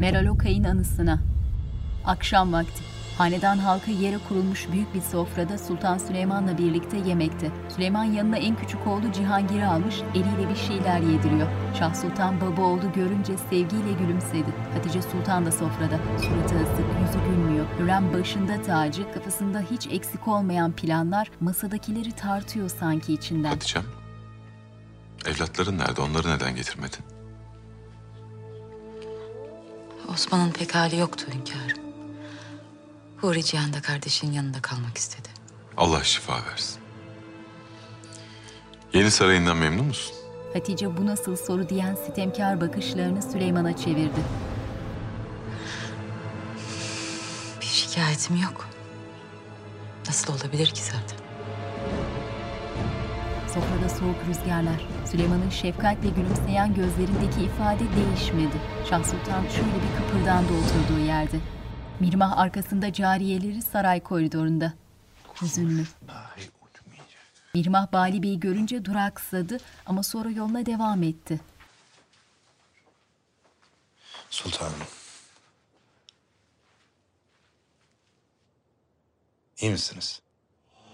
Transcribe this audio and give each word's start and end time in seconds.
Meral 0.00 0.26
Okay'ın 0.26 0.64
anısına. 0.64 1.20
Akşam 2.04 2.52
vakti. 2.52 2.82
Hanedan 3.18 3.58
halkı 3.58 3.90
yere 3.90 4.18
kurulmuş 4.28 4.68
büyük 4.72 4.94
bir 4.94 5.00
sofrada 5.00 5.58
Sultan 5.58 5.98
Süleyman'la 5.98 6.58
birlikte 6.58 6.96
yemekte. 6.96 7.50
Süleyman 7.68 8.04
yanına 8.04 8.36
en 8.36 8.56
küçük 8.56 8.86
oğlu 8.86 9.12
Cihangir'i 9.12 9.66
almış, 9.66 9.94
eliyle 10.14 10.48
bir 10.50 10.56
şeyler 10.56 11.00
yediriyor. 11.00 11.48
Şah 11.78 11.94
Sultan 11.94 12.40
baba 12.40 12.62
oğlu 12.62 12.92
görünce 12.94 13.36
sevgiyle 13.50 13.92
gülümsedi. 13.92 14.54
Hatice 14.74 15.02
Sultan 15.02 15.46
da 15.46 15.52
sofrada. 15.52 15.98
Suratı 16.18 16.54
asık, 16.54 16.86
yüzü 17.00 17.30
gülmüyor. 17.30 17.66
Hürrem 17.78 18.12
başında 18.12 18.62
tacı, 18.62 19.12
kafasında 19.12 19.60
hiç 19.70 19.86
eksik 19.86 20.28
olmayan 20.28 20.72
planlar 20.72 21.30
masadakileri 21.40 22.12
tartıyor 22.12 22.68
sanki 22.68 23.14
içinden. 23.14 23.50
Hatice'm, 23.50 23.84
evlatların 25.26 25.78
nerede? 25.78 26.00
Onları 26.00 26.28
neden 26.36 26.56
getirmedin? 26.56 27.17
Osman'ın 30.12 30.50
pek 30.50 30.74
hali 30.74 30.96
yoktu 30.96 31.26
hünkârım. 31.34 31.78
Huri 33.20 33.44
Cihan 33.44 33.72
da 33.72 33.80
kardeşinin 33.82 34.32
yanında 34.32 34.62
kalmak 34.62 34.96
istedi. 34.98 35.28
Allah 35.76 36.04
şifa 36.04 36.32
versin. 36.50 36.80
Yeni 38.94 39.10
sarayından 39.10 39.56
memnun 39.56 39.84
musun? 39.86 40.14
Hatice 40.52 40.96
bu 40.96 41.06
nasıl 41.06 41.36
soru 41.36 41.68
diyen 41.68 41.94
sitemkar 41.94 42.60
bakışlarını 42.60 43.22
Süleyman'a 43.22 43.76
çevirdi. 43.76 44.20
Bir 47.60 47.66
şikayetim 47.66 48.36
yok. 48.36 48.68
Nasıl 50.06 50.32
olabilir 50.32 50.66
ki 50.66 50.82
zaten? 50.82 51.18
Sofrada 53.46 53.88
soğuk 53.88 54.16
rüzgarlar. 54.28 54.86
Süleyman'ın 55.10 55.50
şefkatle 55.50 56.08
gülümseyen 56.08 56.74
gözlerindeki 56.74 57.42
ifade 57.42 57.84
değişmedi. 57.96 58.56
Şah 58.90 59.04
Sultan 59.04 59.42
şöyle 59.48 59.74
bir 59.74 59.96
kıpırdandı 59.96 60.52
oturduğu 60.52 60.98
yerde. 61.06 61.36
Mirmah 62.00 62.38
arkasında 62.38 62.92
cariyeleri 62.92 63.62
saray 63.62 64.00
koridorunda. 64.00 64.72
Hüzünlü. 65.42 65.84
Mirmah 67.54 67.92
Bali 67.92 68.22
Bey'i 68.22 68.40
görünce 68.40 68.84
duraksadı 68.84 69.58
ama 69.86 70.02
sonra 70.02 70.30
yoluna 70.30 70.66
devam 70.66 71.02
etti. 71.02 71.40
Sultanım. 74.30 74.72
İyi 79.60 79.70
misiniz? 79.70 80.20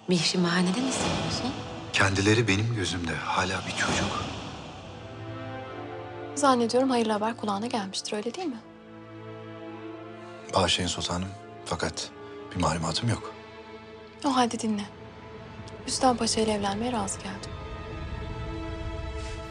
Mihrimahane 0.09 0.69
mi 0.69 0.75
seviyorsun? 0.75 1.73
Kendileri 1.95 2.48
benim 2.48 2.75
gözümde 2.77 3.14
hala 3.14 3.61
bir 3.67 3.70
çocuk. 3.73 4.25
Zannediyorum 6.34 6.91
hayırlı 6.91 7.12
haber 7.12 7.36
kulağına 7.36 7.67
gelmiştir 7.67 8.17
öyle 8.17 8.34
değil 8.34 8.48
mi? 8.48 8.61
Bağışlayın 10.55 10.89
sultanım. 10.89 11.28
Fakat 11.64 12.11
bir 12.55 12.61
malumatım 12.61 13.09
yok. 13.09 13.34
O 14.25 14.36
halde 14.36 14.59
dinle. 14.59 14.84
Rüstem 15.86 16.17
Paşa 16.17 16.41
ile 16.41 16.53
evlenmeye 16.53 16.92
razı 16.92 17.19
geldim. 17.19 17.51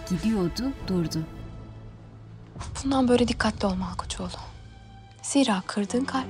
Gidiyordu, 0.09 0.63
durdu. 0.88 1.19
Bundan 2.83 3.07
böyle 3.07 3.28
dikkatli 3.28 3.67
ol 3.67 3.73
Malkoçoğlu. 3.73 4.30
Zira 5.22 5.63
kırdığın 5.67 6.05
kalp 6.05 6.28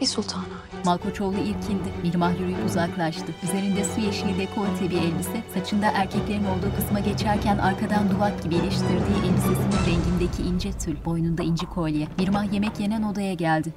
bir 0.00 0.06
sultana 0.06 0.42
ait. 0.42 0.84
Malkoçoğlu 0.84 1.36
irkindi. 1.36 1.88
Mirmah 2.02 2.40
yürüyüp 2.40 2.66
uzaklaştı. 2.66 3.32
Üzerinde 3.42 3.84
su 3.84 4.00
yeşili 4.00 4.38
dekolte 4.38 4.90
bir 4.90 4.98
elbise, 4.98 5.42
saçında 5.54 5.86
erkeklerin 5.94 6.44
olduğu 6.44 6.76
kısma 6.76 7.00
geçerken 7.00 7.58
arkadan 7.58 8.10
duvak 8.10 8.42
gibi 8.42 8.54
iliştirdiği 8.54 9.18
elbisesinin 9.26 9.86
rengindeki 9.86 10.42
ince 10.42 10.72
tül, 10.72 10.96
boynunda 11.04 11.42
inci 11.42 11.66
kolye. 11.66 12.08
Mirmah 12.18 12.52
yemek 12.52 12.80
yenen 12.80 13.02
odaya 13.02 13.34
geldi. 13.34 13.72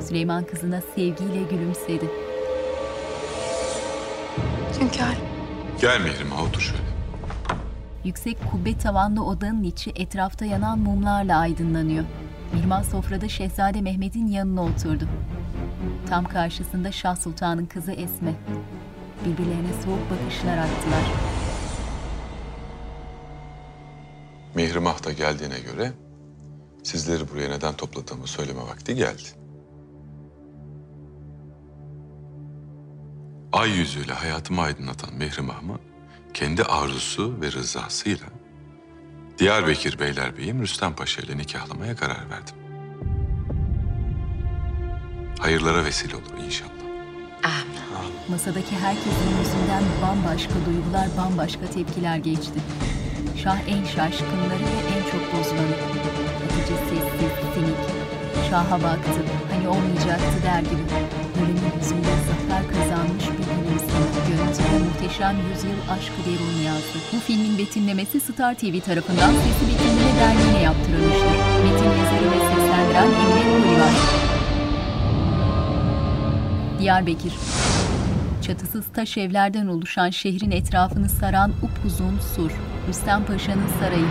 Süleyman 0.00 0.44
kızına 0.44 0.80
sevgiyle 0.94 1.42
gülümsedi. 1.50 2.10
Hünkârım. 4.80 5.28
Gel 5.80 6.00
Mihrimah 6.00 6.42
otur 6.42 6.60
şöyle. 6.60 6.82
Yüksek 8.04 8.38
kubbe 8.50 8.78
tavanlı 8.78 9.24
odanın 9.24 9.62
içi 9.62 9.90
etrafta 9.90 10.44
yanan 10.44 10.78
mumlarla 10.78 11.38
aydınlanıyor. 11.38 12.04
Mirmah 12.52 12.84
sofrada 12.84 13.28
Şehzade 13.28 13.80
Mehmet'in 13.80 14.26
yanına 14.26 14.62
oturdu. 14.62 15.08
Tam 16.08 16.24
karşısında 16.24 16.92
Şah 16.92 17.16
Sultan'ın 17.16 17.66
kızı 17.66 17.92
Esme. 17.92 18.34
Birbirlerine 19.24 19.82
soğuk 19.84 20.10
bakışlar 20.10 20.58
attılar. 20.58 21.02
Mihrimah 24.54 25.04
da 25.04 25.12
geldiğine 25.12 25.60
göre 25.60 25.92
sizleri 26.82 27.30
buraya 27.30 27.48
neden 27.48 27.74
topladığımı 27.74 28.26
söyleme 28.26 28.60
vakti 28.60 28.94
geldi. 28.94 29.28
Ay 33.52 33.70
yüzüyle 33.70 34.12
hayatımı 34.12 34.62
aydınlatan 34.62 35.14
Mihrimah'ımı 35.14 35.78
kendi 36.34 36.62
arzusu 36.62 37.40
ve 37.40 37.52
rızasıyla 37.52 38.26
Diyarbakır 39.38 39.98
Beylerbeyim 39.98 40.62
Rüstem 40.62 40.94
Paşa 40.94 41.22
ile 41.22 41.38
nikahlamaya 41.38 41.96
karar 41.96 42.30
verdim. 42.30 42.54
Hayırlara 45.38 45.84
vesile 45.84 46.16
olur 46.16 46.44
inşallah. 46.46 46.70
Amin. 47.44 48.12
Masadaki 48.28 48.76
herkesin 48.76 49.38
yüzünden 49.40 49.82
bambaşka 50.02 50.54
duygular, 50.66 51.08
bambaşka 51.18 51.66
tepkiler 51.66 52.16
geçti. 52.16 52.60
Şah 53.42 53.58
en 53.68 53.84
şaşkınları 53.84 54.64
ve 54.64 54.96
en 54.96 55.02
çok 55.10 55.32
bozulanı. 55.32 55.76
Hatice 56.42 56.76
sessiz, 56.88 57.32
sinik. 57.54 57.76
Şah'a 58.50 58.82
baktı. 58.82 59.20
Hani 59.52 59.68
olmayacaktı 59.68 60.42
der 60.42 60.60
gibi. 60.60 60.84
Ölümün 61.42 61.78
yüzünde 61.78 62.14
zafer 62.26 62.68
kazanmış 62.72 63.24
bir 63.24 63.44
gülümseme. 63.44 64.07
Görüntüde 64.28 64.78
muhteşem 64.84 65.36
yüzyıl 65.50 65.78
aşkı 65.90 66.18
derun 66.26 66.62
yazdı. 66.66 66.98
Bu 67.12 67.20
filmin 67.20 67.58
betimlemesi 67.58 68.20
Star 68.20 68.54
TV 68.54 68.80
tarafından 68.80 69.32
Sesi 69.32 69.72
Betimleme 69.72 70.20
Derneği'ne 70.20 70.62
yaptırılmıştır. 70.62 71.36
Metin 71.64 71.90
yazarı 71.98 72.30
ve 72.30 72.38
seslendiren 72.48 73.06
Emre 73.06 73.50
Nuri 73.50 74.18
Diyarbakır. 76.78 77.32
Çatısız 78.46 78.84
taş 78.94 79.18
evlerden 79.18 79.66
oluşan 79.66 80.10
şehrin 80.10 80.50
etrafını 80.50 81.08
saran 81.08 81.52
upuzun 81.62 82.18
sur. 82.36 82.50
Rüstem 82.88 83.24
Paşa'nın 83.24 83.68
sarayı. 83.80 84.06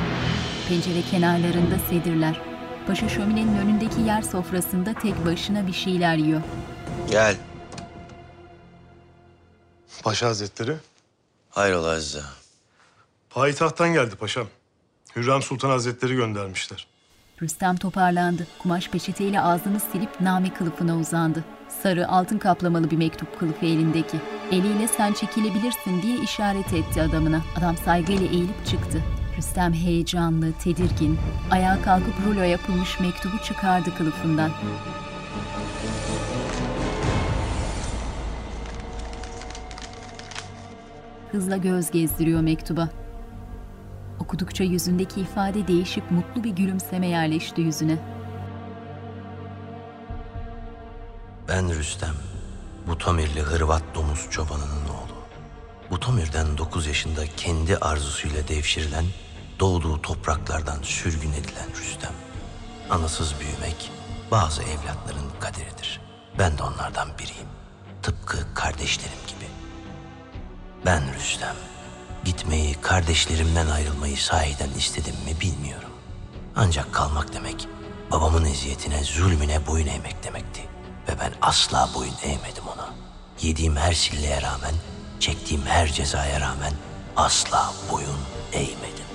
Pencere 0.70 1.02
kenarlarında 1.12 1.80
sedirler. 1.90 2.42
Paşa 2.88 3.10
şöminenin 3.10 3.58
önündeki 3.58 4.02
yer 4.02 4.22
sofrasında 4.22 4.94
tek 4.94 5.26
başına 5.26 5.68
bir 5.68 5.74
şeyler 5.74 6.16
yiyor. 6.16 6.42
Gel. 7.12 7.36
Paşa 10.04 10.28
Hazretleri. 10.28 10.76
Hayrola 11.50 11.90
Azize. 11.90 12.22
Payitahttan 13.30 13.94
geldi 13.94 14.16
paşam. 14.16 14.48
Hürrem 15.16 15.42
Sultan 15.42 15.70
Hazretleri 15.70 16.16
göndermişler. 16.16 16.88
Rüstem 17.42 17.78
toparlandı. 17.78 18.48
Kumaş 18.60 18.90
peçeteyle 18.90 19.42
ağzını 19.42 19.80
silip 19.80 20.22
name 20.22 20.54
kılıfına 20.54 20.98
uzandı. 20.98 21.44
Sarı 21.84 22.08
altın 22.08 22.38
kaplamalı 22.38 22.92
bir 22.92 22.98
mektup 22.98 23.40
kılıfı 23.40 23.66
elindeki. 23.66 24.18
Eliyle 24.52 24.88
sen 24.88 25.14
çekilebilirsin 25.14 26.02
diye 26.02 26.18
işaret 26.20 26.74
etti 26.74 27.02
adamına. 27.02 27.42
Adam 27.58 27.78
saygıyla 27.78 28.26
eğilip 28.28 28.66
çıktı. 28.66 29.04
Rüstem 29.38 29.74
heyecanlı, 29.74 30.54
tedirgin. 30.64 31.20
Ayağa 31.52 31.82
kalkıp 31.82 32.14
rulo 32.26 32.42
yapılmış 32.42 33.00
mektubu 33.00 33.38
çıkardı 33.44 33.90
kılıfından. 33.98 34.52
Hızla 41.32 41.58
göz 41.58 41.92
gezdiriyor 41.92 42.42
mektuba. 42.42 42.90
Okudukça 44.20 44.64
yüzündeki 44.64 45.22
ifade 45.22 45.68
değişip 45.68 46.12
mutlu 46.12 46.44
bir 46.44 46.50
gülümseme 46.50 47.08
yerleşti 47.08 47.62
yüzüne. 47.62 47.98
Ben 51.48 51.76
Rüstem. 51.76 52.14
Butomirli 52.88 53.42
Hırvat 53.42 53.84
domuz 53.96 54.28
çobanının 54.32 54.86
oğlu. 54.86 55.18
Butomir'den 55.92 56.58
9 56.58 56.88
yaşında 56.88 57.22
kendi 57.38 57.78
arzusuyla 57.78 58.48
devşirilen, 58.48 59.06
doğduğu 59.60 60.02
topraklardan 60.02 60.82
sürgün 60.82 61.32
edilen 61.32 61.70
Rüstem. 61.80 62.14
Anasız 62.90 63.34
büyümek 63.40 63.92
bazı 64.32 64.64
evlatların 64.64 65.30
kaderidir. 65.40 66.02
Ben 66.40 66.58
de 66.58 66.64
onlardan 66.64 67.08
biriyim. 67.20 67.48
Tıpkı 68.04 68.38
kardeşlerim 68.54 69.20
gibi. 69.28 69.57
Ben 70.86 71.14
Rüstem. 71.14 71.56
Gitmeyi, 72.26 72.74
kardeşlerimden 72.82 73.68
ayrılmayı 73.68 74.18
sahiden 74.18 74.70
istedim 74.70 75.16
mi 75.26 75.42
bilmiyorum. 75.42 75.90
Ancak 76.56 76.94
kalmak 76.94 77.34
demek, 77.34 77.68
babamın 78.12 78.46
eziyetine, 78.46 79.04
zulmüne 79.04 79.68
boyun 79.68 79.88
eğmek 79.88 80.24
demekti. 80.24 80.62
Ve 81.10 81.20
ben 81.20 81.34
asla 81.42 81.90
boyun 81.96 82.14
eğmedim 82.24 82.64
ona. 82.76 82.94
Yediğim 83.42 83.76
her 83.76 83.94
silleye 83.94 84.42
rağmen, 84.42 84.74
çektiğim 85.20 85.66
her 85.66 85.92
cezaya 85.92 86.42
rağmen 86.42 86.74
asla 87.16 87.74
boyun 87.92 88.18
eğmedim. 88.54 89.08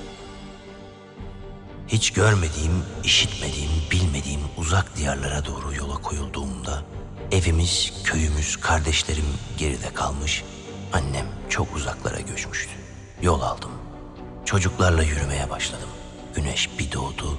Hiç 1.89 2.11
görmediğim, 2.11 2.85
işitmediğim, 3.05 3.71
bilmediğim 3.91 4.41
uzak 4.57 4.97
diyarlara 4.97 5.45
doğru 5.45 5.75
yola 5.75 5.95
koyulduğumda 5.95 6.83
evimiz, 7.33 7.93
köyümüz, 8.05 8.57
kardeşlerim 8.57 9.27
geride 9.59 9.95
kalmış. 9.95 10.45
Annem 10.93 11.27
çok 11.49 11.77
uzaklara 11.77 12.21
göçmüştü. 12.21 12.73
Yol 13.23 13.41
aldım. 13.41 13.71
Çocuklarla 14.45 15.03
yürümeye 15.03 15.51
başladım. 15.51 15.89
Güneş 16.35 16.79
bir 16.79 16.93
doğdu, 16.93 17.39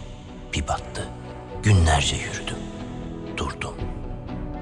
bir 0.54 0.68
battı. 0.68 1.08
Günlerce 1.64 2.16
yürüdüm. 2.16 2.58
Durdum. 3.38 3.76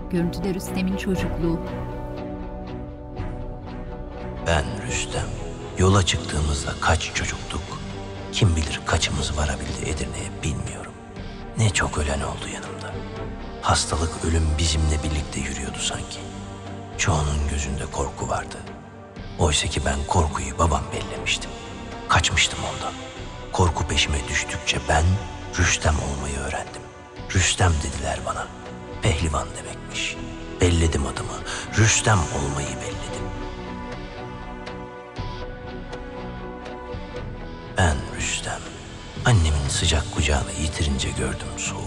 Görüntüde 0.09 0.53
Rüstem'in 0.53 0.97
çocukluğu. 0.97 1.59
Ben 4.47 4.65
Rüstem. 4.87 5.27
Yola 5.77 6.05
çıktığımızda 6.05 6.71
kaç 6.81 7.11
çocuktuk? 7.13 7.61
Kim 8.31 8.55
bilir 8.55 8.81
kaçımız 8.85 9.37
varabildi 9.37 9.81
Edirne'ye 9.85 10.31
bilmiyorum. 10.43 10.93
Ne 11.57 11.69
çok 11.69 11.97
ölen 11.97 12.21
oldu 12.21 12.47
yanımda. 12.53 12.93
Hastalık, 13.61 14.25
ölüm 14.25 14.43
bizimle 14.57 15.03
birlikte 15.03 15.39
yürüyordu 15.39 15.79
sanki. 15.79 16.19
Çoğunun 16.97 17.47
gözünde 17.49 17.85
korku 17.91 18.29
vardı. 18.29 18.57
Oysa 19.41 19.67
ki 19.67 19.81
ben 19.85 19.99
korkuyu 20.07 20.57
babam 20.59 20.83
bellemiştim. 20.93 21.51
Kaçmıştım 22.09 22.59
ondan. 22.59 22.93
Korku 23.51 23.87
peşime 23.87 24.17
düştükçe 24.29 24.77
ben 24.89 25.03
Rüstem 25.59 25.95
olmayı 25.95 26.37
öğrendim. 26.37 26.81
Rüstem 27.35 27.71
dediler 27.83 28.19
bana. 28.25 28.47
Pehlivan 29.01 29.47
demekmiş. 29.57 30.15
Belledim 30.61 31.05
adımı. 31.05 31.39
Rüstem 31.77 32.19
olmayı 32.19 32.67
belledim. 32.67 33.25
Ben 37.77 37.95
Rüstem. 38.17 38.59
Annemin 39.25 39.67
sıcak 39.69 40.11
kucağını 40.15 40.51
yitirince 40.61 41.09
gördüm 41.09 41.47
soğuğu. 41.57 41.81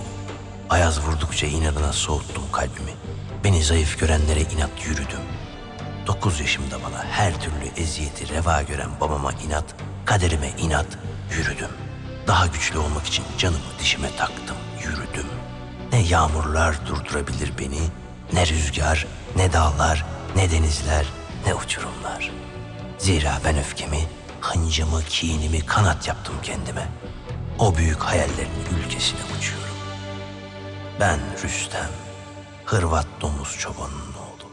Ayaz 0.71 1.01
vurdukça 1.07 1.47
inadına 1.47 1.93
soğuttum 1.93 2.53
kalbimi. 2.53 2.95
Beni 3.45 3.63
zayıf 3.63 3.99
görenlere 4.01 4.41
inat 4.41 4.87
yürüdüm. 4.87 5.44
Dokuz 6.07 6.41
yaşımda 6.41 6.77
bana 6.83 7.05
her 7.05 7.41
türlü 7.41 7.67
eziyeti 7.77 8.29
reva 8.29 8.63
gören 8.63 8.91
babama 9.01 9.33
inat, 9.33 9.65
kaderime 10.05 10.51
inat 10.59 10.87
yürüdüm. 11.31 11.71
Daha 12.27 12.47
güçlü 12.47 12.79
olmak 12.79 13.07
için 13.07 13.25
canımı 13.39 13.79
dişime 13.79 14.17
taktım, 14.17 14.57
yürüdüm. 14.83 15.27
Ne 15.93 16.01
yağmurlar 16.01 16.87
durdurabilir 16.87 17.53
beni, 17.59 17.81
ne 18.33 18.47
rüzgar, 18.47 19.07
ne 19.37 19.53
dağlar, 19.53 20.05
ne 20.37 20.51
denizler, 20.51 21.07
ne 21.47 21.55
uçurumlar. 21.55 22.31
Zira 22.99 23.41
ben 23.45 23.59
öfkemi, 23.59 24.01
hıncımı, 24.41 25.03
kinimi 25.03 25.67
kanat 25.67 26.09
yaptım 26.09 26.35
kendime. 26.43 26.89
O 27.59 27.77
büyük 27.77 28.01
hayallerin 28.03 28.85
ülkesine 28.85 29.21
uçuyorum. 29.39 29.75
Ben 31.01 31.19
Rüstem, 31.45 31.91
Hırvat 32.65 33.07
domuz 33.21 33.59
çobanının 33.59 34.15
oğlu. 34.15 34.51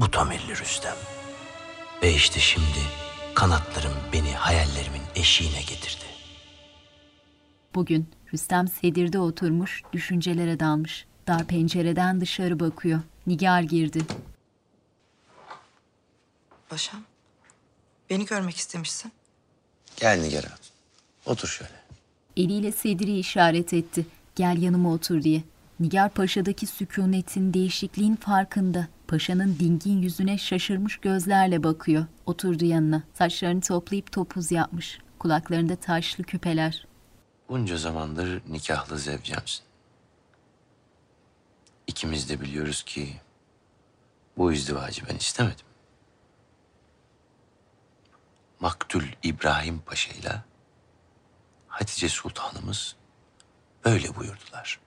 Bu 0.00 0.10
Tamirli 0.10 0.56
Rüstem. 0.56 0.96
Ve 2.02 2.14
işte 2.14 2.40
şimdi 2.40 2.78
kanatlarım 3.34 3.92
beni 4.12 4.32
hayallerimin 4.32 5.02
eşiğine 5.14 5.60
getirdi. 5.60 6.04
Bugün 7.74 8.08
Rüstem 8.32 8.68
sedirde 8.68 9.18
oturmuş, 9.18 9.82
düşüncelere 9.92 10.60
dalmış. 10.60 11.06
Dar 11.26 11.46
pencereden 11.46 12.20
dışarı 12.20 12.60
bakıyor. 12.60 13.00
Nigar 13.26 13.62
girdi. 13.62 14.00
Paşam, 16.68 17.00
beni 18.10 18.26
görmek 18.26 18.56
istemişsin. 18.56 19.12
Gel 19.96 20.20
Nigar 20.20 20.44
ağa. 20.44 20.58
Otur 21.26 21.48
şöyle. 21.48 21.72
Eliyle 22.36 22.72
Sedir'i 22.72 23.18
işaret 23.18 23.72
etti. 23.72 24.06
Gel 24.36 24.62
yanıma 24.62 24.92
otur 24.92 25.22
diye. 25.22 25.42
Nigar 25.80 26.10
Paşa'daki 26.10 26.66
sükunetin, 26.66 27.54
değişikliğin 27.54 28.16
farkında. 28.16 28.88
Paşa'nın 29.10 29.58
dingin 29.58 30.02
yüzüne 30.02 30.38
şaşırmış 30.38 30.96
gözlerle 30.96 31.62
bakıyor. 31.62 32.06
Oturdu 32.26 32.64
yanına. 32.64 33.02
Saçlarını 33.14 33.60
toplayıp 33.60 34.12
topuz 34.12 34.50
yapmış. 34.50 34.98
Kulaklarında 35.18 35.76
taşlı 35.76 36.24
küpeler. 36.24 36.86
Bunca 37.48 37.76
zamandır 37.76 38.42
nikahlı 38.48 38.98
zevcemsin. 38.98 39.64
İkimiz 41.86 42.30
de 42.30 42.40
biliyoruz 42.40 42.82
ki 42.82 43.20
bu 44.36 44.52
izdivacı 44.52 45.02
ben 45.08 45.16
istemedim. 45.16 45.66
Maktul 48.60 49.04
İbrahim 49.22 49.78
Paşa 49.78 50.12
ile 50.12 50.42
Hatice 51.68 52.08
Sultanımız 52.08 52.96
öyle 53.84 54.16
buyurdular. 54.16 54.80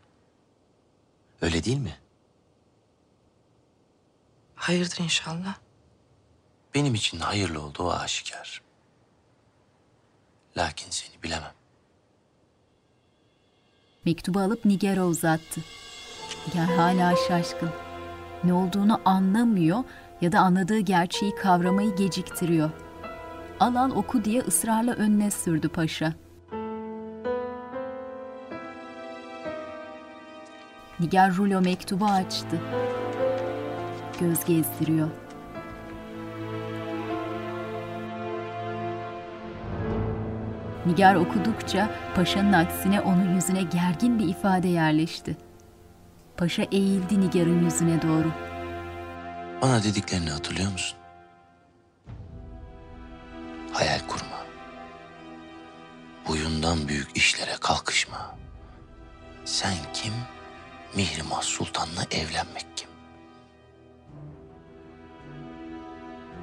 Öyle 1.42 1.64
değil 1.64 1.78
mi? 1.80 1.98
Hayırdır 4.64 5.04
inşallah. 5.04 5.56
Benim 6.74 6.96
için 6.96 7.20
hayırlı 7.20 7.62
olduğu 7.62 7.92
aşikar. 7.92 8.62
Lakin 10.58 10.88
seni 10.90 11.24
bilemem. 11.24 11.52
Mektubu 14.06 14.40
alıp 14.40 14.66
Nigar'a 14.66 15.06
uzattı. 15.06 15.62
Nigar 16.48 16.76
hala 16.76 17.16
şaşkın. 17.28 17.70
Ne 18.44 18.54
olduğunu 18.54 19.02
anlamıyor 19.06 19.84
ya 20.22 20.32
da 20.32 20.40
anladığı 20.40 20.80
gerçeği 20.80 21.36
kavramayı 21.36 21.96
geciktiriyor. 21.96 22.70
Al 23.60 23.76
al 23.76 23.92
oku 23.92 24.26
diye 24.26 24.42
ısrarla 24.42 24.94
önüne 24.94 25.32
sürdü 25.32 25.70
paşa. 25.70 26.14
Nigar 31.00 31.36
rulo 31.36 31.62
mektubu 31.62 32.06
açtı. 32.06 32.62
Göz 34.20 34.46
gezdiriyor. 34.46 35.10
Nigar 40.86 41.16
okudukça 41.16 41.90
paşanın 42.16 42.54
aksine 42.54 43.02
onun 43.02 43.36
yüzüne 43.36 43.64
gergin 43.64 44.20
bir 44.20 44.28
ifade 44.28 44.68
yerleşti. 44.68 45.38
Paşa 46.38 46.64
eğildi 46.72 47.22
Nigar'ın 47.22 47.66
yüzüne 47.66 48.02
doğru. 48.02 48.32
Bana 49.62 49.84
dediklerini 49.84 50.30
hatırlıyor 50.30 50.72
musun? 50.72 50.98
Hayal 53.74 54.00
kurma. 54.08 54.38
Boyundan 56.28 56.88
büyük 56.88 57.18
işlere 57.18 57.56
kalkışma. 57.62 58.36
Sen 59.46 59.74
kim? 59.94 60.14
Mihrimah 60.96 61.42
Sultan'la 61.42 62.04
evlenmek 62.12 62.66
kim? 62.76 62.90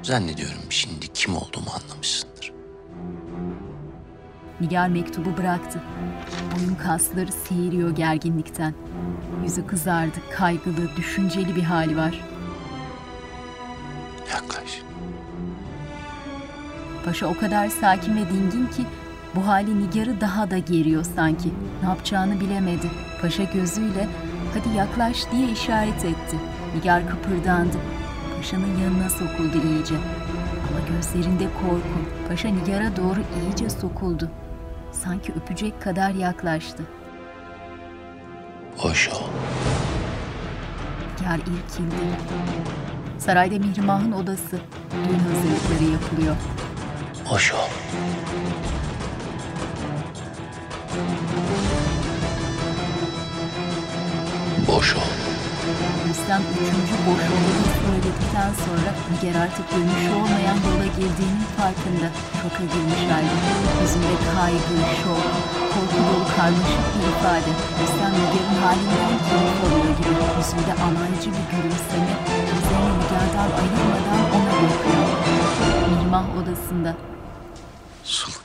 Zannediyorum 0.03 0.63
şimdi 0.71 1.09
kim 1.09 1.37
olduğumu 1.37 1.71
anlamışsındır. 1.83 2.53
Nigar 4.61 4.89
mektubu 4.89 5.37
bıraktı. 5.37 5.83
Boyun 6.57 6.75
kasları 6.75 7.33
seyiriyor 7.33 7.91
gerginlikten. 7.91 8.75
Yüzü 9.45 9.67
kızardı, 9.67 10.19
kaygılı, 10.37 10.97
düşünceli 10.97 11.57
bir 11.57 11.63
hali 11.63 11.97
var. 11.97 12.25
Yaklaş. 14.33 14.83
Paşa 17.05 17.27
o 17.27 17.39
kadar 17.39 17.69
sakin 17.69 18.17
ve 18.17 18.29
dingin 18.29 18.67
ki 18.67 18.85
bu 19.35 19.47
hali 19.47 19.81
Nigar'ı 19.81 20.21
daha 20.21 20.51
da 20.51 20.59
geriyor 20.59 21.05
sanki. 21.17 21.49
Ne 21.83 21.89
yapacağını 21.89 22.41
bilemedi. 22.41 22.91
Paşa 23.23 23.43
gözüyle 23.43 24.09
hadi 24.55 24.77
yaklaş 24.77 25.33
diye 25.33 25.51
işaret 25.51 26.05
etti. 26.05 26.37
Nigar 26.77 27.03
kıpırdandı. 27.09 27.77
Paşanın 28.41 28.79
yanına 28.83 29.11
sokuldu 29.11 29.67
iyice. 29.69 29.95
Ama 29.95 30.97
gözlerinde 30.97 31.45
korku. 31.45 32.29
Paşa 32.29 32.49
Nigar'a 32.49 32.97
doğru 32.97 33.21
iyice 33.43 33.71
sokuldu. 33.71 34.31
Sanki 34.93 35.33
öpecek 35.33 35.83
kadar 35.83 36.11
yaklaştı. 36.11 36.83
Ol. 39.09 39.27
Nigar 41.21 41.39
irkildi. 41.39 41.95
Sarayda 43.19 43.59
Mihrimah'ın 43.59 44.13
odası. 44.13 44.59
Düğün 44.93 45.19
hazırlıkları 45.19 45.93
yapılıyor. 45.93 46.37
Boş 47.31 47.53
ol. 47.53 47.69
Boş 56.11 56.19
ol. 56.19 56.23
Rüstem 56.23 56.43
üçüncü 56.53 56.97
boş 57.07 57.23
olduğunu 57.35 57.67
söyledikten 57.83 58.51
sonra 58.65 58.91
Nigar 59.11 59.37
artık 59.45 59.67
dönüşü 59.73 60.11
olmayan 60.21 60.59
yola 60.67 60.87
girdiğinin 60.97 61.47
farkında. 61.59 62.09
Şoka 62.41 62.65
girmiş 62.73 63.03
halde. 63.11 63.37
Yüzünde 63.83 64.15
kaygı, 64.27 64.77
şok, 65.03 65.23
korku 65.73 65.99
dolu 66.07 66.25
karmaşık 66.37 66.85
bir 66.93 67.05
ifade. 67.13 67.51
Rüstem 67.79 68.13
Nigar'ın 68.21 68.59
halinden 68.65 69.15
keyif 69.29 69.59
alıyor 69.65 69.93
gibi. 69.99 70.15
Yüzünde 70.39 70.75
alaycı 70.87 71.29
bir 71.37 71.47
gülümseme. 71.53 72.15
Gözlerini 72.49 72.93
Nigar'dan 73.01 73.51
ayırmadan 73.59 74.23
ona 74.37 74.53
bakıyor. 74.63 75.07
Mihrimah 75.89 76.27
odasında. 76.39 76.91
Sultanım, 78.05 78.40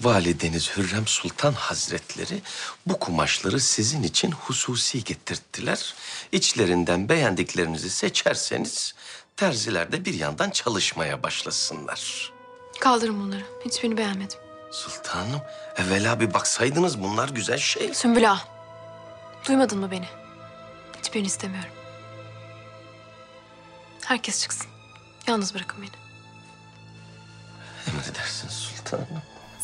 Valideniz 0.00 0.76
Hürrem 0.76 1.06
Sultan 1.06 1.52
Hazretleri 1.52 2.42
bu 2.86 2.98
kumaşları 2.98 3.60
sizin 3.60 4.02
için 4.02 4.30
hususi 4.30 5.04
getirttiler. 5.04 5.94
İçlerinden 6.32 7.08
beğendiklerinizi 7.08 7.90
seçerseniz 7.90 8.94
terziler 9.36 9.92
de 9.92 10.04
bir 10.04 10.14
yandan 10.14 10.50
çalışmaya 10.50 11.22
başlasınlar. 11.22 12.32
Kaldırın 12.80 13.20
bunları. 13.20 13.42
Hiçbirini 13.64 13.96
beğenmedim. 13.96 14.38
Sultanım, 14.72 15.40
evvela 15.76 16.20
bir 16.20 16.34
baksaydınız 16.34 17.02
bunlar 17.02 17.28
güzel 17.28 17.58
şey. 17.58 17.94
Sümbül 17.94 18.30
Ağa. 18.32 18.40
Duymadın 19.48 19.78
mı 19.78 19.90
beni? 19.90 20.06
Hiçbirini 21.02 21.26
istemiyorum. 21.26 21.70
Herkes 24.04 24.42
çıksın. 24.42 24.66
Yalnız 25.26 25.54
bırakın 25.54 25.82
beni. 25.82 25.90
Emredersiniz 27.94 28.54
sultanım. 28.54 29.06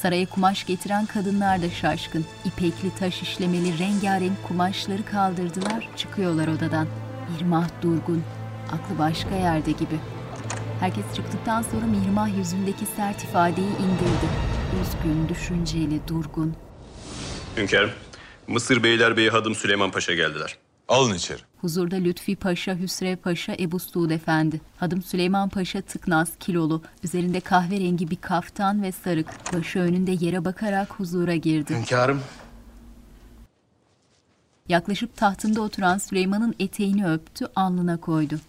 Saraya 0.04 0.26
kumaş 0.26 0.66
getiren 0.66 1.06
kadınlar 1.06 1.62
da 1.62 1.70
şaşkın. 1.70 2.24
İpekli 2.44 2.94
taş 2.98 3.22
işlemeli 3.22 3.78
rengarenk 3.78 4.42
kumaşları 4.48 5.04
kaldırdılar, 5.04 5.88
çıkıyorlar 5.96 6.48
odadan. 6.48 6.86
Mirmah 7.32 7.68
durgun, 7.82 8.22
aklı 8.72 8.98
başka 8.98 9.34
yerde 9.34 9.70
gibi. 9.72 9.98
Herkes 10.80 11.04
çıktıktan 11.14 11.62
sonra 11.62 11.86
Mirmah 11.86 12.36
yüzündeki 12.36 12.86
sert 12.96 13.24
ifadeyi 13.24 13.66
indirdi. 13.66 14.28
Üzgün, 14.82 15.28
düşünceli, 15.28 16.08
durgun. 16.08 16.54
Hünkârım, 17.56 17.90
Mısır 18.46 18.82
Beylerbeyi 18.82 19.30
Hadım 19.30 19.54
Süleyman 19.54 19.90
Paşa 19.90 20.14
geldiler. 20.14 20.58
Alın 20.88 21.14
içeri. 21.14 21.40
Huzurda 21.60 21.96
Lütfi 21.96 22.36
Paşa, 22.36 22.74
Hüsrev 22.74 23.16
Paşa, 23.16 23.56
Ebu 23.58 23.78
Suud 23.78 24.10
Efendi. 24.10 24.60
Hadım 24.76 25.02
Süleyman 25.02 25.48
Paşa 25.48 25.80
tıknaz, 25.80 26.28
kilolu. 26.40 26.82
Üzerinde 27.04 27.40
kahverengi 27.40 28.10
bir 28.10 28.16
kaftan 28.16 28.82
ve 28.82 28.92
sarık. 28.92 29.52
Başı 29.52 29.78
önünde 29.78 30.16
yere 30.20 30.44
bakarak 30.44 30.90
huzura 31.00 31.34
girdi. 31.36 31.74
Hünkârım, 31.74 32.22
Yaklaşıp 34.68 35.16
tahtında 35.16 35.60
oturan 35.60 35.98
Süleyman'ın 35.98 36.54
eteğini 36.58 37.10
öptü, 37.10 37.46
alnına 37.56 38.00
koydu. 38.00 38.40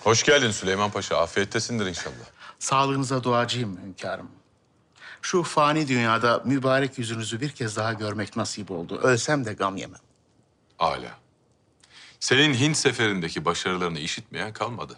Hoş 0.00 0.22
geldin 0.22 0.50
Süleyman 0.50 0.90
Paşa. 0.90 1.16
Afiyettesindir 1.16 1.86
inşallah. 1.86 2.14
sağlığınıza 2.58 3.24
duacıyım 3.24 3.78
hünkârım. 3.86 4.30
Şu 5.22 5.42
fani 5.42 5.88
dünyada 5.88 6.42
mübarek 6.44 6.98
yüzünüzü 6.98 7.40
bir 7.40 7.50
kez 7.50 7.76
daha 7.76 7.92
görmek 7.92 8.36
nasip 8.36 8.70
oldu. 8.70 8.98
Ölsem 9.02 9.44
de 9.44 9.52
gam 9.52 9.76
yemem. 9.76 10.00
Âlâ. 10.78 11.10
Senin 12.20 12.54
Hint 12.54 12.76
seferindeki 12.76 13.44
başarılarını 13.44 13.98
işitmeyen 13.98 14.52
kalmadı. 14.52 14.96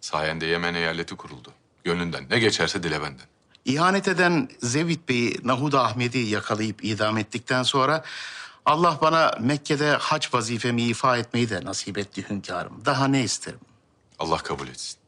Sayende 0.00 0.46
Yemen 0.46 0.74
eyaleti 0.74 1.16
kuruldu. 1.16 1.52
Gönlünden 1.84 2.26
ne 2.30 2.38
geçerse 2.38 2.82
dile 2.82 3.02
benden. 3.02 3.26
İhanet 3.64 4.08
eden 4.08 4.48
Zevit 4.60 5.08
Bey'i 5.08 5.40
Nahud 5.44 5.72
Ahmet'i 5.72 6.18
yakalayıp 6.18 6.84
idam 6.84 7.18
ettikten 7.18 7.62
sonra 7.62 8.04
Allah 8.66 8.98
bana 9.02 9.34
Mekke'de 9.40 9.90
hac 9.92 10.34
vazifemi 10.34 10.82
ifa 10.82 11.16
etmeyi 11.16 11.50
de 11.50 11.64
nasip 11.64 11.98
etti 11.98 12.30
hünkârım. 12.30 12.84
Daha 12.84 13.08
ne 13.08 13.22
isterim? 13.22 13.60
Allah 14.18 14.36
kabul 14.36 14.68
etsin. 14.68 14.98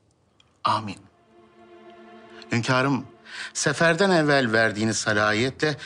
Amin. 0.64 0.98
Hünkârım, 2.52 3.06
seferden 3.54 4.10
evvel 4.10 4.52
verdiğiniz 4.52 4.96
salahiyetle 4.96 5.76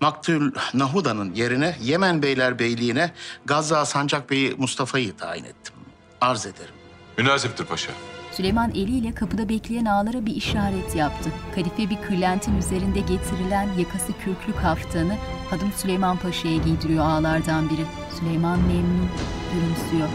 Maktul 0.00 0.50
Nahuda'nın 0.74 1.34
yerine 1.34 1.76
Yemen 1.82 2.22
Beylerbeyliğine 2.22 3.12
Gazza 3.44 3.86
Sancak 3.86 4.30
Bey'i 4.30 4.54
Mustafa'yı 4.58 5.16
tayin 5.16 5.44
ettim. 5.44 5.74
Arz 6.20 6.46
ederim. 6.46 6.74
Münasiptir 7.18 7.64
paşa. 7.64 7.92
Süleyman 8.32 8.70
eliyle 8.70 9.14
kapıda 9.14 9.48
bekleyen 9.48 9.84
ağalara 9.84 10.26
bir 10.26 10.36
işaret 10.36 10.96
yaptı. 10.96 11.30
Kadife 11.54 11.90
bir 11.90 12.02
kırlentin 12.02 12.58
üzerinde 12.58 13.00
getirilen 13.00 13.68
yakası 13.78 14.12
kürklü 14.24 14.60
kaftanı 14.62 15.16
Hadım 15.50 15.72
Süleyman 15.76 16.16
Paşa'ya 16.16 16.56
giydiriyor 16.56 17.04
ağalardan 17.04 17.70
biri. 17.70 17.84
Süleyman 18.18 18.58
memnun, 18.58 19.08
gülümsüyor. 19.52 20.08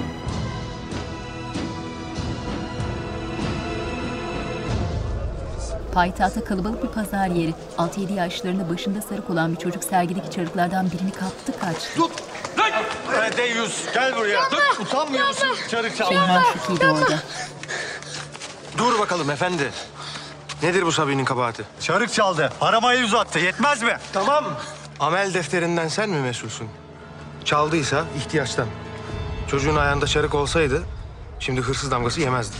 Payitahta 5.93 6.43
kalabalık 6.43 6.83
bir 6.83 6.87
pazar 6.87 7.27
yeri. 7.27 7.53
6-7 7.77 8.13
yaşlarında 8.13 8.69
başında 8.69 9.01
sarık 9.01 9.29
olan 9.29 9.51
bir 9.51 9.57
çocuk 9.59 9.83
sergideki 9.83 10.31
çarıklardan 10.31 10.91
birini 10.91 11.11
kaptı 11.11 11.59
kaçtı. 11.59 12.01
Deyyus 13.37 13.93
gel 13.93 14.15
buraya. 14.17 14.41
Utanmıyor 14.81 15.27
musun? 15.27 15.47
Çarık 15.71 15.97
çalma. 15.97 16.11
Şeyh 16.11 16.29
Maşuki 16.29 16.79
de 16.81 16.91
orada. 16.91 17.19
Dur 18.77 18.99
bakalım 18.99 19.29
efendi. 19.29 19.71
Nedir 20.63 20.85
bu 20.85 20.91
Sabi'nin 20.91 21.25
kabahati? 21.25 21.63
Çarık 21.81 22.13
çaldı. 22.13 22.53
Paramayı 22.59 23.03
uzattı. 23.05 23.39
Yetmez 23.39 23.81
mi? 23.81 23.97
Tamam. 24.13 24.45
Amel 24.99 25.33
defterinden 25.33 25.87
sen 25.87 26.09
mi 26.09 26.21
mesulsün? 26.21 26.67
Çaldıysa 27.45 28.05
ihtiyaçtan. 28.17 28.67
Çocuğun 29.47 29.75
ayağında 29.75 30.07
çarık 30.07 30.35
olsaydı 30.35 30.83
şimdi 31.39 31.61
hırsız 31.61 31.91
damgası 31.91 32.21
yemezdi. 32.21 32.55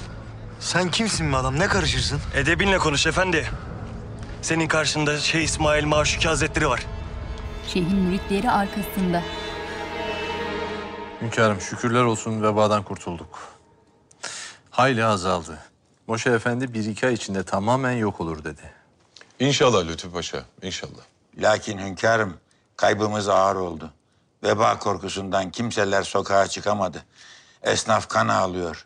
Sen 0.59 0.91
kimsin 0.91 1.33
be 1.33 1.37
adam? 1.37 1.59
Ne 1.59 1.67
karışırsın? 1.67 2.19
Edebinle 2.35 2.77
konuş 2.77 3.07
efendi. 3.07 3.49
Senin 4.41 4.67
karşında 4.67 5.17
Şeyh 5.19 5.43
İsmail 5.43 5.85
Maşuki 5.85 6.27
Hazretleri 6.27 6.69
var. 6.69 6.85
Şeyhin 7.67 7.95
müritleri 7.95 8.51
arkasında. 8.51 9.23
Hünkârım 11.21 11.61
şükürler 11.61 12.03
olsun 12.03 12.43
vebadan 12.43 12.83
kurtulduk. 12.83 13.39
Hayli 14.69 15.05
azaldı. 15.05 15.57
Moşe 16.07 16.29
Efendi 16.29 16.73
bir 16.73 16.85
iki 16.85 17.07
ay 17.07 17.13
içinde 17.13 17.43
tamamen 17.43 17.91
yok 17.91 18.21
olur 18.21 18.43
dedi. 18.43 18.61
İnşallah 19.39 19.87
Lütfü 19.87 20.11
Paşa, 20.11 20.43
inşallah. 20.61 21.01
Lakin 21.37 21.77
hünkârım 21.77 22.37
kaybımız 22.77 23.29
ağır 23.29 23.55
oldu. 23.55 23.91
Veba 24.43 24.79
korkusundan 24.79 25.51
kimseler 25.51 26.03
sokağa 26.03 26.47
çıkamadı. 26.47 27.03
Esnaf 27.63 28.07
kan 28.07 28.27
ağlıyor. 28.27 28.85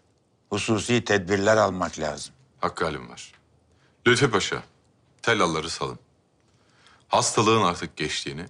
Hususi 0.54 1.04
tedbirler 1.04 1.58
almak 1.58 2.00
lazım. 2.00 2.34
Hakkı 2.62 2.86
halim 2.86 3.10
var. 3.10 3.32
Lütfü 4.08 4.32
Paşa, 4.32 4.64
tellalları 5.22 5.70
salın. 5.70 6.00
Hastalığın 7.08 7.64
artık 7.64 7.98
geçtiğini 7.98 8.46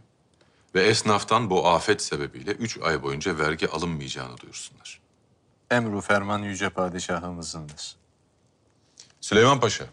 ve 0.76 0.84
esnaftan 0.84 1.50
bu 1.50 1.68
afet 1.68 2.02
sebebiyle 2.02 2.52
üç 2.52 2.78
ay 2.78 3.04
boyunca 3.04 3.40
vergi 3.40 3.70
alınmayacağını 3.70 4.38
duyursunlar. 4.38 5.02
Emru 5.72 6.02
ferman 6.02 6.40
yüce 6.40 6.70
padişahımızındır. 6.70 7.96
Süleyman 9.22 9.60
Paşa, 9.60 9.86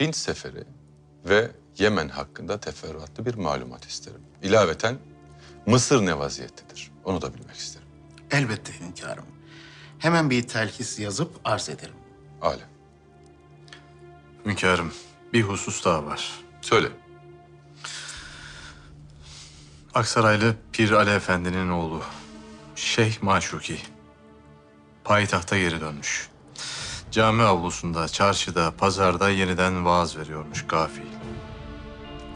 Hint 0.00 0.16
seferi 0.16 0.64
ve 1.24 1.50
Yemen 1.78 2.08
hakkında 2.08 2.60
teferruatlı 2.60 3.26
bir 3.26 3.34
malumat 3.34 3.84
isterim. 3.84 4.22
İlaveten 4.42 4.98
Mısır 5.66 6.06
ne 6.06 6.18
vaziyettedir? 6.18 6.90
Onu 7.04 7.22
da 7.22 7.34
bilmek 7.34 7.56
isterim. 7.56 7.88
Elbette 8.30 8.80
hünkârım. 8.80 9.39
Hemen 10.00 10.30
bir 10.30 10.42
telhis 10.48 10.98
yazıp 10.98 11.40
arz 11.44 11.68
ederim. 11.68 11.94
Âlâ. 12.42 12.60
Hünkârım 14.46 14.92
bir 15.32 15.42
husus 15.42 15.84
daha 15.84 16.06
var. 16.06 16.30
Söyle. 16.60 16.88
Aksaraylı 19.94 20.54
Pir 20.72 20.90
Ali 20.90 21.10
Efendi'nin 21.10 21.68
oğlu 21.68 22.02
Şeyh 22.74 23.22
Maşuki 23.22 23.78
payitahta 25.04 25.58
geri 25.58 25.80
dönmüş. 25.80 26.28
Cami 27.10 27.42
avlusunda, 27.42 28.08
çarşıda, 28.08 28.70
pazarda 28.78 29.30
yeniden 29.30 29.84
vaaz 29.84 30.16
veriyormuş 30.16 30.66
gafil. 30.66 31.06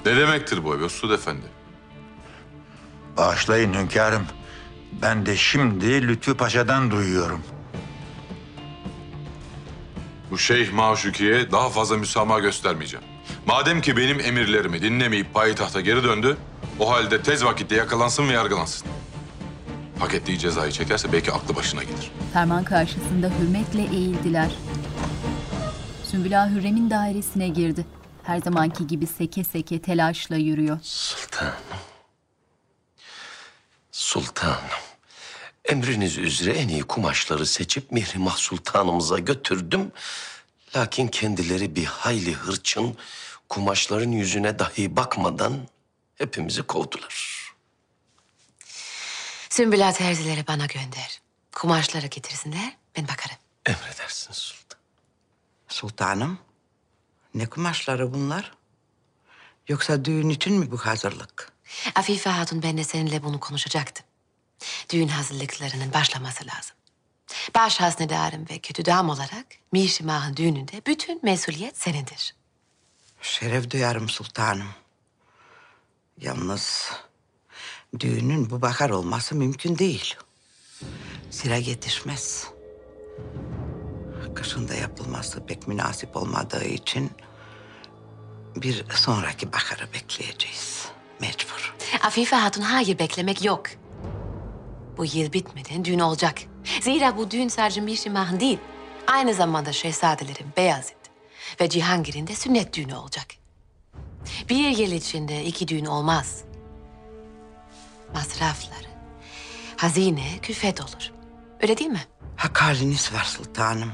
Ne 0.06 0.16
demektir 0.16 0.64
bu 0.64 0.74
Mesud 0.74 1.10
Efendi? 1.10 1.46
Bağışlayın 3.16 3.74
hünkârım. 3.74 4.26
Ben 5.02 5.26
de 5.26 5.36
şimdi 5.36 6.08
Lütfü 6.08 6.36
Paşa'dan 6.36 6.90
duyuyorum. 6.90 7.42
Bu 10.34 10.38
Şeyh 10.38 10.72
Maşuki'ye 10.72 11.52
daha 11.52 11.70
fazla 11.70 11.96
müsamaha 11.96 12.38
göstermeyeceğim. 12.38 13.06
Madem 13.46 13.80
ki 13.80 13.96
benim 13.96 14.20
emirlerimi 14.20 14.82
dinlemeyip 14.82 15.34
payitahta 15.34 15.80
geri 15.80 16.04
döndü, 16.04 16.36
o 16.80 16.90
halde 16.90 17.22
tez 17.22 17.44
vakitte 17.44 17.74
yakalansın 17.74 18.28
ve 18.28 18.32
yargılansın. 18.32 18.88
Hak 19.98 20.14
ettiği 20.14 20.38
cezayı 20.38 20.72
çekerse 20.72 21.12
belki 21.12 21.32
aklı 21.32 21.56
başına 21.56 21.82
gelir. 21.82 22.10
Ferman 22.32 22.64
karşısında 22.64 23.30
hürmetle 23.40 23.96
eğildiler. 23.96 24.50
Sümbül 26.04 26.42
Ağa 26.42 26.50
Hürrem'in 26.50 26.90
dairesine 26.90 27.48
girdi. 27.48 27.86
Her 28.22 28.38
zamanki 28.38 28.86
gibi 28.86 29.06
seke 29.06 29.44
seke 29.44 29.82
telaşla 29.82 30.36
yürüyor. 30.36 30.78
Sultanım. 30.82 31.54
Sultanım. 33.92 34.58
Emriniz 35.64 36.18
üzere 36.18 36.52
en 36.58 36.68
iyi 36.68 36.82
kumaşları 36.82 37.46
seçip 37.46 37.92
Mihrimah 37.92 38.36
Sultanımıza 38.36 39.18
götürdüm. 39.18 39.92
Lakin 40.76 41.08
kendileri 41.08 41.76
bir 41.76 41.84
hayli 41.84 42.32
hırçın, 42.34 42.96
kumaşların 43.48 44.10
yüzüne 44.10 44.58
dahi 44.58 44.96
bakmadan 44.96 45.68
hepimizi 46.14 46.62
kovdular. 46.62 47.44
Sümbül 49.50 49.88
Ağa 49.88 49.92
terzileri 49.92 50.46
bana 50.46 50.66
gönder. 50.66 51.20
Kumaşları 51.52 52.06
getirsinler, 52.06 52.76
ben 52.96 53.08
bakarım. 53.08 53.36
Emredersiniz 53.66 54.36
sultan. 54.38 54.78
Sultanım, 55.68 56.38
Ne 57.34 57.46
kumaşları 57.46 58.14
bunlar? 58.14 58.52
Yoksa 59.68 60.04
düğün 60.04 60.28
için 60.28 60.54
mi 60.54 60.70
bu 60.70 60.78
hazırlık? 60.78 61.52
Afife 61.94 62.30
Hatun 62.30 62.62
ben 62.62 62.78
de 62.78 62.84
seninle 62.84 63.22
bunu 63.22 63.40
konuşacaktım. 63.40 64.06
Düğün 64.92 65.08
hazırlıklarının 65.08 65.92
başlaması 65.92 66.44
lazım. 66.46 66.76
Baş 67.54 67.80
haznedarım 67.80 68.46
ve 68.50 68.58
kötü 68.58 68.84
dam 68.84 69.08
olarak 69.08 69.46
Mişimah'ın 69.72 70.36
düğününde 70.36 70.82
bütün 70.86 71.20
mesuliyet 71.22 71.78
senindir. 71.78 72.34
Şeref 73.22 73.70
duyarım 73.70 74.08
sultanım. 74.08 74.68
Yalnız 76.20 76.92
düğünün 78.00 78.50
bu 78.50 78.62
bakar 78.62 78.90
olması 78.90 79.34
mümkün 79.34 79.78
değil. 79.78 80.14
Sıra 81.30 81.56
yetişmez. 81.56 82.46
Kışında 84.34 84.74
yapılması 84.74 85.46
pek 85.46 85.68
münasip 85.68 86.16
olmadığı 86.16 86.64
için 86.64 87.10
bir 88.56 88.84
sonraki 88.90 89.52
bakarı 89.52 89.92
bekleyeceğiz. 89.92 90.88
Mecbur. 91.20 91.74
Afife 92.02 92.36
Hatun 92.36 92.62
hayır 92.62 92.98
beklemek 92.98 93.44
yok. 93.44 93.66
Bu 94.96 95.04
yıl 95.04 95.32
bitmeden 95.32 95.84
düğün 95.84 95.98
olacak. 95.98 96.38
Zira 96.80 97.16
bu 97.16 97.30
düğün 97.30 97.48
sadece 97.48 97.80
Mişimah'ın 97.80 98.40
değil, 98.40 98.58
aynı 99.06 99.34
zamanda 99.34 99.72
şehzadelerin 99.72 100.46
Beyazıt 100.56 100.96
ve 101.60 101.68
Cihangir'in 101.68 102.26
de 102.26 102.34
sünnet 102.34 102.74
düğünü 102.74 102.94
olacak. 102.94 103.26
Bir 104.48 104.68
yıl 104.68 104.92
içinde 104.92 105.44
iki 105.44 105.68
düğün 105.68 105.84
olmaz. 105.84 106.44
Masrafları, 108.14 108.88
hazine 109.76 110.38
külfet 110.42 110.80
olur. 110.80 111.12
Öyle 111.62 111.78
değil 111.78 111.90
mi? 111.90 112.04
Hak 112.36 112.62
haliniz 112.62 113.12
var 113.14 113.24
sultanım. 113.24 113.92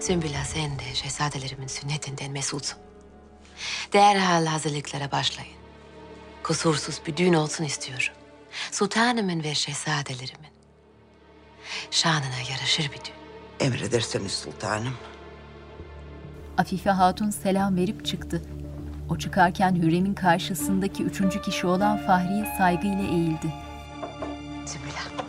Sümbüla 0.00 0.44
sen 0.44 0.78
de 0.78 0.94
şehzadelerimin 0.94 1.66
sünnetinden 1.66 2.30
mesulsun. 2.30 2.78
Derhal 3.92 4.46
hazırlıklara 4.46 5.12
başlayın. 5.12 5.52
Kusursuz 6.42 7.00
bir 7.06 7.16
düğün 7.16 7.32
olsun 7.32 7.64
istiyorum. 7.64 8.12
Sultanımın 8.72 9.44
ve 9.44 9.54
şehzadelerimin. 9.54 10.50
Şanına 11.90 12.38
yaraşır 12.50 12.84
bir 12.84 12.96
düğün. 13.04 13.66
Emrederseniz 13.66 14.32
sultanım. 14.32 14.94
Afife 16.58 16.90
Hatun 16.90 17.30
selam 17.30 17.76
verip 17.76 18.06
çıktı. 18.06 18.42
O 19.08 19.18
çıkarken 19.18 19.74
Hürrem'in 19.76 20.14
karşısındaki 20.14 21.02
üçüncü 21.02 21.42
kişi 21.42 21.66
olan 21.66 22.06
Fahriye 22.06 22.54
saygıyla 22.58 23.02
eğildi. 23.02 23.52
Sümbüla, 24.66 25.24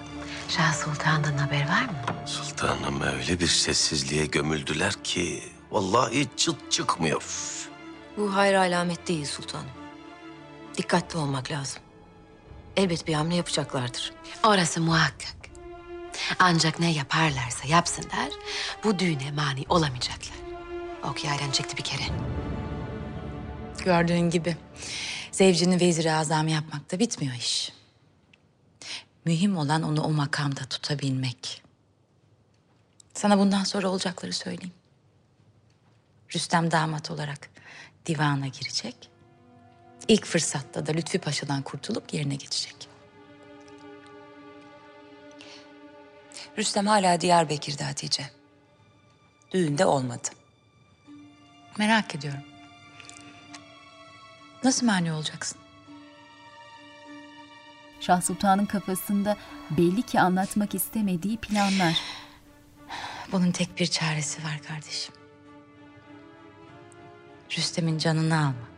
Şah 0.49 0.73
Sultan'dan 0.73 1.37
haber 1.37 1.67
var 1.69 1.85
mı? 1.85 2.25
Sultanım 2.25 3.01
öyle 3.01 3.39
bir 3.39 3.47
sessizliğe 3.47 4.25
gömüldüler 4.25 4.93
ki 5.03 5.43
vallahi 5.71 6.27
çıt 6.37 6.71
çıkmıyor. 6.71 7.23
Bu 8.17 8.35
hayır 8.35 8.53
alamet 8.53 9.07
değil 9.07 9.25
sultanım. 9.25 9.65
Dikkatli 10.77 11.19
olmak 11.19 11.51
lazım. 11.51 11.81
Elbet 12.77 13.07
bir 13.07 13.13
hamle 13.13 13.35
yapacaklardır. 13.35 14.13
Orası 14.43 14.81
muhakkak. 14.81 15.35
Ancak 16.39 16.79
ne 16.79 16.91
yaparlarsa 16.91 17.67
yapsınlar, 17.67 18.29
bu 18.83 18.99
düğüne 18.99 19.31
mani 19.31 19.65
olamayacaklar. 19.69 20.37
Ok 21.03 21.23
yaydan 21.23 21.51
çıktı 21.51 21.77
bir 21.77 21.83
kere. 21.83 22.03
Gördüğün 23.85 24.29
gibi 24.29 24.57
zevcini 25.31 25.81
vezir-i 25.81 26.11
azam 26.11 26.47
yapmakta 26.47 26.99
bitmiyor 26.99 27.35
iş. 27.35 27.73
Mühim 29.25 29.57
olan 29.57 29.83
onu 29.83 30.03
o 30.03 30.09
makamda 30.09 30.65
tutabilmek. 30.65 31.63
Sana 33.13 33.37
bundan 33.37 33.63
sonra 33.63 33.89
olacakları 33.89 34.33
söyleyeyim. 34.33 34.73
Rüstem 36.35 36.71
damat 36.71 37.11
olarak 37.11 37.49
divana 38.05 38.47
girecek. 38.47 39.10
İlk 40.11 40.25
fırsatta 40.25 40.85
da 40.85 40.91
Lütfi 40.91 41.19
Paşa'dan 41.19 41.61
kurtulup 41.61 42.13
yerine 42.13 42.35
geçecek. 42.35 42.75
Rüstem 46.57 46.87
hala 46.87 47.21
Diyarbakır'da 47.21 47.87
Hatice. 47.87 48.23
Düğünde 49.51 49.85
olmadı. 49.85 50.27
Merak 51.77 52.15
ediyorum. 52.15 52.43
Nasıl 54.63 54.85
mani 54.85 55.13
olacaksın? 55.13 55.57
Şah 58.01 58.21
Sultan'ın 58.21 58.65
kafasında 58.65 59.37
belli 59.69 60.01
ki 60.01 60.19
anlatmak 60.19 60.75
istemediği 60.75 61.37
planlar. 61.37 61.99
Bunun 63.31 63.51
tek 63.51 63.79
bir 63.79 63.87
çaresi 63.87 64.43
var 64.43 64.61
kardeşim. 64.67 65.15
Rüstem'in 67.57 67.97
canını 67.97 68.37
almak. 68.37 68.70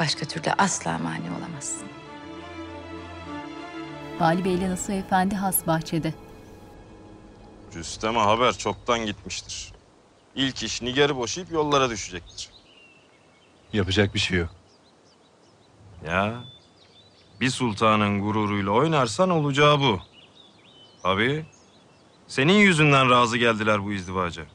Başka 0.00 0.26
türlü 0.26 0.52
asla 0.58 0.98
mani 0.98 1.30
olamazsın. 1.38 1.88
Vali 4.20 4.44
Bey 4.44 4.54
ile 4.54 4.70
Nasuh 4.70 4.92
Efendi 4.92 5.34
has 5.34 5.66
bahçede. 5.66 6.14
Rüstem'e 7.74 8.18
haber 8.18 8.58
çoktan 8.58 9.06
gitmiştir. 9.06 9.72
İlk 10.34 10.62
iş 10.62 10.82
Nigar'ı 10.82 11.16
boşayıp 11.16 11.52
yollara 11.52 11.90
düşecektir. 11.90 12.50
Yapacak 13.72 14.14
bir 14.14 14.18
şey 14.18 14.38
yok. 14.38 14.50
Ya 16.06 16.34
bir 17.40 17.50
sultanın 17.50 18.20
gururuyla 18.22 18.70
oynarsan 18.70 19.30
olacağı 19.30 19.80
bu. 19.80 20.00
Tabii. 21.02 21.46
Senin 22.26 22.52
yüzünden 22.52 23.10
razı 23.10 23.38
geldiler 23.38 23.84
bu 23.84 23.92
izdivaca. 23.92 24.46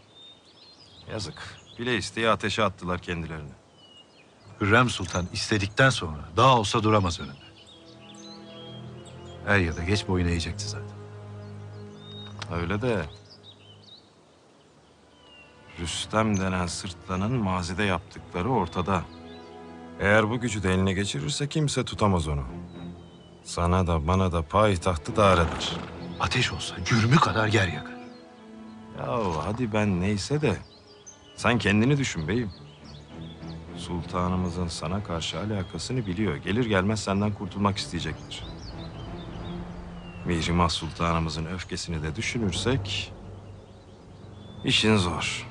Yazık. 1.12 1.58
Bile 1.79 1.97
isteye 1.97 2.29
ateşe 2.29 2.63
attılar 2.63 2.99
kendilerini. 2.99 3.51
Hürrem 4.61 4.89
Sultan 4.89 5.25
istedikten 5.33 5.89
sonra 5.89 6.19
daha 6.37 6.59
olsa 6.59 6.83
duramaz 6.83 7.19
önünde. 7.19 7.43
Er 9.47 9.59
ya 9.59 9.77
da 9.77 9.83
geç 9.83 10.07
boyun 10.07 10.27
eğecekti 10.27 10.67
zaten. 10.67 10.97
Öyle 12.61 12.81
de... 12.81 13.05
Rüstem 15.79 16.39
denen 16.39 16.67
sırtlanın 16.67 17.31
mazide 17.31 17.83
yaptıkları 17.83 18.49
ortada. 18.49 19.03
Eğer 19.99 20.29
bu 20.29 20.39
gücü 20.39 20.63
de 20.63 20.73
eline 20.73 20.93
geçirirse 20.93 21.49
kimse 21.49 21.85
tutamaz 21.85 22.27
onu. 22.27 22.43
Sana 23.43 23.87
da 23.87 24.07
bana 24.07 24.31
da 24.31 24.41
payitahtı 24.41 25.15
dar 25.15 25.37
eder. 25.37 25.71
Ateş 26.19 26.51
olsa 26.53 26.75
cürmü 26.85 27.15
kadar 27.15 27.47
yer 27.47 27.67
yakar. 27.67 27.93
Yahu 28.99 29.41
hadi 29.45 29.73
ben 29.73 30.01
neyse 30.01 30.41
de 30.41 30.57
sen 31.35 31.57
kendini 31.57 31.97
düşün 31.97 32.27
beyim. 32.27 32.51
Sultanımızın 33.87 34.67
sana 34.67 35.03
karşı 35.03 35.39
alakasını 35.39 36.05
biliyor. 36.05 36.35
Gelir 36.35 36.65
gelmez 36.65 37.03
senden 37.03 37.31
kurtulmak 37.33 37.77
isteyecektir. 37.77 38.43
Mihrimah 40.25 40.69
Sultanımızın 40.69 41.45
öfkesini 41.45 42.03
de 42.03 42.15
düşünürsek 42.15 43.13
işin 44.63 44.97
zor. 44.97 45.47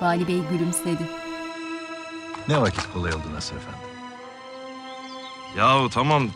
Vali 0.00 0.28
Bey 0.28 0.40
gülümsedi. 0.50 1.02
Ne 2.48 2.60
vakit 2.60 2.92
kolay 2.92 3.12
oldu 3.12 3.22
Nasır 3.34 3.56
Efendi? 3.56 3.76
Yahu 5.58 5.88
tamam 5.90 6.28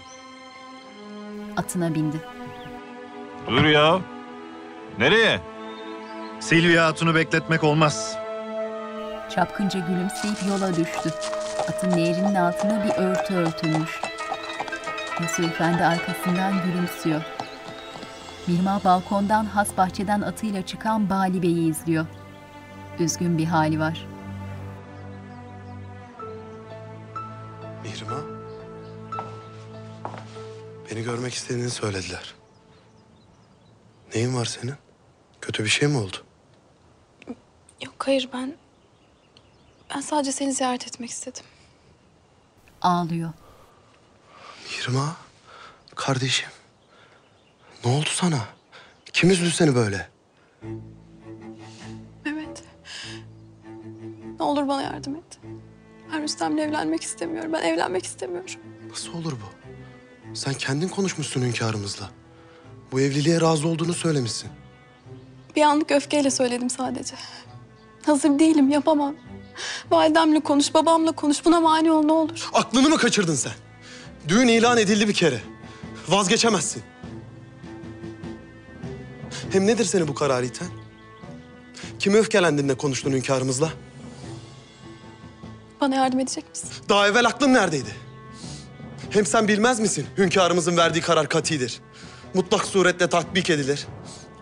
Atına 1.57 1.95
bindi. 1.95 2.17
dur 3.51 3.65
ya. 3.65 4.01
Nereye? 4.99 5.41
Silvia 6.41 6.87
Hatun'u 6.87 7.15
bekletmek 7.15 7.65
olmaz. 7.65 8.19
Çapkınca 9.31 9.81
gülümseyip 9.81 10.39
yola 10.49 10.77
düştü. 10.77 11.11
Atın 11.69 11.97
leğerinin 11.97 12.35
altına 12.35 12.85
bir 12.85 12.91
örtü 12.91 13.35
örtülmüş. 13.35 14.01
Nasuh 15.21 15.45
Efendi 15.45 15.85
arkasından 15.85 16.53
gülümsüyor. 16.65 17.23
Mirma 18.47 18.81
balkondan 18.85 19.45
has 19.45 19.77
bahçeden 19.77 20.21
atıyla 20.21 20.67
çıkan 20.67 21.11
Bali 21.11 21.43
Bey'i 21.43 21.71
izliyor. 21.71 22.07
Üzgün 22.99 23.39
bir 23.39 23.45
hali 23.45 23.81
var. 23.81 24.07
Mihrimah. 27.83 28.23
Beni 30.91 31.03
görmek 31.03 31.35
istediğini 31.35 31.71
söylediler. 31.71 32.35
Neyin 34.15 34.37
var 34.37 34.45
senin? 34.45 34.75
Kötü 35.41 35.65
bir 35.65 35.69
şey 35.69 35.89
mi 35.89 35.99
oldu? 35.99 36.17
Yok 37.85 37.95
hayır 37.99 38.29
ben... 38.33 38.55
Ben 39.95 40.01
sadece 40.01 40.33
seni 40.33 40.53
ziyaret 40.53 40.87
etmek 40.87 41.11
istedim. 41.11 41.45
Ağlıyor. 42.83 43.33
Mihrimah, 44.65 45.15
kardeşim. 45.95 46.49
Ne 47.85 47.91
oldu 47.91 48.09
sana? 48.13 48.39
Kim 49.13 49.31
üzdü 49.31 49.51
seni 49.51 49.75
böyle? 49.75 50.09
Mehmet. 52.25 52.63
Ne 54.41 54.45
olur 54.45 54.69
bana 54.69 54.83
yardım 54.83 55.15
et. 55.17 55.39
Ben 56.13 56.23
Rüstem'le 56.23 56.59
evlenmek 56.59 57.03
istemiyorum. 57.03 57.53
Ben 57.53 57.63
evlenmek 57.63 58.05
istemiyorum. 58.07 58.51
Nasıl 58.91 59.13
olur 59.15 59.33
bu? 59.33 59.69
Sen 60.35 60.55
kendin 60.55 60.89
konuşmuşsun 60.89 61.43
hünkârımızla. 61.43 62.11
Bu 62.93 63.01
evliliğe 63.01 63.41
razı 63.41 63.69
olduğunu 63.69 63.95
söylemişsin. 63.95 64.51
Bir 65.57 65.63
anlık 65.63 65.91
öfkeyle 65.91 66.31
söyledim 66.31 66.71
sadece. 66.71 67.15
Hazır 68.07 68.39
değilim, 68.39 68.69
yapamam. 68.69 69.15
Validemle 69.91 70.41
konuş, 70.41 70.75
babamla 70.75 71.13
konuş. 71.13 71.45
Buna 71.45 71.61
mani 71.61 71.93
ol 71.93 72.03
ne 72.05 72.13
olur. 72.13 72.49
Aklını 72.53 72.89
mı 72.89 72.99
kaçırdın 72.99 73.35
sen? 73.35 73.53
Düğün 74.29 74.49
ilan 74.49 74.79
edildi 74.79 75.09
bir 75.09 75.15
kere. 75.15 75.41
Vazgeçemezsin. 76.09 76.83
Hem 79.53 79.67
nedir 79.67 79.85
senin 79.85 80.09
bu 80.09 80.15
kararı 80.15 80.47
iten? 80.47 80.69
Kimi 81.99 82.17
öfkelendin 82.19 82.69
de 82.69 82.75
konuştun 82.75 83.13
hünkârımızla? 83.13 83.69
Bana 85.81 85.95
yardım 85.95 86.21
edecek 86.21 86.49
misin? 86.51 86.69
Daha 86.89 87.09
evvel 87.09 87.27
aklın 87.27 87.55
neredeydi? 87.55 87.91
Hem 89.11 89.27
sen 89.27 89.49
bilmez 89.49 89.81
misin 89.81 90.07
hünkârımızın 90.19 90.77
verdiği 90.77 91.01
karar 91.01 91.29
katidir. 91.29 91.81
Mutlak 92.35 92.65
suretle 92.67 93.09
tatbik 93.09 93.51
edilir. 93.51 93.87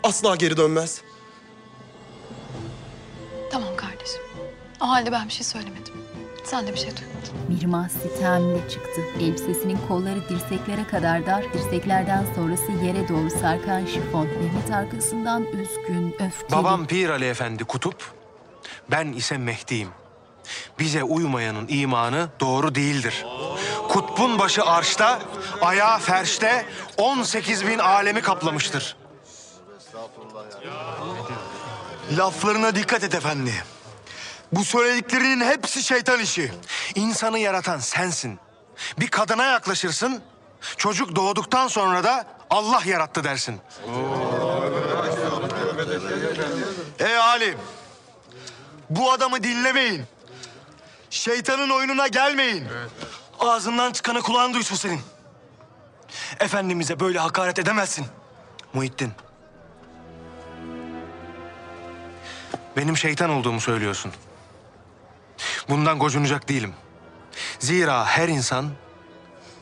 Asla 0.02 0.36
geri 0.36 0.56
dönmez. 0.56 1.00
O 4.80 4.88
halde 4.88 5.12
ben 5.12 5.28
bir 5.28 5.32
şey 5.32 5.44
söylemedim. 5.44 5.94
Sen 6.44 6.66
de 6.66 6.72
bir 6.72 6.78
şey 6.78 6.90
duymadın. 6.96 7.16
Mihrimah 7.48 7.88
sitemli 7.88 8.70
çıktı. 8.70 9.00
Elbisesinin 9.20 9.78
kolları 9.88 10.28
dirseklere 10.28 10.86
kadar 10.86 11.26
dar, 11.26 11.52
dirseklerden 11.52 12.26
sonrası 12.34 12.72
yere 12.84 13.08
doğru 13.08 13.30
sarkan 13.30 13.86
şifon. 13.86 14.26
Mehmet 14.26 14.70
arkasından 14.72 15.42
üzgün, 15.44 16.12
öfkeli. 16.12 16.52
Babam 16.52 16.86
Pir 16.86 17.08
Ali 17.08 17.24
Efendi 17.24 17.64
kutup, 17.64 18.12
ben 18.90 19.12
ise 19.12 19.38
Mehdi'yim. 19.38 19.88
Bize 20.78 21.02
uymayanın 21.02 21.66
imanı 21.68 22.28
doğru 22.40 22.74
değildir. 22.74 23.26
Kutbun 23.88 24.38
başı 24.38 24.64
arşta, 24.64 25.18
ayağı 25.60 25.98
ferşte 25.98 26.66
18 26.96 27.66
bin 27.66 27.78
alemi 27.78 28.22
kaplamıştır. 28.22 28.96
Laflarına 32.16 32.74
dikkat 32.74 33.04
et 33.04 33.14
efendi. 33.14 33.52
Bu 34.52 34.64
söylediklerinin 34.64 35.44
hepsi 35.44 35.82
şeytan 35.82 36.20
işi. 36.20 36.52
İnsanı 36.94 37.38
yaratan 37.38 37.78
sensin. 37.78 38.38
Bir 38.98 39.08
kadına 39.08 39.44
yaklaşırsın, 39.44 40.22
çocuk 40.76 41.16
doğduktan 41.16 41.68
sonra 41.68 42.04
da 42.04 42.26
Allah 42.50 42.82
yarattı 42.86 43.24
dersin. 43.24 43.60
Ey 46.98 47.16
alim, 47.18 47.58
bu 48.90 49.12
adamı 49.12 49.42
dinlemeyin. 49.42 50.04
Şeytanın 51.10 51.70
oyununa 51.70 52.06
gelmeyin. 52.06 52.64
Ağzından 53.40 53.92
çıkanı 53.92 54.22
kulağın 54.22 54.54
duysun 54.54 54.76
senin. 54.76 55.00
Efendimiz'e 56.40 57.00
böyle 57.00 57.18
hakaret 57.18 57.58
edemezsin. 57.58 58.06
Muhittin. 58.72 59.12
Benim 62.76 62.96
şeytan 62.96 63.30
olduğumu 63.30 63.60
söylüyorsun. 63.60 64.12
Bundan 65.68 65.98
gocunacak 65.98 66.48
değilim. 66.48 66.74
Zira 67.58 68.04
her 68.06 68.28
insan 68.28 68.70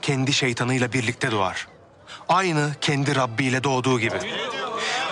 kendi 0.02 0.32
şeytanıyla 0.32 0.92
birlikte 0.92 1.30
doğar. 1.30 1.68
Aynı 2.28 2.70
kendi 2.80 3.16
Rabbi 3.16 3.44
ile 3.44 3.64
doğduğu 3.64 4.00
gibi. 4.00 4.18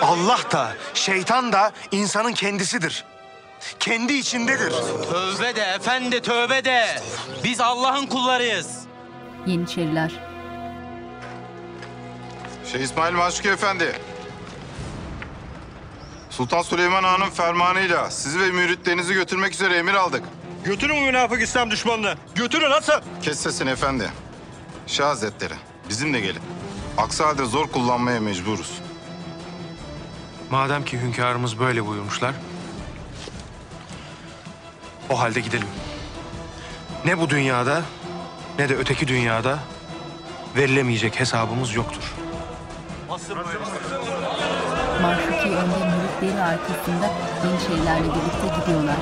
Allah 0.01 0.39
da 0.51 0.73
şeytan 0.93 1.53
da 1.53 1.71
insanın 1.91 2.33
kendisidir. 2.33 3.05
Kendi 3.79 4.13
içindedir. 4.13 4.71
Tövbe 5.09 5.55
de 5.55 5.61
efendi 5.61 6.21
tövbe 6.21 6.65
de. 6.65 7.01
Biz 7.43 7.61
Allah'ın 7.61 8.05
kullarıyız. 8.07 8.67
Yeniçeriler. 9.45 10.11
Şeyh 12.71 12.81
İsmail 12.81 13.13
Maşuki 13.13 13.49
Efendi. 13.49 13.99
Sultan 16.29 16.61
Süleyman 16.61 17.03
Han'ın 17.03 17.29
fermanıyla 17.29 18.11
sizi 18.11 18.39
ve 18.39 18.51
müritlerinizi 18.51 19.13
götürmek 19.13 19.53
üzere 19.53 19.77
emir 19.77 19.93
aldık. 19.93 20.23
Götürün 20.63 20.95
bu 20.97 21.01
münafık 21.01 21.41
İslam 21.41 21.71
düşmanını. 21.71 22.15
Götürün 22.35 22.69
nasıl? 22.71 22.93
Kes 23.21 23.39
sesini 23.39 23.69
efendi. 23.69 24.09
Şah 24.87 25.05
Hazretleri, 25.05 25.53
bizimle 25.89 26.19
gelin. 26.19 26.41
Aksi 26.97 27.23
halde 27.23 27.45
zor 27.45 27.67
kullanmaya 27.67 28.19
mecburuz. 28.19 28.81
Madem 30.51 30.85
ki 30.85 30.99
hünkârımız 31.01 31.59
böyle 31.59 31.85
buyurmuşlar... 31.87 32.33
...o 35.09 35.19
halde 35.19 35.39
gidelim. 35.39 35.67
Ne 37.05 37.19
bu 37.19 37.29
dünyada 37.29 37.81
ne 38.59 38.69
de 38.69 38.75
öteki 38.75 39.07
dünyada 39.07 39.59
verilemeyecek 40.55 41.19
hesabımız 41.19 41.75
yoktur. 41.75 42.13
Maşuki 45.01 45.49
önde 45.49 45.95
müritleri 45.95 46.41
arkasında 46.41 47.09
Yeniçerilerle 47.45 48.03
birlikte 48.03 48.59
gidiyorlar. 48.59 48.97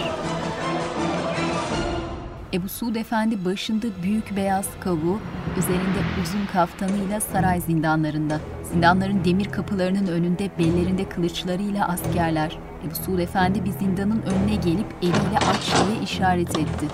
Ebu 2.54 2.70
Suud 2.70 2.96
Efendi 2.96 3.46
başında 3.46 3.88
büyük 4.04 4.36
beyaz 4.36 4.68
kavuğu, 4.80 5.20
üzerinde 5.58 6.00
uzun 6.24 6.46
kaftanıyla 6.54 7.20
saray 7.20 7.62
zindanlarında. 7.62 8.40
Zindanların 8.72 9.26
demir 9.26 9.52
kapılarının 9.52 10.08
önünde 10.08 10.50
bellerinde 10.60 11.10
kılıçlarıyla 11.10 11.88
askerler. 11.88 12.58
Ebu 12.88 12.96
Suud 12.96 13.20
Efendi 13.20 13.66
bir 13.66 13.72
zindanın 13.72 14.22
önüne 14.22 14.56
gelip 14.56 14.88
eliyle 15.02 15.38
aç 15.38 15.74
işaret 16.04 16.60
etti. 16.60 16.88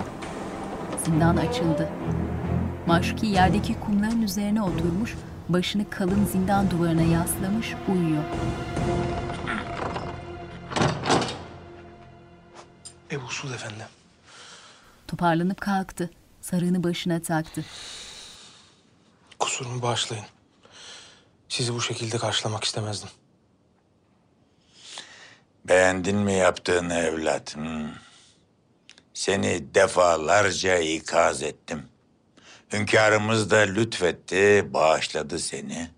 Zindan 1.04 1.36
açıldı. 1.36 1.88
Maşuki 2.86 3.26
yerdeki 3.26 3.80
kumların 3.80 4.22
üzerine 4.22 4.62
oturmuş, 4.62 5.14
başını 5.48 5.90
kalın 5.90 6.24
zindan 6.24 6.70
duvarına 6.70 7.02
yaslamış 7.02 7.74
uyuyor. 7.88 8.24
Ebu 13.10 13.28
Suud 13.28 13.50
Efendi. 13.52 13.98
Toparlanıp 15.08 15.60
kalktı. 15.60 16.10
Sarığını 16.40 16.84
başına 16.84 17.22
taktı. 17.22 17.64
Kusurumu 19.38 19.82
bağışlayın. 19.82 20.24
Sizi 21.48 21.74
bu 21.74 21.80
şekilde 21.80 22.18
karşılamak 22.18 22.64
istemezdim. 22.64 23.08
Beğendin 25.64 26.16
mi 26.16 26.32
yaptığını 26.32 26.94
evlat? 26.94 27.56
hmm? 27.56 27.90
Seni 29.14 29.74
defalarca 29.74 30.78
ikaz 30.78 31.42
ettim. 31.42 31.88
Hünkârımız 32.72 33.50
da 33.50 33.56
lütfetti, 33.56 34.68
bağışladı 34.74 35.38
seni. 35.38 35.90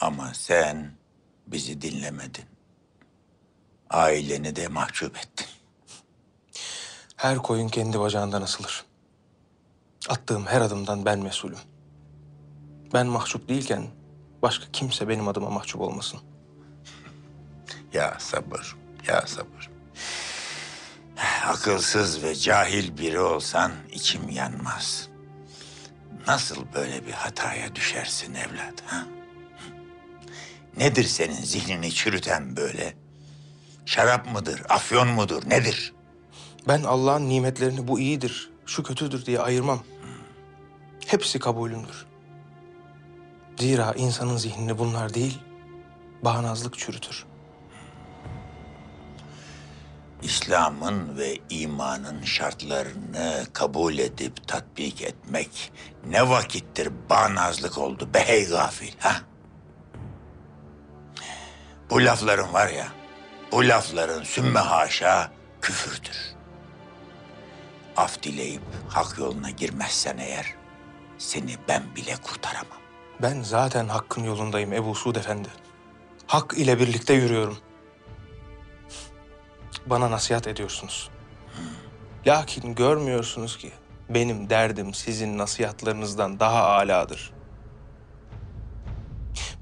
Ama 0.00 0.34
sen 0.34 0.92
bizi 1.46 1.82
dinlemedin. 1.82 2.44
Aileni 3.90 4.56
de 4.56 4.68
mahcup 4.68 5.18
ettin. 5.18 5.55
Her 7.16 7.38
koyun 7.38 7.68
kendi 7.68 8.00
bacağından 8.00 8.42
asılır. 8.42 8.84
Attığım 10.08 10.46
her 10.46 10.60
adımdan 10.60 11.04
ben 11.04 11.18
mesulüm. 11.18 11.58
Ben 12.94 13.06
mahcup 13.06 13.48
değilken 13.48 13.86
başka 14.42 14.64
kimse 14.72 15.08
benim 15.08 15.28
adıma 15.28 15.50
mahcup 15.50 15.80
olmasın. 15.80 16.20
Ya 17.92 18.16
sabır, 18.18 18.76
ya 19.08 19.26
sabır. 19.26 19.70
Akılsız 21.46 22.22
ve 22.22 22.34
cahil 22.34 22.98
biri 22.98 23.20
olsan 23.20 23.72
içim 23.92 24.28
yanmaz. 24.28 25.08
Nasıl 26.26 26.64
böyle 26.74 27.06
bir 27.06 27.12
hataya 27.12 27.74
düşersin 27.74 28.34
evlat? 28.34 28.82
Ha? 28.86 29.06
Nedir 30.76 31.04
senin 31.04 31.42
zihnini 31.42 31.92
çürüten 31.92 32.56
böyle? 32.56 32.94
Şarap 33.86 34.32
mıdır, 34.32 34.62
afyon 34.68 35.08
mudur, 35.08 35.42
nedir? 35.50 35.95
Ben 36.68 36.82
Allah'ın 36.82 37.28
nimetlerini 37.28 37.88
bu 37.88 38.00
iyidir, 38.00 38.50
şu 38.66 38.82
kötüdür 38.82 39.26
diye 39.26 39.40
ayırmam. 39.40 39.80
Hepsi 41.06 41.38
kabulümdür. 41.38 42.06
Zira 43.58 43.92
insanın 43.96 44.36
zihnini 44.36 44.78
bunlar 44.78 45.14
değil, 45.14 45.38
bağnazlık 46.22 46.78
çürütür. 46.78 47.26
İslam'ın 50.22 51.18
ve 51.18 51.38
imanın 51.50 52.22
şartlarını 52.22 53.46
kabul 53.52 53.98
edip 53.98 54.48
tatbik 54.48 55.02
etmek 55.02 55.72
ne 56.06 56.28
vakittir 56.28 56.92
bağnazlık 57.10 57.78
oldu 57.78 58.08
be 58.14 58.22
hey 58.26 58.48
gafil 58.48 58.92
ha? 58.98 59.16
Bu 61.90 62.04
lafların 62.04 62.52
var 62.52 62.68
ya, 62.68 62.88
bu 63.52 63.68
lafların 63.68 64.22
sümme 64.22 64.60
haşa 64.60 65.32
küfürdür. 65.62 66.35
Af 67.96 68.22
dileyip 68.22 68.62
hak 68.88 69.18
yoluna 69.18 69.50
girmezsen 69.50 70.18
eğer 70.18 70.54
seni 71.18 71.56
ben 71.68 71.82
bile 71.96 72.16
kurtaramam. 72.16 72.78
Ben 73.22 73.42
zaten 73.42 73.88
hakkın 73.88 74.24
yolundayım 74.24 74.72
Ebu 74.72 74.94
Suud 74.94 75.16
Efendi. 75.16 75.48
Hak 76.26 76.54
ile 76.58 76.78
birlikte 76.80 77.14
yürüyorum. 77.14 77.58
Bana 79.86 80.10
nasihat 80.10 80.46
ediyorsunuz. 80.46 81.10
Lakin 82.26 82.74
görmüyorsunuz 82.74 83.58
ki 83.58 83.72
benim 84.08 84.50
derdim 84.50 84.94
sizin 84.94 85.38
nasihatlarınızdan 85.38 86.40
daha 86.40 86.62
âladır. 86.62 87.32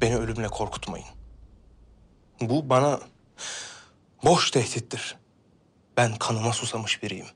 Beni 0.00 0.16
ölümle 0.16 0.48
korkutmayın. 0.48 1.06
Bu 2.40 2.70
bana 2.70 3.00
Boş 4.24 4.50
tehdittir. 4.50 5.16
Ben 5.96 6.16
kanıma 6.16 6.52
susamış 6.52 7.02
biriyim. 7.02 7.26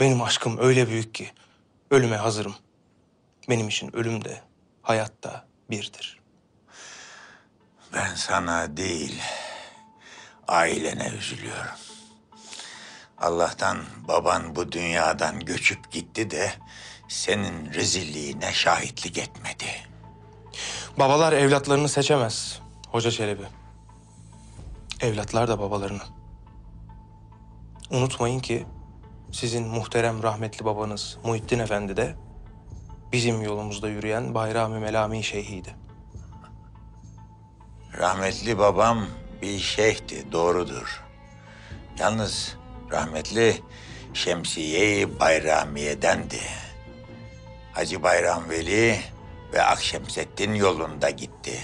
Benim 0.00 0.22
aşkım 0.22 0.58
öyle 0.58 0.88
büyük 0.88 1.14
ki 1.14 1.30
ölüme 1.90 2.16
hazırım. 2.16 2.54
Benim 3.48 3.68
için 3.68 3.96
ölüm 3.96 4.24
de 4.24 4.42
hayat 4.82 5.22
da 5.22 5.46
birdir. 5.70 6.20
Ben 7.92 8.14
sana 8.14 8.76
değil, 8.76 9.22
ailene 10.48 11.08
üzülüyorum. 11.08 11.74
Allah'tan 13.18 13.78
baban 14.08 14.56
bu 14.56 14.72
dünyadan 14.72 15.40
göçüp 15.40 15.92
gitti 15.92 16.30
de 16.30 16.52
senin 17.08 17.74
rezilliğine 17.74 18.52
şahitlik 18.52 19.18
etmedi. 19.18 19.66
Babalar 20.98 21.32
evlatlarını 21.32 21.88
seçemez 21.88 22.60
Hoca 22.88 23.10
Çelebi. 23.10 23.42
Evlatlar 25.00 25.48
da 25.48 25.58
babalarını. 25.58 26.02
Unutmayın 27.90 28.40
ki 28.40 28.66
sizin 29.34 29.68
muhterem 29.68 30.22
rahmetli 30.22 30.64
babanız 30.64 31.18
Muhittin 31.24 31.58
Efendi 31.58 31.96
de 31.96 32.14
bizim 33.12 33.42
yolumuzda 33.42 33.88
yürüyen 33.88 34.34
Bayrami 34.34 34.78
Melami 34.78 35.24
Şeyhiydi. 35.24 35.74
Rahmetli 37.98 38.58
babam 38.58 39.06
bir 39.42 39.58
şeyhti, 39.58 40.32
doğrudur. 40.32 41.02
Yalnız 41.98 42.56
rahmetli 42.90 43.60
Şemsiye-i 44.14 45.20
Bayramiye'dendi. 45.20 46.40
Hacı 47.72 48.02
Bayram 48.02 48.50
Veli 48.50 49.00
ve 49.52 49.62
Akşemseddin 49.62 50.54
yolunda 50.54 51.10
gitti. 51.10 51.60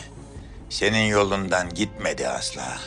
Senin 0.71 1.07
yolundan 1.07 1.75
gitmedi 1.75 2.29
asla. 2.29 2.79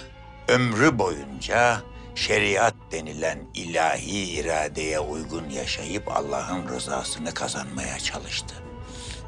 Ömrü 0.47 0.99
boyunca 0.99 1.81
şeriat 2.15 2.75
denilen 2.91 3.39
ilahi 3.53 4.31
iradeye 4.31 4.99
uygun 4.99 5.49
yaşayıp 5.49 6.11
Allah'ın 6.11 6.67
rızasını 6.67 7.33
kazanmaya 7.33 7.99
çalıştı. 7.99 8.55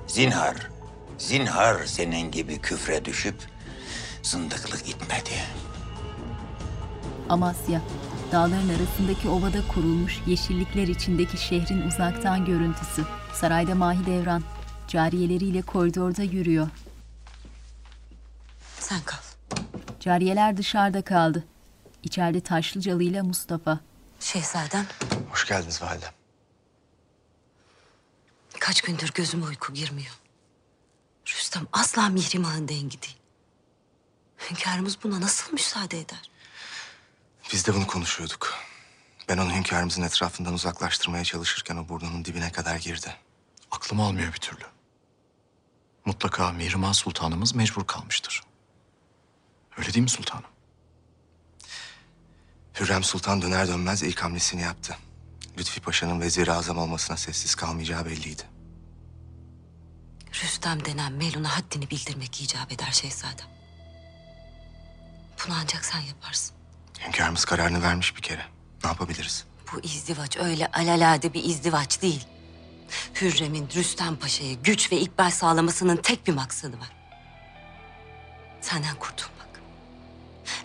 Zinhar, 0.07 0.55
zinhar 1.17 1.85
senin 1.85 2.31
gibi 2.31 2.57
küfre 2.57 3.05
düşüp 3.05 3.35
zındıklık 4.23 4.89
itmedi. 4.89 5.31
Amasya, 7.29 7.81
dağların 8.31 8.69
arasındaki 8.69 9.29
ovada 9.29 9.67
kurulmuş 9.73 10.21
yeşillikler 10.27 10.87
içindeki 10.87 11.37
şehrin 11.37 11.81
uzaktan 11.81 12.45
görüntüsü. 12.45 13.03
Sarayda 13.33 13.75
Mahidevran, 13.75 14.43
cariyeleriyle 14.87 15.61
koridorda 15.61 16.23
yürüyor. 16.23 16.67
Sen 18.79 18.99
kal. 19.05 19.17
Cariyeler 19.99 20.57
dışarıda 20.57 21.01
kaldı. 21.01 21.43
İçeride 22.05 22.41
Taşlıcalı 22.41 23.03
ile 23.03 23.21
Mustafa. 23.21 23.79
Şehzadem 24.19 24.87
Hoş 25.31 25.47
geldiniz 25.47 25.81
validem. 25.81 26.11
kaç 28.59 28.81
gündür 28.81 29.11
gözüme 29.13 29.45
uyku 29.45 29.73
girmiyor. 29.73 30.19
Rüstem 31.27 31.67
asla 31.73 32.09
Mihrimah'ın 32.09 32.67
dengi 32.67 33.01
değil. 33.01 33.17
Hünkârımız 34.49 35.03
buna 35.03 35.21
nasıl 35.21 35.53
müsaade 35.53 35.99
eder? 35.99 36.29
Biz 37.53 37.67
de 37.67 37.73
bunu 37.73 37.87
konuşuyorduk. 37.87 38.53
Ben 39.29 39.37
onu 39.37 39.51
hünkârımızın 39.53 40.01
etrafından 40.01 40.53
uzaklaştırmaya 40.53 41.23
çalışırken 41.23 41.75
o 41.77 41.89
burnunun 41.89 42.25
dibine 42.25 42.51
kadar 42.51 42.75
girdi. 42.75 43.15
Aklım 43.71 43.99
almıyor 43.99 44.33
bir 44.33 44.39
türlü. 44.39 44.63
Mutlaka 46.05 46.51
Mihrimah 46.51 46.93
Sultanımız 46.93 47.55
mecbur 47.55 47.87
kalmıştır. 47.87 48.41
Öyle 49.77 49.93
değil 49.93 50.03
mi 50.03 50.09
sultanım? 50.09 50.54
Hürrem 52.79 53.03
Sultan 53.03 53.41
döner 53.41 53.67
dönmez 53.67 54.03
ilk 54.03 54.23
hamlesini 54.23 54.61
yaptı. 54.61 54.97
Lütfi 55.57 55.81
Paşa'nın 55.81 56.21
vezir-i 56.21 56.51
azam 56.51 56.77
olmasına 56.77 57.17
sessiz 57.17 57.55
kalmayacağı 57.55 58.05
belliydi. 58.05 58.43
Rüstem 60.43 60.85
denen 60.85 61.13
Melun'a 61.13 61.57
haddini 61.57 61.89
bildirmek 61.89 62.41
icap 62.41 62.71
eder 62.71 62.91
şehzadem. 62.91 63.47
Bunu 65.45 65.55
ancak 65.61 65.85
sen 65.85 65.99
yaparsın. 65.99 66.55
Hünkârımız 67.07 67.45
kararını 67.45 67.81
vermiş 67.81 68.15
bir 68.15 68.21
kere. 68.21 68.45
Ne 68.83 68.89
yapabiliriz? 68.89 69.45
Bu 69.73 69.79
izdivaç 69.79 70.37
öyle 70.37 70.67
alelade 70.67 71.33
bir 71.33 71.43
izdivaç 71.43 72.01
değil. 72.01 72.27
Hürrem'in 73.21 73.69
Rüstem 73.75 74.15
Paşa'ya 74.15 74.53
güç 74.53 74.91
ve 74.91 74.99
ikbal 74.99 75.31
sağlamasının 75.31 75.97
tek 75.97 76.27
bir 76.27 76.33
maksadı 76.33 76.79
var. 76.79 76.91
Senden 78.61 78.95
kurtulmak. 78.95 79.34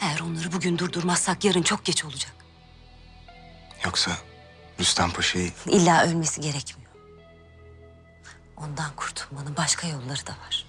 Eğer 0.01 0.21
onları 0.21 0.53
bugün 0.53 0.79
durdurmazsak 0.79 1.45
yarın 1.45 1.62
çok 1.62 1.85
geç 1.85 2.05
olacak. 2.05 2.33
Yoksa 3.85 4.11
Rüstem 4.81 5.11
Paşa'yı 5.11 5.53
İlla 5.66 6.05
ölmesi 6.07 6.40
gerekmiyor. 6.40 6.90
Ondan 8.57 8.90
kurtulmanın 8.97 9.57
başka 9.57 9.88
yolları 9.88 10.27
da 10.27 10.33
var. 10.33 10.66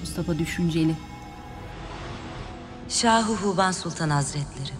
Mustafa 0.00 0.38
düşünceli. 0.38 0.94
Şahı 2.88 3.32
Huban 3.34 3.72
Sultan 3.72 4.10
Hazretleri. 4.10 4.72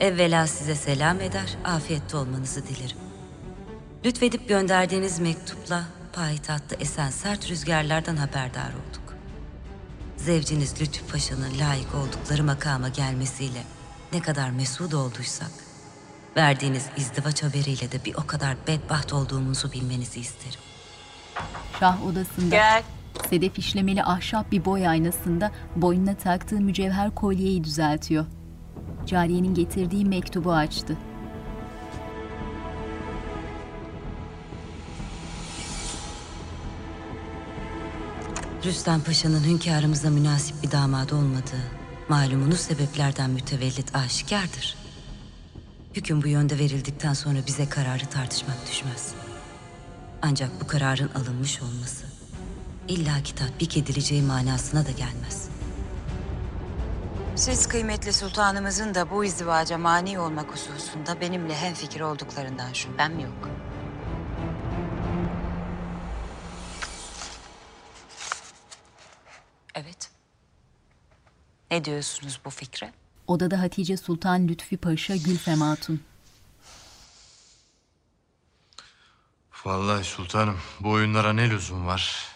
Evvela 0.00 0.46
size 0.46 0.74
selam 0.74 1.20
eder, 1.20 1.56
afiyette 1.64 2.16
olmanızı 2.16 2.68
dilerim. 2.68 2.96
Lütfedip 4.04 4.48
gönderdiğiniz 4.48 5.18
mektupla 5.18 5.84
payitahtta 6.12 6.76
esen 6.76 7.10
sert 7.10 7.48
rüzgarlardan 7.48 8.16
haberdar 8.16 8.68
olduk. 8.68 9.05
Zevciniz 10.16 10.80
Lütfü 10.80 11.06
Paşa'nın 11.12 11.58
layık 11.58 11.94
oldukları 11.94 12.44
makama 12.44 12.88
gelmesiyle 12.88 13.62
ne 14.12 14.20
kadar 14.22 14.50
mesut 14.50 14.94
olduysak, 14.94 15.50
verdiğiniz 16.36 16.86
izdivaç 16.96 17.42
haberiyle 17.42 17.92
de 17.92 18.04
bir 18.04 18.14
o 18.14 18.26
kadar 18.26 18.56
bedbaht 18.66 19.12
olduğumuzu 19.12 19.72
bilmenizi 19.72 20.20
isterim. 20.20 20.60
Şah 21.80 22.06
odasında. 22.06 22.56
Gel. 22.56 22.82
Sedef 23.30 23.58
işlemeli 23.58 24.04
ahşap 24.04 24.52
bir 24.52 24.64
boy 24.64 24.88
aynasında 24.88 25.50
boynuna 25.76 26.14
taktığı 26.14 26.60
mücevher 26.60 27.14
kolyeyi 27.14 27.64
düzeltiyor. 27.64 28.26
Cariyenin 29.06 29.54
getirdiği 29.54 30.04
mektubu 30.04 30.52
açtı. 30.52 30.96
Rüstem 38.66 39.00
Paşa'nın 39.00 39.44
hünkârımıza 39.44 40.10
münasip 40.10 40.62
bir 40.62 40.70
damadı 40.70 41.14
olmadığı 41.16 41.62
malumunuz 42.08 42.60
sebeplerden 42.60 43.30
mütevellit 43.30 43.96
aşikardır. 43.96 44.76
Hüküm 45.94 46.22
bu 46.22 46.28
yönde 46.28 46.58
verildikten 46.58 47.12
sonra 47.12 47.38
bize 47.46 47.68
kararı 47.68 48.06
tartışmak 48.06 48.66
düşmez. 48.70 49.14
Ancak 50.22 50.50
bu 50.60 50.66
kararın 50.66 51.08
alınmış 51.08 51.62
olması 51.62 52.06
illaki 52.88 53.34
tatbik 53.34 53.76
edileceği 53.76 54.22
manasına 54.22 54.86
da 54.86 54.90
gelmez. 54.90 55.48
Siz 57.36 57.68
kıymetli 57.68 58.12
sultanımızın 58.12 58.94
da 58.94 59.10
bu 59.10 59.24
izdivaca 59.24 59.78
mani 59.78 60.18
olmak 60.18 60.52
hususunda 60.52 61.20
benimle 61.20 61.54
hemfikir 61.54 62.00
olduklarından 62.00 62.72
şüphem 62.72 63.18
yok. 63.18 63.50
Evet. 69.76 70.10
Ne 71.70 71.84
diyorsunuz 71.84 72.40
bu 72.44 72.50
fikre? 72.50 72.92
Odada 73.26 73.60
Hatice 73.60 73.96
Sultan 73.96 74.48
Lütfi 74.48 74.76
Paşa 74.76 75.16
Gülfem 75.16 75.60
Hatun. 75.60 76.02
Vallahi 79.64 80.04
sultanım 80.04 80.58
bu 80.80 80.90
oyunlara 80.90 81.32
ne 81.32 81.50
lüzum 81.50 81.86
var? 81.86 82.26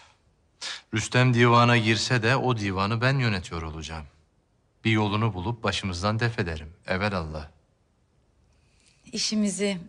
Rüstem 0.93 1.33
divana 1.33 1.77
girse 1.77 2.23
de 2.23 2.35
o 2.35 2.57
divanı 2.57 3.01
ben 3.01 3.19
yönetiyor 3.19 3.61
olacağım. 3.61 4.05
Bir 4.85 4.91
yolunu 4.91 5.33
bulup 5.33 5.63
başımızdan 5.63 6.19
def 6.19 6.39
ederim. 6.39 6.73
Evelallah. 6.87 7.47
İşimizi 9.11 9.81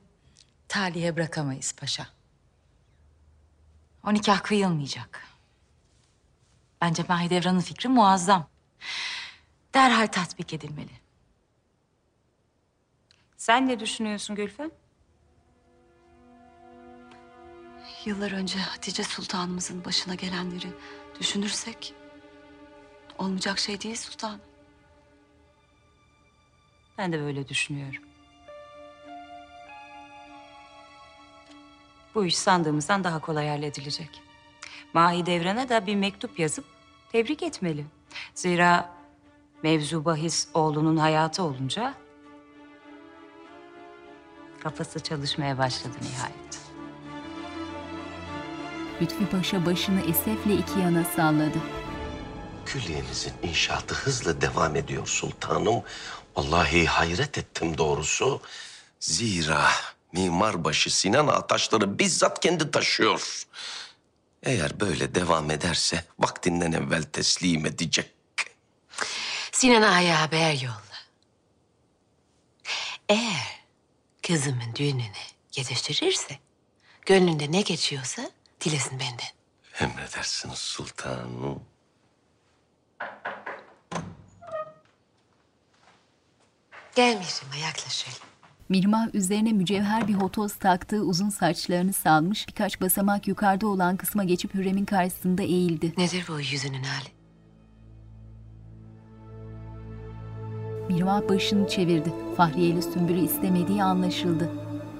talihe 0.68 1.16
bırakamayız 1.16 1.72
paşa. 1.72 2.06
O 4.04 4.14
nikah 4.14 4.42
kıyılmayacak. 4.42 5.31
Bence 6.82 7.04
Mahidevran'ın 7.08 7.60
fikri 7.60 7.88
muazzam. 7.88 8.48
Derhal 9.74 10.06
tatbik 10.06 10.54
edilmeli. 10.54 10.90
Sen 13.36 13.68
ne 13.68 13.80
düşünüyorsun 13.80 14.36
Gülfem? 14.36 14.70
Yıllar 18.04 18.32
önce 18.32 18.58
Hatice 18.58 19.04
Sultanımızın 19.04 19.84
başına 19.84 20.14
gelenleri 20.14 20.68
düşünürsek 21.20 21.94
olmayacak 23.18 23.58
şey 23.58 23.80
değil 23.80 23.96
sultan. 23.96 24.40
Ben 26.98 27.12
de 27.12 27.20
böyle 27.20 27.48
düşünüyorum. 27.48 28.02
Bu 32.14 32.24
iş 32.24 32.38
sandığımızdan 32.38 33.04
daha 33.04 33.20
kolay 33.20 33.48
halledilecek. 33.48 34.31
Mahidevran'a 34.92 35.68
da 35.68 35.86
bir 35.86 35.94
mektup 35.94 36.38
yazıp 36.38 36.64
tebrik 37.12 37.42
etmeli. 37.42 37.86
Zira 38.34 38.90
Mevzu 39.62 40.04
bahis 40.04 40.48
oğlunun 40.54 40.96
hayatı 40.96 41.42
olunca... 41.42 41.94
...kafası 44.62 45.00
çalışmaya 45.00 45.58
başladı 45.58 45.96
nihayet. 46.02 46.60
Lütfi 49.02 49.26
Paşa 49.26 49.66
başını 49.66 50.00
esefle 50.00 50.54
iki 50.54 50.80
yana 50.80 51.04
salladı. 51.04 51.58
Külliyenizin 52.66 53.32
inşaatı 53.42 53.94
hızla 53.94 54.40
devam 54.40 54.76
ediyor 54.76 55.06
sultanım. 55.06 55.82
Vallahi 56.36 56.86
hayret 56.86 57.38
ettim 57.38 57.78
doğrusu. 57.78 58.40
Zira 59.00 59.64
mimarbaşı 60.12 60.96
Sinan 60.96 61.26
Ağa 61.26 61.46
taşları 61.46 61.98
bizzat 61.98 62.40
kendi 62.40 62.70
taşıyor. 62.70 63.46
Eğer 64.42 64.80
böyle 64.80 65.14
devam 65.14 65.50
ederse 65.50 66.04
vaktinden 66.18 66.72
evvel 66.72 67.02
teslim 67.02 67.66
edecek. 67.66 68.10
Sinan 69.52 69.82
Ağa'ya 69.82 70.20
haber 70.20 70.52
yolla. 70.52 70.82
Eğer 73.08 73.60
kızımın 74.26 74.74
düğününü 74.74 75.12
yetiştirirse... 75.56 76.38
...gönlünde 77.06 77.52
ne 77.52 77.62
geçiyorsa 77.62 78.30
dilesin 78.60 79.00
benden. 79.00 79.28
Emredersiniz 79.80 80.58
sultanım. 80.58 81.62
Gel 86.94 87.16
Mihrimah 87.16 87.62
yaklaşalım. 87.62 88.31
Mirmah 88.72 89.14
üzerine 89.14 89.52
mücevher 89.52 90.08
bir 90.08 90.14
hotoz 90.14 90.54
taktığı 90.54 91.02
uzun 91.02 91.28
saçlarını 91.28 91.92
salmış, 91.92 92.48
birkaç 92.48 92.80
basamak 92.80 93.28
yukarıda 93.28 93.66
olan 93.66 93.96
kısma 93.96 94.24
geçip 94.24 94.54
Hürrem'in 94.54 94.84
karşısında 94.84 95.42
eğildi. 95.42 95.92
Nedir 95.98 96.24
bu 96.28 96.40
yüzünün 96.40 96.82
hali? 96.82 97.08
Mirmah 100.88 101.28
başını 101.28 101.68
çevirdi. 101.68 102.12
Fahriye 102.36 102.68
ile 102.68 102.82
Sümbül'ü 102.82 103.24
istemediği 103.24 103.82
anlaşıldı. 103.82 104.50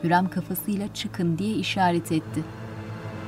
Hürrem 0.05 0.31
kafasıyla 0.31 0.95
çıkın 0.95 1.39
diye 1.39 1.55
işaret 1.55 2.13
etti. 2.13 2.45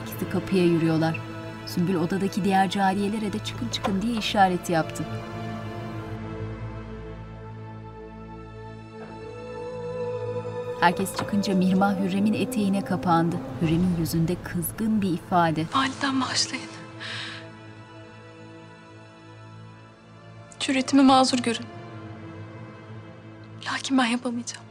İkisi 0.02 0.30
kapıya 0.30 0.64
yürüyorlar. 0.64 1.20
Sümbül 1.66 1.94
odadaki 1.94 2.44
diğer 2.44 2.70
cariyelere 2.70 3.32
de 3.32 3.38
çıkın 3.38 3.68
çıkın 3.68 4.02
diye 4.02 4.16
işaret 4.16 4.70
yaptı. 4.70 5.04
Herkes 10.84 11.16
çıkınca 11.16 11.54
Mirmah 11.54 12.00
Hürrem'in 12.00 12.32
eteğine 12.32 12.84
kapandı. 12.84 13.36
Hürrem'in 13.62 13.96
yüzünde 13.98 14.36
kızgın 14.44 15.02
bir 15.02 15.10
ifade. 15.10 15.64
Validem 15.74 16.20
bağışlayın. 16.20 16.68
Cüretimi 20.60 21.02
mazur 21.02 21.38
görün. 21.38 21.64
Lakin 23.66 23.98
ben 23.98 24.06
yapamayacağım. 24.06 24.64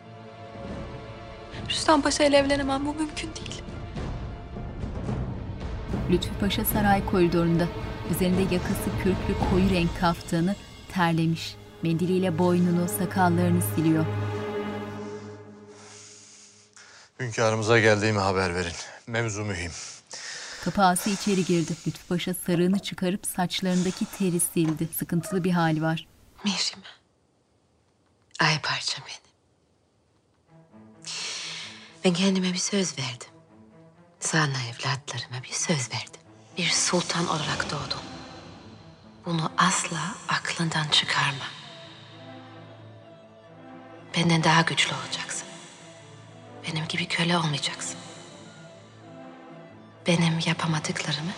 Rüstem 1.70 2.02
Paşa 2.02 2.24
ile 2.24 2.38
evlenemem. 2.38 2.86
Bu 2.86 2.94
mümkün 2.94 3.30
değil. 3.36 3.62
Lütfü 6.12 6.34
Paşa 6.40 6.66
saray 6.66 7.06
koridorunda. 7.06 7.68
Üzerinde 8.12 8.42
yakası 8.42 8.90
kürklü 9.04 9.50
koyu 9.50 9.70
renk 9.70 10.00
kaftanı 10.00 10.56
terlemiş. 10.92 11.56
Mendiliyle 11.84 12.38
boynunu, 12.38 12.88
sakallarını 13.00 13.62
siliyor. 13.76 14.06
Hünkârımıza 17.20 17.80
geldiğimi 17.80 18.20
haber 18.20 18.56
verin. 18.56 18.74
Mevzu 19.08 19.44
mühim. 19.46 19.72
Kapağısı 20.64 21.10
içeri 21.10 21.46
girdi. 21.46 21.74
Lütfü 21.88 22.08
Paşa 22.08 22.34
sarığını 22.34 22.80
çıkarıp 22.80 23.26
saçlarındaki 23.28 24.06
teri 24.06 24.40
sildi. 24.40 24.90
Sıkıntılı 24.98 25.44
bir 25.44 25.52
hali 25.52 25.82
var. 25.82 26.08
Mihrimah. 26.44 26.88
Ay 28.40 28.62
parçam 28.62 29.06
benim. 29.08 29.24
Ben 32.06 32.14
kendime 32.14 32.54
bir 32.54 32.58
söz 32.58 33.00
verdim. 33.00 33.28
Sana 34.20 34.58
evlatlarıma 34.64 35.44
bir 35.44 35.52
söz 35.54 35.92
verdim. 35.92 36.22
Bir 36.58 36.70
sultan 36.70 37.28
olarak 37.28 37.66
doğdum. 37.72 38.00
Bunu 39.26 39.52
asla 39.58 40.16
aklından 40.30 40.88
çıkarma. 40.92 41.46
Benden 44.18 44.44
daha 44.44 44.62
güçlü 44.62 44.96
olacaksın. 44.96 45.48
Benim 46.68 46.88
gibi 46.88 47.06
köle 47.06 47.38
olmayacaksın. 47.38 47.98
Benim 50.08 50.40
yapamadıklarımı 50.46 51.32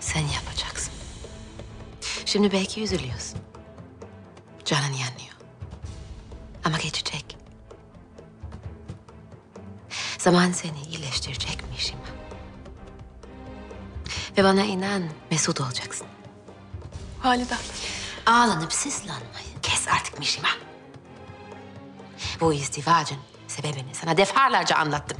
sen 0.00 0.20
yapacaksın. 0.26 0.92
Şimdi 2.24 2.52
belki 2.52 2.82
üzülüyorsun. 2.82 3.40
Canın 4.64 4.92
yanıyor. 4.92 5.34
Ama 6.64 6.78
geçecek. 6.78 7.36
Zaman 10.18 10.52
seni 10.52 10.80
iyileştirecek 10.80 11.58
Mişima. 11.70 12.00
Ve 14.38 14.44
bana 14.44 14.64
inan 14.64 15.02
mesut 15.30 15.60
olacaksın. 15.60 16.06
Validem. 17.24 17.58
Ağlanıp 18.26 18.72
sızlanmayı 18.72 19.60
kes 19.62 19.88
artık 19.88 20.18
Mişima. 20.18 20.48
Bu 22.40 22.52
izdivacın 22.54 23.18
sebebini 23.54 23.94
sana 23.94 24.16
defalarca 24.16 24.76
anlattım. 24.76 25.18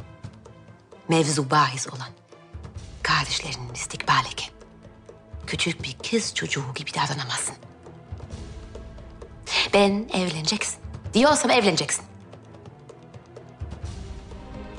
Mevzu 1.08 1.50
bahis 1.50 1.88
olan 1.88 2.08
kardeşlerinin 3.02 3.74
istikbal 3.74 4.24
iken 4.32 4.50
küçük 5.46 5.82
bir 5.84 5.96
kız 6.10 6.34
çocuğu 6.34 6.74
gibi 6.74 6.94
davranamazsın. 6.94 7.56
Ben 9.74 10.08
evleneceksin. 10.12 10.78
Diyorsam 11.14 11.50
evleneceksin. 11.50 12.04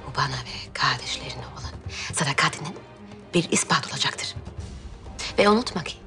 Bu 0.08 0.18
bana 0.18 0.36
ve 0.36 0.74
kardeşlerine 0.74 1.44
olan 1.60 1.74
sadakatinin 2.14 2.78
bir 3.34 3.52
ispat 3.52 3.88
olacaktır. 3.94 4.36
Ve 5.38 5.50
unutma 5.50 5.84
ki 5.84 5.98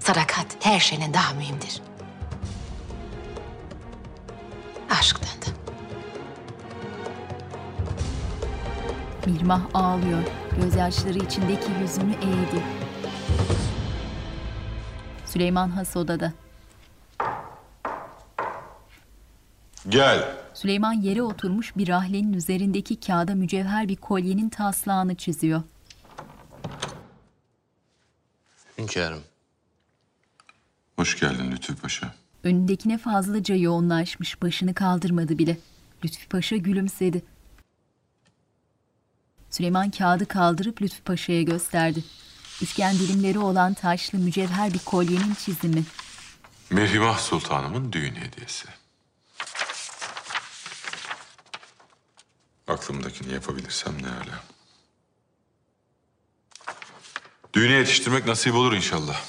sadakat 0.00 0.46
her 0.60 0.80
şeyden 0.80 1.14
daha 1.14 1.34
mühimdir. 1.34 1.82
Mirmah 9.26 9.62
ağlıyor. 9.74 10.22
Gözyaşları 10.62 11.18
içindeki 11.18 11.70
yüzünü 11.80 12.12
eğdi. 12.12 12.62
Süleyman 15.26 15.68
Has 15.68 15.96
odada. 15.96 16.32
Gel. 19.88 20.36
Süleyman 20.54 20.92
yere 20.92 21.22
oturmuş 21.22 21.76
bir 21.76 21.88
rahlenin 21.88 22.32
üzerindeki 22.32 23.00
kağıda 23.00 23.34
mücevher 23.34 23.88
bir 23.88 23.96
kolyenin 23.96 24.48
taslağını 24.48 25.14
çiziyor. 25.14 25.62
Hünkârım. 28.78 29.22
Hoş 30.96 31.20
geldin 31.20 31.50
Lütfü 31.52 31.76
Paşa. 31.76 32.14
Önündekine 32.44 32.98
fazlaca 32.98 33.54
yoğunlaşmış, 33.54 34.42
başını 34.42 34.74
kaldırmadı 34.74 35.38
bile. 35.38 35.58
Lütfü 36.04 36.28
Paşa 36.28 36.56
gülümsedi. 36.56 37.22
Süleyman 39.56 39.90
kağıdı 39.90 40.26
kaldırıp 40.28 40.82
Lütfü 40.82 41.02
Paşa'ya 41.02 41.42
gösterdi. 41.42 42.04
Üçgen 42.62 42.94
dilimleri 42.94 43.38
olan 43.38 43.74
taşlı 43.74 44.18
mücevher 44.18 44.74
bir 44.74 44.78
kolyenin 44.78 45.34
çizimi. 45.34 45.84
Mihrimah 46.70 47.18
Sultanımın 47.18 47.92
düğün 47.92 48.14
hediyesi. 48.14 48.68
Aklımdakini 52.68 53.32
yapabilirsem 53.32 54.02
ne 54.02 54.06
hala. 54.06 54.42
Düğüne 57.54 57.72
yetiştirmek 57.72 58.26
nasip 58.26 58.54
olur 58.54 58.72
inşallah. 58.72 59.20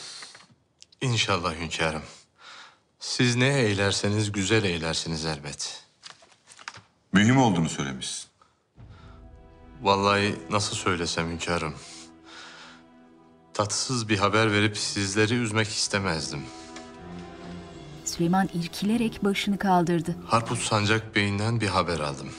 İnşallah 1.01 1.55
hünkârım. 1.55 2.03
Siz 2.99 3.35
ne 3.35 3.59
eylerseniz 3.59 4.31
güzel 4.31 4.63
eylersiniz 4.63 5.25
elbet. 5.25 5.83
Mühim 7.13 7.37
olduğunu 7.37 7.69
söylemişsin. 7.69 8.26
Vallahi 9.81 10.35
nasıl 10.49 10.75
söylesem 10.75 11.29
hünkârım. 11.29 11.73
Tatsız 13.53 14.09
bir 14.09 14.17
haber 14.17 14.51
verip 14.51 14.77
sizleri 14.77 15.33
üzmek 15.33 15.67
istemezdim. 15.67 16.41
Süleyman 18.05 18.49
irkilerek 18.53 19.23
başını 19.23 19.57
kaldırdı. 19.57 20.15
Harput 20.27 20.59
Sancak 20.59 21.15
Bey'inden 21.15 21.61
bir 21.61 21.67
haber 21.67 21.99
aldım. 21.99 22.29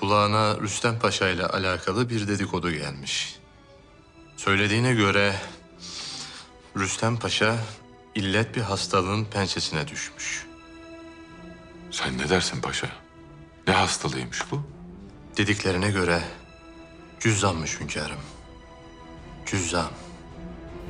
Kulağına 0.00 0.60
Rüstem 0.60 0.98
Paşa 0.98 1.28
ile 1.28 1.46
alakalı 1.46 2.10
bir 2.10 2.28
dedikodu 2.28 2.70
gelmiş. 2.70 3.38
Söylediğine 4.36 4.94
göre 4.94 5.34
Rüstem 6.76 7.16
Paşa 7.18 7.56
illet 8.14 8.56
bir 8.56 8.60
hastalığın 8.60 9.24
pençesine 9.24 9.88
düşmüş. 9.88 10.46
Sen 11.90 12.18
ne 12.18 12.28
dersin 12.28 12.60
paşa? 12.60 12.88
Ne 13.66 13.72
hastalığıymış 13.74 14.42
bu? 14.50 14.62
Dediklerine 15.38 15.90
göre 15.90 16.22
cüzzammış 17.20 17.80
hünkârım. 17.80 18.18
Cüzzam. 19.46 19.90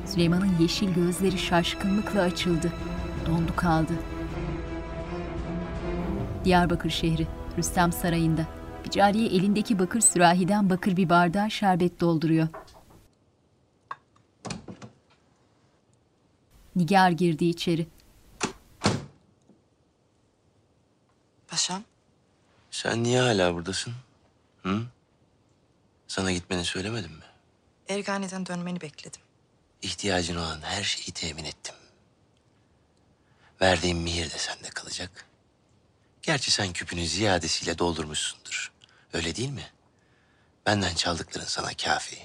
Süleyman'ın 0.05 0.57
yeşil 0.59 0.93
gözleri 0.93 1.37
şaşkınlıkla 1.37 2.21
açıldı. 2.21 2.73
Dondu 3.25 3.55
kaldı. 3.55 3.93
Diyarbakır 6.45 6.89
şehri, 6.89 7.27
Rüstem 7.57 7.91
Sarayı'nda. 7.91 8.45
Bir 8.85 8.89
cariye 8.89 9.27
elindeki 9.27 9.79
bakır 9.79 10.01
sürahiden 10.01 10.69
bakır 10.69 10.97
bir 10.97 11.09
bardağa 11.09 11.49
şerbet 11.49 11.99
dolduruyor. 11.99 12.47
Nigar 16.75 17.11
girdi 17.11 17.45
içeri. 17.45 17.87
Paşam. 21.47 21.81
Sen 22.71 23.03
niye 23.03 23.21
hala 23.21 23.55
buradasın? 23.55 23.93
Hı? 24.63 24.81
Sana 26.07 26.31
gitmeni 26.31 26.65
söylemedim 26.65 27.11
mi? 27.11 27.23
Ergani'den 27.89 28.45
dönmeni 28.45 28.81
bekledim. 28.81 29.21
İhtiyacın 29.81 30.35
olan 30.35 30.61
her 30.61 30.83
şeyi 30.83 31.11
temin 31.11 31.43
ettim. 31.45 31.75
Verdiğim 33.61 33.97
mihir 33.97 34.31
de 34.31 34.37
sende 34.37 34.69
kalacak. 34.69 35.25
Gerçi 36.21 36.51
sen 36.51 36.73
küpünü 36.73 37.07
ziyadesiyle 37.07 37.77
doldurmuşsundur. 37.77 38.71
Öyle 39.13 39.35
değil 39.35 39.49
mi? 39.49 39.71
Benden 40.65 40.95
çaldıkların 40.95 41.45
sana 41.45 41.73
kafi. 41.73 42.19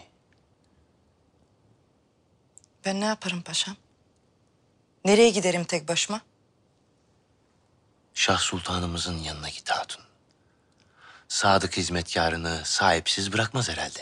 Ben 2.85 3.01
ne 3.01 3.05
yaparım 3.05 3.43
paşam? 3.43 3.77
Nereye 5.05 5.31
giderim 5.31 5.65
tek 5.65 5.89
başıma? 5.89 6.21
Şah 8.15 8.39
Sultanımızın 8.39 9.19
yanına 9.19 9.49
git 9.49 9.71
hatun. 9.71 10.03
Sadık 11.35 11.77
hizmetkarını 11.77 12.61
sahipsiz 12.65 13.33
bırakmaz 13.33 13.69
herhalde. 13.69 14.01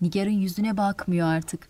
Nigar'ın 0.00 0.30
yüzüne 0.30 0.76
bakmıyor 0.76 1.28
artık. 1.28 1.68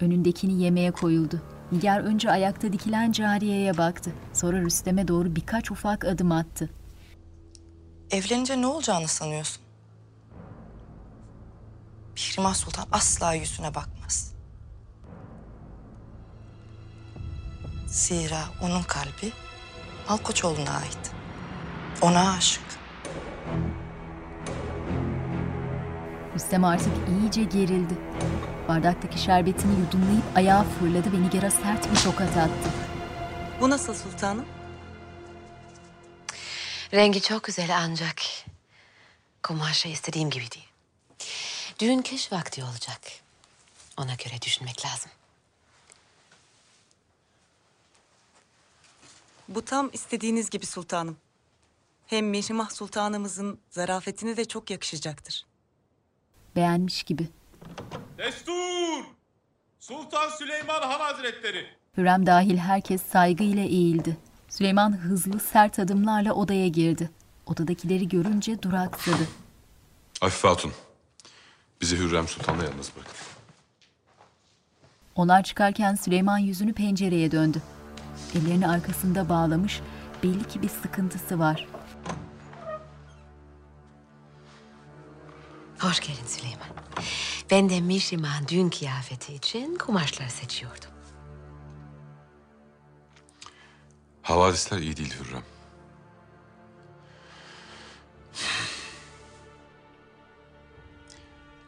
Önündekini 0.00 0.62
yemeye 0.62 0.90
koyuldu. 0.90 1.42
Nigar 1.72 2.00
önce 2.00 2.30
ayakta 2.30 2.72
dikilen 2.72 3.12
cariyeye 3.12 3.78
baktı. 3.78 4.12
Sonra 4.32 4.60
Rüstem'e 4.60 5.08
doğru 5.08 5.36
birkaç 5.36 5.70
ufak 5.70 6.04
adım 6.04 6.32
attı. 6.32 6.70
Evlenince 8.10 8.60
ne 8.60 8.66
olacağını 8.66 9.08
sanıyorsun? 9.08 9.62
Mihrimah 12.16 12.54
Sultan 12.54 12.86
asla 12.92 13.34
yüzüne 13.34 13.74
bakmaz. 13.74 14.34
Zira 17.86 18.40
onun 18.62 18.82
kalbi 18.82 19.32
Malkoçoğlu'na 20.08 20.70
ait. 20.70 21.10
Ona 22.02 22.32
aşık. 22.32 22.83
Rüstem 26.34 26.64
artık 26.64 26.92
iyice 27.08 27.44
gerildi. 27.44 27.94
Bardaktaki 28.68 29.18
şerbetini 29.18 29.80
yudumlayıp 29.80 30.24
ayağa 30.34 30.64
fırladı 30.64 31.12
ve 31.12 31.22
Nigar'a 31.22 31.50
sert 31.50 31.90
bir 31.90 31.96
tokat 31.96 32.36
attı. 32.36 32.70
Bu 33.60 33.70
nasıl 33.70 33.94
sultanım? 33.94 34.46
Rengi 36.92 37.22
çok 37.22 37.44
güzel 37.44 37.76
ancak 37.78 38.22
kumaşı 39.42 39.88
istediğim 39.88 40.30
gibi 40.30 40.50
değil. 40.50 40.68
Düğün 41.78 42.02
kış 42.02 42.32
vakti 42.32 42.64
olacak. 42.64 43.00
Ona 43.96 44.14
göre 44.14 44.42
düşünmek 44.42 44.84
lazım. 44.84 45.10
Bu 49.48 49.64
tam 49.64 49.90
istediğiniz 49.92 50.50
gibi 50.50 50.66
sultanım. 50.66 51.16
Hem 52.06 52.26
Mihrimah 52.26 52.70
Sultanımızın 52.70 53.58
zarafetine 53.70 54.36
de 54.36 54.44
çok 54.44 54.70
yakışacaktır. 54.70 55.46
Beğenmiş 56.56 57.02
gibi. 57.02 57.28
Destur! 58.18 59.04
Sultan 59.80 60.28
Süleyman 60.28 60.82
Han 60.82 61.00
Hazretleri. 61.00 61.66
Hürrem 61.96 62.26
dahil 62.26 62.56
herkes 62.56 63.02
saygıyla 63.02 63.62
eğildi. 63.62 64.16
Süleyman 64.48 64.92
hızlı 64.98 65.40
sert 65.40 65.78
adımlarla 65.78 66.32
odaya 66.32 66.68
girdi. 66.68 67.10
Odadakileri 67.46 68.08
görünce 68.08 68.62
duraksadı. 68.62 69.28
Afife 70.20 70.48
Hatun, 70.48 70.72
bizi 71.80 71.98
Hürrem 71.98 72.28
Sultan'la 72.28 72.64
yalnız 72.64 72.90
bırakın. 72.96 73.14
Onlar 75.14 75.42
çıkarken 75.42 75.94
Süleyman 75.94 76.38
yüzünü 76.38 76.72
pencereye 76.72 77.30
döndü. 77.30 77.62
Ellerini 78.34 78.68
arkasında 78.68 79.28
bağlamış, 79.28 79.80
belli 80.22 80.44
ki 80.48 80.62
bir 80.62 80.68
sıkıntısı 80.68 81.38
var. 81.38 81.68
Hoş 85.80 86.00
geldin 86.00 86.26
Süleyman. 86.26 86.68
Ben 87.50 87.70
de 87.70 87.80
Mişrimah'ın 87.80 88.48
düğün 88.48 88.68
kıyafeti 88.70 89.34
için 89.34 89.76
kumaşlar 89.76 90.28
seçiyordum. 90.28 90.90
Havadisler 94.22 94.78
iyi 94.78 94.96
değil 94.96 95.14
Hürrem. 95.20 95.42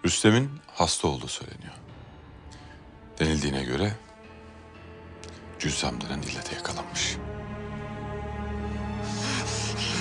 Rüstem'in 0.04 0.50
hasta 0.74 1.08
olduğu 1.08 1.28
söyleniyor. 1.28 1.72
Denildiğine 3.18 3.64
göre 3.64 3.96
Cüzzam 5.58 6.00
denen 6.00 6.22
illete 6.22 6.54
yakalanmış. 6.56 7.16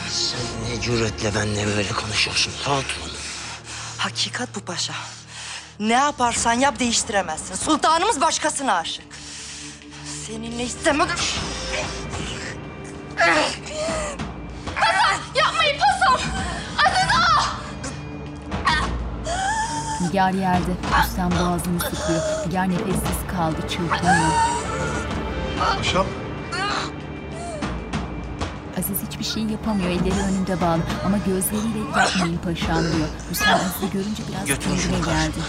Sen 0.10 0.40
ne 0.70 0.82
cüretle 0.82 1.36
benimle 1.36 1.66
böyle 1.66 1.90
konuşuyorsun 1.92 2.52
hatun? 2.64 3.15
Hakikat 3.98 4.56
bu 4.56 4.60
paşa. 4.60 4.94
Ne 5.80 5.94
yaparsan 5.94 6.54
yap 6.54 6.80
değiştiremezsin. 6.80 7.56
Sultanımız 7.56 8.22
başkasına 8.22 8.74
aşık. 8.74 9.06
Seninle 10.28 10.64
istemedim. 10.64 11.16
Hasan 14.76 15.20
yapmayın 15.36 15.80
pasom. 15.80 16.30
Aziz 16.86 17.10
ah! 17.16 17.60
Nigar 20.02 20.32
yerde, 20.32 20.72
Rüstem 21.04 21.32
boğazını 21.32 21.80
sıkıyor. 21.80 22.48
Nigar 22.48 22.70
nefessiz 22.70 23.28
kaldı, 23.36 23.58
çırpınıyor. 23.70 24.32
Paşam. 25.78 26.06
Hiçbir 29.26 29.42
şey 29.42 29.52
yapamıyor, 29.52 29.90
elleri 29.90 30.20
önünde 30.20 30.62
bağlı. 30.62 30.82
Ama 31.06 31.18
gözleriyle 31.18 31.80
yapmayın 32.00 32.38
paşam 32.38 32.82
diyor. 32.82 33.08
Rüstem 33.32 33.54
Aziz'i 33.54 33.92
görünce 33.94 34.24
biraz 34.30 34.46
Götürün 34.46 34.78
kendine 34.78 35.00
geldi. 35.00 35.40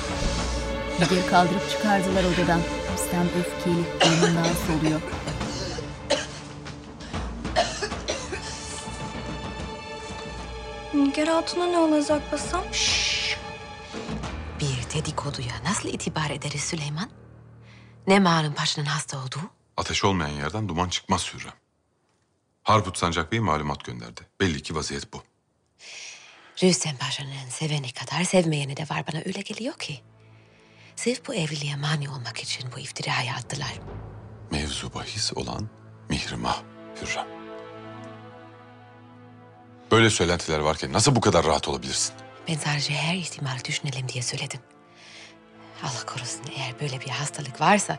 Nigar'ı 1.00 1.30
kaldırıp 1.30 1.70
çıkardılar 1.70 2.24
odadan. 2.24 2.60
Rüstem 2.92 3.26
öfkeli, 3.38 3.84
burnundan 4.22 4.44
soluyor. 4.66 5.00
Nigar 10.94 11.28
Hatun'a 11.28 11.66
ne 11.66 11.78
olacak 11.78 12.30
pasom? 12.30 12.64
Bir 14.60 14.94
dedikoduya 14.94 15.54
nasıl 15.64 15.88
itibar 15.88 16.30
ederiz 16.30 16.60
Süleyman? 16.60 17.10
Ne 18.06 18.18
malum 18.20 18.52
paşanın 18.52 18.86
hasta 18.86 19.18
olduğu? 19.18 19.50
Ateş 19.76 20.04
olmayan 20.04 20.30
yerden 20.32 20.68
duman 20.68 20.88
çıkmaz 20.88 21.34
Hürrem. 21.34 21.65
Harput 22.66 22.98
Sancak 22.98 23.32
Bey 23.32 23.40
malumat 23.40 23.84
gönderdi. 23.84 24.20
Belli 24.40 24.62
ki 24.62 24.74
vaziyet 24.74 25.12
bu. 25.12 25.22
Rüstem 26.62 26.96
Paşa'nın 26.96 27.48
seveni 27.50 27.92
kadar 27.92 28.24
sevmeyeni 28.24 28.76
de 28.76 28.82
var 28.82 29.04
bana 29.12 29.22
öyle 29.26 29.40
geliyor 29.40 29.74
ki. 29.78 30.00
Sırf 30.96 31.28
bu 31.28 31.34
evliliğe 31.34 31.76
mani 31.76 32.10
olmak 32.10 32.38
için 32.38 32.72
bu 32.76 32.78
iftirayı 32.78 33.32
attılar. 33.32 33.72
Mevzu 34.50 34.94
bahis 34.94 35.32
olan 35.36 35.68
Mihrimah 36.08 36.62
Hürrem. 37.02 37.26
Böyle 39.90 40.10
söylentiler 40.10 40.58
varken 40.58 40.92
nasıl 40.92 41.16
bu 41.16 41.20
kadar 41.20 41.46
rahat 41.46 41.68
olabilirsin? 41.68 42.14
Ben 42.48 42.54
sadece 42.54 42.94
her 42.94 43.14
ihtimali 43.14 43.64
düşünelim 43.64 44.08
diye 44.08 44.22
söyledim. 44.22 44.60
Allah 45.82 46.06
korusun 46.06 46.42
eğer 46.56 46.80
böyle 46.80 47.00
bir 47.00 47.10
hastalık 47.10 47.60
varsa 47.60 47.98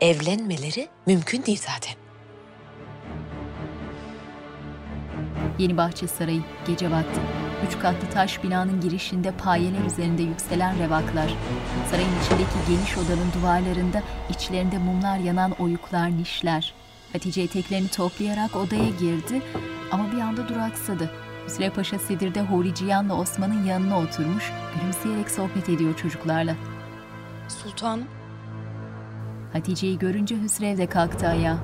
evlenmeleri 0.00 0.88
mümkün 1.06 1.46
değil 1.46 1.62
zaten. 1.66 2.09
Yeni 5.58 5.76
Bahçe 5.76 6.06
Sarayı, 6.06 6.42
gece 6.66 6.90
vakti. 6.90 7.20
Üç 7.66 7.78
katlı 7.78 8.10
taş 8.10 8.42
binanın 8.42 8.80
girişinde 8.80 9.30
payeler 9.32 9.84
üzerinde 9.84 10.22
yükselen 10.22 10.78
revaklar. 10.78 11.34
Sarayın 11.90 12.20
içindeki 12.22 12.58
geniş 12.68 12.98
odanın 12.98 13.32
duvarlarında 13.40 14.02
içlerinde 14.30 14.78
mumlar 14.78 15.18
yanan 15.18 15.50
oyuklar, 15.50 16.10
nişler. 16.10 16.74
Hatice 17.12 17.42
eteklerini 17.42 17.88
toplayarak 17.88 18.56
odaya 18.56 18.88
girdi 18.88 19.42
ama 19.92 20.12
bir 20.12 20.20
anda 20.20 20.48
duraksadı. 20.48 21.10
Hüsrev 21.46 21.70
Paşa 21.70 21.98
Sedir'de 21.98 22.42
Horiciyan'la 22.42 23.14
Osman'ın 23.14 23.64
yanına 23.64 23.98
oturmuş, 23.98 24.52
gülümseyerek 24.74 25.30
sohbet 25.30 25.68
ediyor 25.68 25.96
çocuklarla. 25.96 26.56
Sultanım. 27.48 28.06
Hatice'yi 29.52 29.98
görünce 29.98 30.42
Hüsrev 30.42 30.78
de 30.78 30.86
kalktı 30.86 31.28
ayağa. 31.28 31.58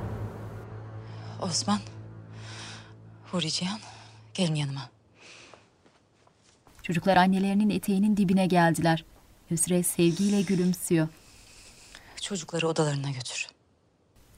Osman. 1.43 1.79
Huri 3.33 3.51
Cihan. 3.51 3.79
Gelin 4.35 4.55
yanıma. 4.55 4.91
Çocuklar 6.83 7.17
annelerinin 7.17 7.71
eteğinin 7.71 8.17
dibine 8.17 8.47
geldiler. 8.47 9.05
Hüsrev 9.51 9.83
sevgiyle 9.83 10.43
gülümsüyor. 10.43 11.09
Çocukları 12.23 12.69
odalarına 12.69 13.11
götür. 13.11 13.47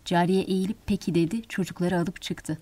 Cariye 0.04 0.42
eğilip 0.42 0.76
peki 0.86 1.14
dedi, 1.14 1.42
çocukları 1.48 1.98
alıp 1.98 2.22
çıktı. 2.22 2.58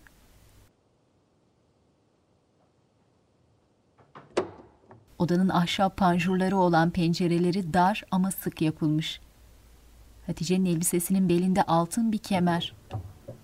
Odanın 5.18 5.48
ahşap 5.48 5.96
panjurları 5.96 6.56
olan 6.56 6.90
pencereleri 6.90 7.74
dar 7.74 8.04
ama 8.10 8.30
sık 8.30 8.62
yapılmış. 8.62 9.20
Hatice'nin 10.26 10.64
elbisesinin 10.64 11.28
belinde 11.28 11.62
altın 11.62 12.12
bir 12.12 12.18
kemer. 12.18 12.74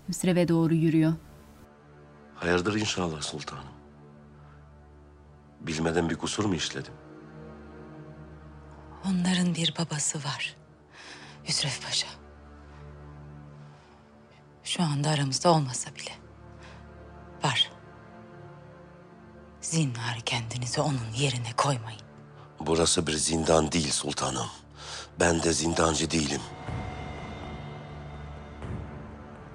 Hüsrev'e 0.09 0.47
doğru 0.47 0.73
yürüyor. 0.73 1.13
Hayırdır 2.43 2.75
inşallah 2.75 3.21
sultanım. 3.21 3.63
Bilmeden 5.61 6.09
bir 6.09 6.15
kusur 6.15 6.45
mu 6.45 6.55
işledim? 6.55 6.93
Onların 9.05 9.55
bir 9.55 9.73
babası 9.79 10.17
var. 10.17 10.55
Hüsrev 11.47 11.85
Paşa. 11.85 12.07
Şu 14.63 14.83
anda 14.83 15.09
aramızda 15.09 15.49
olmasa 15.51 15.95
bile. 15.95 16.11
Var. 17.43 17.71
Zinhar 19.61 20.19
kendinizi 20.25 20.81
onun 20.81 21.11
yerine 21.15 21.53
koymayın. 21.57 22.01
Burası 22.59 23.07
bir 23.07 23.13
zindan 23.13 23.71
değil 23.71 23.91
sultanım. 23.91 24.47
Ben 25.19 25.43
de 25.43 25.53
zindancı 25.53 26.11
değilim. 26.11 26.41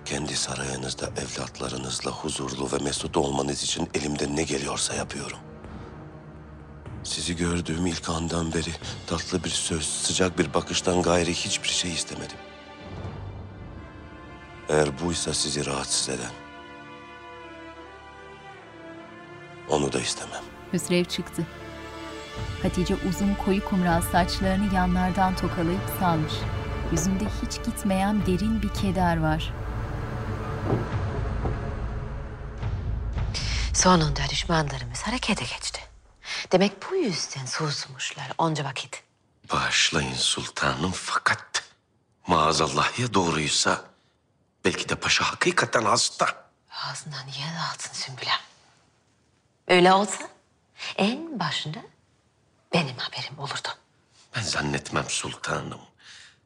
Kendi 0.08 0.36
sarayınızda 0.36 1.06
evlatlarınızla 1.06 2.10
huzurlu 2.10 2.72
ve 2.72 2.84
mesut 2.84 3.16
olmanız 3.16 3.62
için 3.62 3.88
elimden 3.94 4.36
ne 4.36 4.42
geliyorsa 4.42 4.94
yapıyorum. 4.94 5.38
Sizi 7.04 7.36
gördüğüm 7.36 7.86
ilk 7.86 8.08
andan 8.08 8.52
beri 8.52 8.70
tatlı 9.06 9.44
bir 9.44 9.50
söz, 9.50 9.84
sıcak 9.86 10.38
bir 10.38 10.54
bakıştan 10.54 11.02
gayri 11.02 11.34
hiçbir 11.34 11.68
şey 11.68 11.92
istemedim. 11.92 12.36
Eğer 14.68 14.88
buysa 15.04 15.34
sizi 15.34 15.66
rahatsız 15.66 16.08
eden, 16.08 16.32
onu 19.70 19.92
da 19.92 20.00
istemem. 20.00 20.42
Hüsrev 20.72 21.04
çıktı. 21.04 21.46
Hatice 22.62 22.96
uzun 23.08 23.34
koyu 23.44 23.64
kumral 23.64 24.00
saçlarını 24.00 24.74
yanlardan 24.74 25.36
tokalayıp 25.36 25.90
salmış. 26.00 26.34
Yüzünde 26.92 27.24
hiç 27.42 27.64
gitmeyen 27.64 28.26
derin 28.26 28.62
bir 28.62 28.68
keder 28.68 29.20
var. 29.22 29.52
Sonunda 33.74 34.20
düşmanlarımız 34.30 35.02
harekete 35.02 35.44
geçti. 35.44 35.80
Demek 36.52 36.90
bu 36.90 36.94
yüzden 36.96 37.46
susmuşlar 37.46 38.32
onca 38.38 38.64
vakit. 38.64 39.02
Bağışlayın 39.52 40.14
sultanım 40.14 40.92
fakat 40.92 41.64
maazallah 42.26 42.98
ya 42.98 43.14
doğruysa 43.14 43.84
belki 44.64 44.88
de 44.88 44.94
paşa 44.94 45.24
hakikaten 45.32 45.84
hasta. 45.84 46.48
Ağzından 46.70 47.26
niye 47.26 47.46
dağıtsın 47.58 47.92
Sümbül 47.92 48.26
Ağa? 48.26 48.40
Öyle 49.74 49.92
olsa 49.92 50.28
en 50.96 51.40
başında 51.40 51.78
benim 52.72 52.96
haberim 52.96 53.38
olurdu. 53.38 53.68
Ben 54.36 54.42
zannetmem 54.42 55.08
sultanım. 55.08 55.80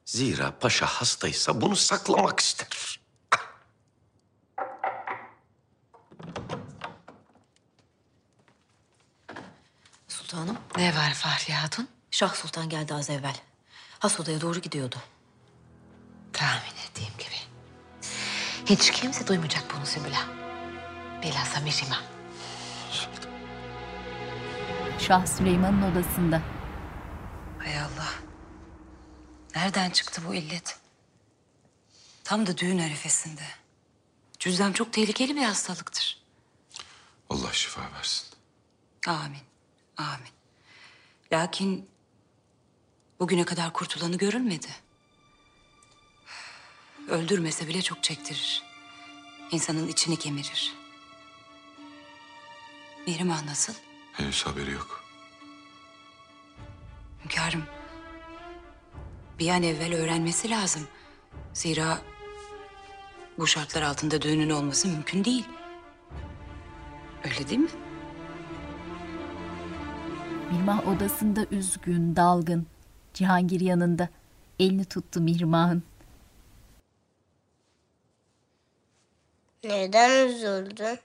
Zira 0.05 0.59
paşa 0.61 0.87
hastaysa 0.87 1.61
bunu 1.61 1.77
saklamak 1.77 2.41
ister. 2.41 3.01
Sultanım. 10.33 10.59
Ne 10.76 10.97
var 10.97 11.14
Fahriye 11.14 11.59
Hatun? 11.59 11.89
Şah 12.11 12.35
Sultan 12.35 12.68
geldi 12.68 12.95
az 12.95 13.11
evvel. 13.11 13.37
Has 13.99 14.20
odaya 14.20 14.41
doğru 14.41 14.59
gidiyordu. 14.59 14.97
Tahmin 16.33 16.72
ettiğim 16.89 17.12
gibi. 17.18 17.37
Hiç 18.66 18.91
kimse 18.91 19.26
duymayacak 19.26 19.74
bunu 19.76 19.87
Sümbül 19.87 20.12
Ağa. 20.12 21.22
Bilhassa 21.22 21.61
Mihrimah. 21.61 22.03
Şah 24.99 25.26
Süleyman'ın 25.26 25.93
odasında. 25.93 26.43
Hay 27.59 27.78
Allah. 27.80 28.12
Nereden 29.55 29.91
çıktı 29.91 30.22
bu 30.28 30.35
illet? 30.35 30.78
Tam 32.24 32.47
da 32.47 32.59
düğün 32.59 32.78
arifesinde. 32.78 33.45
Cüzzam 34.39 34.72
çok 34.72 34.93
tehlikeli 34.93 35.37
bir 35.37 35.45
hastalıktır. 35.45 36.22
Allah 37.30 37.53
şifa 37.53 37.80
versin. 37.93 38.26
Amin. 39.07 39.52
Amin. 40.03 40.29
Lakin 41.33 41.89
bugüne 43.21 43.45
kadar 43.45 43.73
kurtulanı 43.73 44.19
görülmedi. 44.19 44.67
Öldürmese 47.09 47.69
bile 47.69 47.83
çok 47.83 48.03
çektirir. 48.03 48.63
İnsanın 49.51 49.89
içini 49.89 50.19
kemirir. 50.19 50.75
Mihrimah 53.07 53.45
nasıl? 53.45 53.75
Henüz 54.13 54.47
haberi 54.47 54.71
yok. 54.71 55.05
Hünkârım, 57.25 57.65
bir 59.39 59.49
an 59.49 59.63
evvel 59.63 59.95
öğrenmesi 59.95 60.51
lazım. 60.51 60.89
Zira 61.53 62.03
bu 63.39 63.47
şartlar 63.47 63.83
altında 63.83 64.23
düğünün 64.23 64.51
olması 64.51 64.89
mümkün 64.89 65.25
değil. 65.25 65.45
Öyle 67.25 67.49
değil 67.49 67.61
mi? 67.61 67.71
Mihrimah 70.53 70.89
odasında 70.89 71.47
üzgün, 71.51 72.17
dalgın. 72.17 72.67
Cihangir 73.15 73.61
yanında. 73.61 74.09
Elini 74.59 74.85
tuttu 74.85 75.21
Mihrimah'ın. 75.21 75.83
Neden 79.65 80.29
üzüldün? 80.29 80.99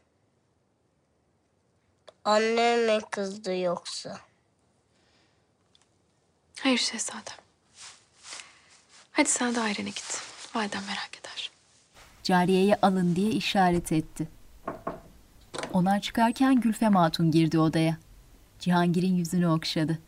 Annem 2.26 2.86
mi 2.86 3.00
kızdı 3.12 3.58
yoksa? 3.58 4.20
Hayır 6.60 6.78
şehzadem. 6.78 7.38
Hadi 9.12 9.30
sen 9.30 9.56
dairene 9.56 9.89
git. 9.89 10.22
Validen 10.56 10.84
merak 10.84 11.18
eder. 11.20 11.52
Cariyeye 12.24 12.76
alın 12.82 13.16
diye 13.16 13.32
işaret 13.32 13.91
etti. 13.91 14.28
Onlar 15.74 16.02
çıkarken 16.02 16.62
Gülfem 16.62 16.95
Hatun 16.95 17.32
girdi 17.32 17.60
odaya. 17.60 17.98
Cihangir'in 18.60 19.16
yüzünü 19.16 19.47
okşadı. 19.47 19.99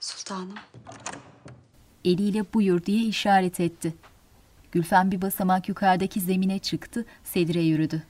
Sultanım. 0.00 0.54
Eliyle 2.04 2.52
buyur 2.54 2.84
diye 2.84 3.02
işaret 3.02 3.60
etti. 3.60 3.94
Gülfem 4.72 5.10
bir 5.10 5.22
basamak 5.22 5.68
yukarıdaki 5.68 6.20
zemine 6.20 6.58
çıktı, 6.58 7.06
sedire 7.24 7.60
yürüdü. 7.60 8.02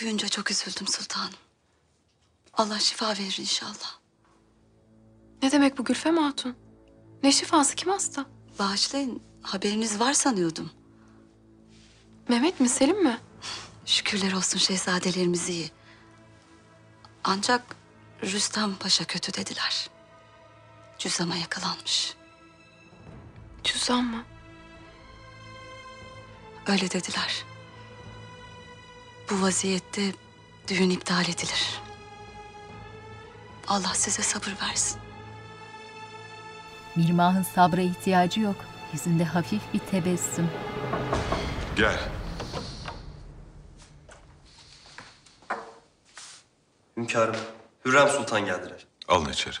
Duyunca 0.00 0.28
çok 0.28 0.50
üzüldüm 0.50 0.86
sultanım. 0.86 1.34
Allah 2.54 2.78
şifa 2.78 3.08
verir 3.08 3.36
inşallah. 3.40 3.98
Ne 5.42 5.52
demek 5.52 5.78
bu 5.78 5.84
Gülfem 5.84 6.16
Hatun? 6.16 6.56
Ne 7.22 7.32
şifası 7.32 7.74
kim 7.74 7.88
hasta? 7.90 8.26
Bağışlayın, 8.60 9.22
haberiniz 9.42 10.00
var 10.00 10.12
sanıyordum. 10.12 10.70
Mehmet 12.28 12.60
mi 12.60 12.68
Selim 12.68 13.02
mi? 13.02 13.20
Şükürler 13.86 14.32
olsun 14.32 14.58
şehzadelerimiz 14.58 15.48
iyi. 15.48 15.70
Ancak 17.24 17.76
Rüstem 18.22 18.74
Paşa 18.74 19.04
kötü 19.04 19.34
dediler. 19.34 19.90
Cüzama 20.98 21.36
yakalanmış. 21.36 22.14
Cüzdan 23.64 24.04
mı? 24.04 24.24
Öyle 26.66 26.90
dediler. 26.90 27.44
Bu 29.30 29.42
vaziyette 29.42 30.12
düğün 30.68 30.90
iptal 30.90 31.24
edilir. 31.24 31.80
Allah 33.68 33.94
size 33.94 34.22
sabır 34.22 34.56
versin. 34.62 35.09
Mirmah'ın 37.00 37.42
sabra 37.42 37.80
ihtiyacı 37.80 38.40
yok. 38.40 38.56
Yüzünde 38.92 39.24
hafif 39.24 39.62
bir 39.74 39.78
tebessüm. 39.78 40.50
Gel. 41.76 41.98
Hünkârım, 46.96 47.36
Hürrem 47.84 48.08
Sultan 48.08 48.44
geldiler. 48.44 48.86
Alın 49.08 49.30
içeri. 49.30 49.56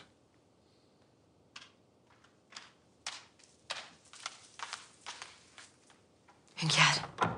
Hünkârım. 6.62 7.34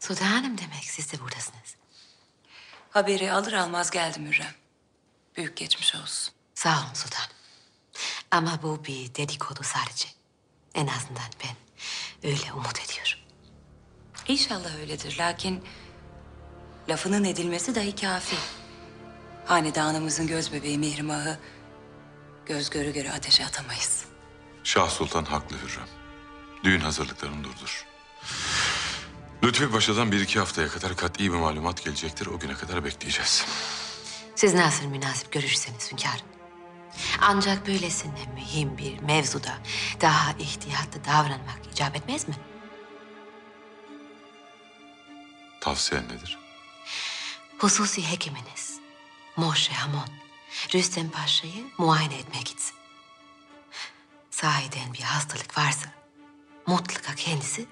Sultanım 0.00 0.58
demek 0.58 0.84
siz 0.84 1.12
de 1.12 1.20
buradasınız. 1.20 1.76
Haberi 2.90 3.32
alır 3.32 3.52
almaz 3.52 3.90
geldim 3.90 4.26
Hürrem. 4.26 4.54
Büyük 5.36 5.56
geçmiş 5.56 5.94
olsun. 5.94 6.34
Sağ 6.54 6.78
olun 6.78 6.94
sultanım. 6.94 7.33
Ama 8.34 8.62
bu 8.62 8.84
bir 8.84 9.14
dedikodu 9.14 9.60
sadece. 9.62 10.08
En 10.74 10.86
azından 10.86 11.30
ben 11.44 11.56
öyle 12.30 12.52
umut 12.52 12.78
ediyorum. 12.80 13.18
İnşallah 14.28 14.78
öyledir. 14.80 15.16
Lakin 15.18 15.64
Lafının 16.88 17.24
edilmesi 17.24 17.74
dahi 17.74 17.96
kafi. 17.96 18.36
Hanedanımızın 19.46 20.26
göz 20.26 20.52
bebeği 20.52 20.78
Mihrimah'ı 20.78 21.38
göz 22.46 22.70
göre 22.70 22.90
göre 22.90 23.12
ateşe 23.12 23.46
atamayız. 23.46 24.04
Şah 24.64 24.90
Sultan 24.90 25.24
haklı 25.24 25.56
Hürrem. 25.56 25.88
Düğün 26.64 26.80
hazırlıklarını 26.80 27.44
durdur. 27.44 27.86
Lütfi 29.42 29.70
Paşa'dan 29.70 30.12
bir 30.12 30.20
iki 30.20 30.38
haftaya 30.38 30.68
kadar 30.68 30.96
kat'i 30.96 31.32
bir 31.32 31.38
malumat 31.38 31.84
gelecektir. 31.84 32.26
O 32.26 32.38
güne 32.38 32.54
kadar 32.54 32.84
bekleyeceğiz. 32.84 33.44
Siz 34.34 34.54
nasıl 34.54 34.86
münasip 34.86 35.32
görürseniz 35.32 35.92
hünkârım. 35.92 36.33
Ancak 37.20 37.66
böylesine 37.66 38.26
mühim 38.34 38.78
bir 38.78 38.98
mevzuda 38.98 39.58
daha 40.00 40.32
ihtiyatlı 40.32 41.04
davranmak 41.04 41.60
icap 41.72 41.96
etmez 41.96 42.28
mi? 42.28 42.34
Tavsiyen 45.60 46.04
nedir? 46.04 46.38
Hususi 47.58 48.10
hekiminiz 48.10 48.80
Moşe 49.36 49.72
Hamon, 49.72 50.08
Rüstem 50.74 51.10
Paşa'yı 51.10 51.64
muayene 51.78 52.14
etmeye 52.14 52.42
gitsin. 52.42 52.74
Sahiden 54.30 54.94
bir 54.94 55.02
hastalık 55.02 55.58
varsa 55.58 55.88
mutlaka 56.66 57.14
kendisi 57.14 57.66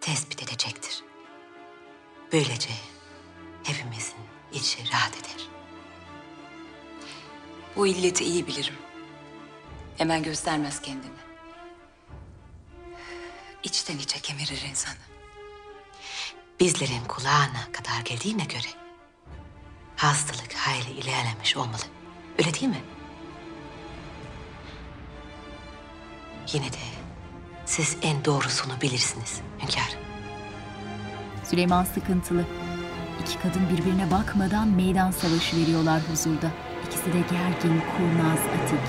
tespit 0.00 0.42
edecektir. 0.42 1.02
Böylece 2.32 2.70
hepimizin 3.62 4.16
içi 4.52 4.92
rahat 4.92 5.16
eder. 5.16 5.59
Bu 7.76 7.86
illeti 7.86 8.24
iyi 8.24 8.46
bilirim. 8.46 8.74
Hemen 9.98 10.22
göstermez 10.22 10.82
kendini. 10.82 11.20
İçten 13.62 13.98
içe 13.98 14.18
kemirir 14.20 14.62
insanı. 14.70 14.94
Bizlerin 16.60 17.04
kulağına 17.08 17.72
kadar 17.72 18.00
geldiğine 18.04 18.44
göre 18.44 18.68
hastalık 19.96 20.52
hayli 20.54 20.90
ilerlemiş 20.90 21.56
olmalı. 21.56 21.82
Öyle 22.38 22.54
değil 22.54 22.68
mi? 22.68 22.82
Yine 26.52 26.72
de 26.72 26.76
siz 27.66 27.96
en 28.02 28.24
doğrusunu 28.24 28.80
bilirsiniz 28.80 29.40
hünkârım. 29.62 30.00
Süleyman 31.44 31.84
sıkıntılı. 31.84 32.44
İki 33.22 33.38
kadın 33.38 33.68
birbirine 33.68 34.10
bakmadan 34.10 34.68
meydan 34.68 35.10
savaşı 35.10 35.56
veriyorlar 35.56 36.02
huzurda. 36.10 36.50
İkisi 36.90 37.12
de 37.12 37.18
gergin, 37.20 37.80
kurnaz, 37.80 38.38
atik. 38.38 38.80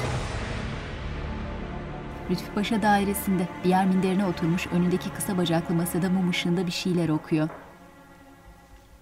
Lütfü 2.30 2.54
Paşa 2.54 2.82
dairesinde 2.82 3.48
bir 3.64 3.70
yer 3.70 3.86
minderine 3.86 4.26
oturmuş 4.26 4.68
önündeki 4.68 5.10
kısa 5.10 5.38
bacaklı 5.38 5.76
masada 5.76 6.10
mum 6.10 6.30
ışığında 6.30 6.66
bir 6.66 6.72
şeyler 6.72 7.10
okuyor. 7.10 7.50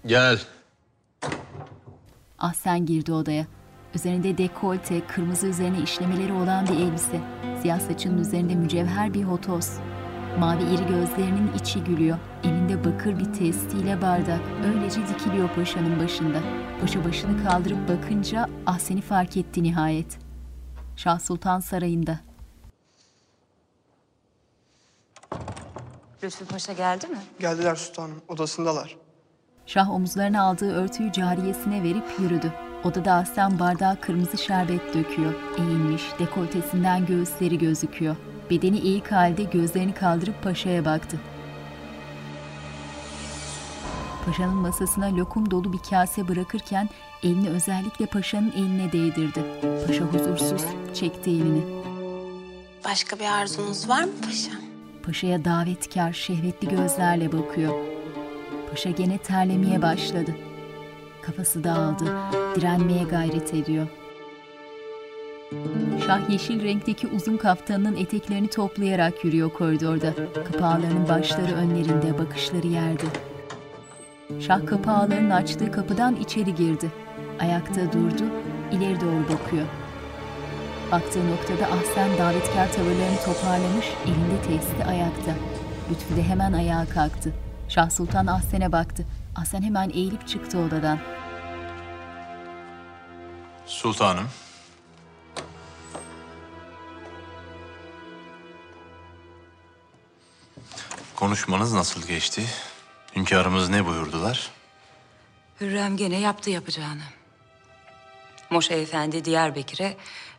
Gel. 0.06 0.40
Ahsen 2.38 2.86
girdi 2.86 3.12
odaya. 3.12 3.46
Üzerinde 3.94 4.38
dekolte, 4.38 5.06
kırmızı 5.06 5.46
üzerine 5.46 5.80
işlemeleri 5.82 6.32
olan 6.32 6.66
bir 6.66 6.80
elbise. 6.80 7.20
Siyah 7.62 7.80
saçının 7.80 8.18
üzerinde 8.18 8.54
mücevher 8.54 9.14
bir 9.14 9.22
hotos. 9.22 9.70
Mavi 10.38 10.62
iri 10.62 10.86
gözlerinin 10.86 11.52
içi 11.60 11.84
gülüyor. 11.84 12.18
Elinde 12.44 12.84
bakır 12.84 13.18
bir 13.18 13.32
testiyle 13.32 14.02
bardak. 14.02 14.40
Öylece 14.66 15.00
dikiliyor 15.08 15.48
paşanın 15.54 16.00
başında. 16.00 16.38
Paşa 16.80 17.04
başını 17.04 17.44
kaldırıp 17.44 17.88
bakınca 17.88 18.48
Ahsen'i 18.66 19.00
fark 19.00 19.36
etti 19.36 19.62
nihayet. 19.62 20.18
Şah 20.96 21.18
Sultan 21.18 21.60
Sarayı'nda. 21.60 22.20
Lütfü 26.24 26.44
Paşa 26.44 26.72
geldi 26.72 27.06
mi? 27.06 27.18
Geldiler 27.40 27.76
sultanım, 27.76 28.22
odasındalar. 28.28 28.96
Şah 29.66 29.90
omuzlarına 29.90 30.42
aldığı 30.42 30.72
örtüyü 30.74 31.12
cariyesine 31.12 31.82
verip 31.82 32.04
yürüdü. 32.18 32.52
Odada 32.84 33.14
Ahsen 33.14 33.58
bardağa 33.58 33.96
kırmızı 34.00 34.38
şerbet 34.38 34.94
döküyor. 34.94 35.34
Eğilmiş, 35.58 36.02
dekoltesinden 36.18 37.06
göğüsleri 37.06 37.58
gözüküyor. 37.58 38.16
Bedeni 38.50 38.78
eğik 38.78 39.12
halde 39.12 39.42
gözlerini 39.42 39.94
kaldırıp 39.94 40.42
paşaya 40.42 40.84
baktı. 40.84 41.20
Paşanın 44.26 44.54
masasına 44.54 45.16
lokum 45.16 45.50
dolu 45.50 45.72
bir 45.72 45.78
kase 45.90 46.28
bırakırken 46.28 46.88
elini 47.22 47.48
özellikle 47.48 48.06
paşanın 48.06 48.52
eline 48.52 48.92
değdirdi. 48.92 49.44
Paşa 49.86 50.04
huzursuz 50.04 50.64
çekti 50.94 51.30
elini. 51.30 51.62
Başka 52.84 53.18
bir 53.18 53.24
arzunuz 53.24 53.88
var 53.88 54.04
mı 54.04 54.12
paşam? 54.24 54.60
Paşa'ya 55.02 55.44
davetkar, 55.44 56.12
şehvetli 56.12 56.68
gözlerle 56.68 57.32
bakıyor. 57.32 57.74
Paşa 58.70 58.90
gene 58.90 59.18
terlemeye 59.18 59.82
başladı. 59.82 60.36
Kafası 61.22 61.64
dağıldı, 61.64 62.04
direnmeye 62.56 63.04
gayret 63.04 63.54
ediyor. 63.54 63.86
Şah 66.06 66.30
yeşil 66.30 66.62
renkteki 66.64 67.06
uzun 67.06 67.36
kaftanının 67.36 67.96
eteklerini 67.96 68.48
toplayarak 68.50 69.24
yürüyor 69.24 69.50
koridorda. 69.52 70.14
Kapağlarının 70.52 71.08
başları 71.08 71.54
önlerinde, 71.54 72.18
bakışları 72.18 72.66
yerde. 72.66 73.04
Şah 74.40 74.66
kapağlarının 74.66 75.30
açtığı 75.30 75.72
kapıdan 75.72 76.16
içeri 76.16 76.54
girdi. 76.54 76.90
Ayakta 77.40 77.92
durdu, 77.92 78.24
ileri 78.72 79.00
doğru 79.00 79.22
bakıyor. 79.22 79.66
Baktığı 80.92 81.30
noktada 81.30 81.66
Ahsen 81.66 82.18
davetkar 82.18 82.72
tavırlarını 82.72 83.16
toparlamış, 83.24 83.86
elinde 84.04 84.42
testi 84.46 84.84
ayakta. 84.84 85.34
Lütfü 85.90 86.16
de 86.16 86.22
hemen 86.22 86.52
ayağa 86.52 86.86
kalktı. 86.86 87.32
Şah 87.68 87.90
Sultan 87.90 88.26
Ahsen'e 88.26 88.72
baktı. 88.72 89.06
Ahsen 89.36 89.62
hemen 89.62 89.90
eğilip 89.90 90.28
çıktı 90.28 90.58
odadan. 90.58 90.98
Sultanım. 93.66 94.26
Konuşmanız 101.20 101.72
nasıl 101.72 102.06
geçti? 102.06 102.46
Hünkârımız 103.16 103.68
ne 103.68 103.86
buyurdular? 103.86 104.50
Hürrem 105.60 105.96
gene 105.96 106.20
yaptı 106.20 106.50
yapacağını. 106.50 107.02
Moşe 108.50 108.74
Efendi 108.74 109.24
Diyarbakır'a 109.24 109.92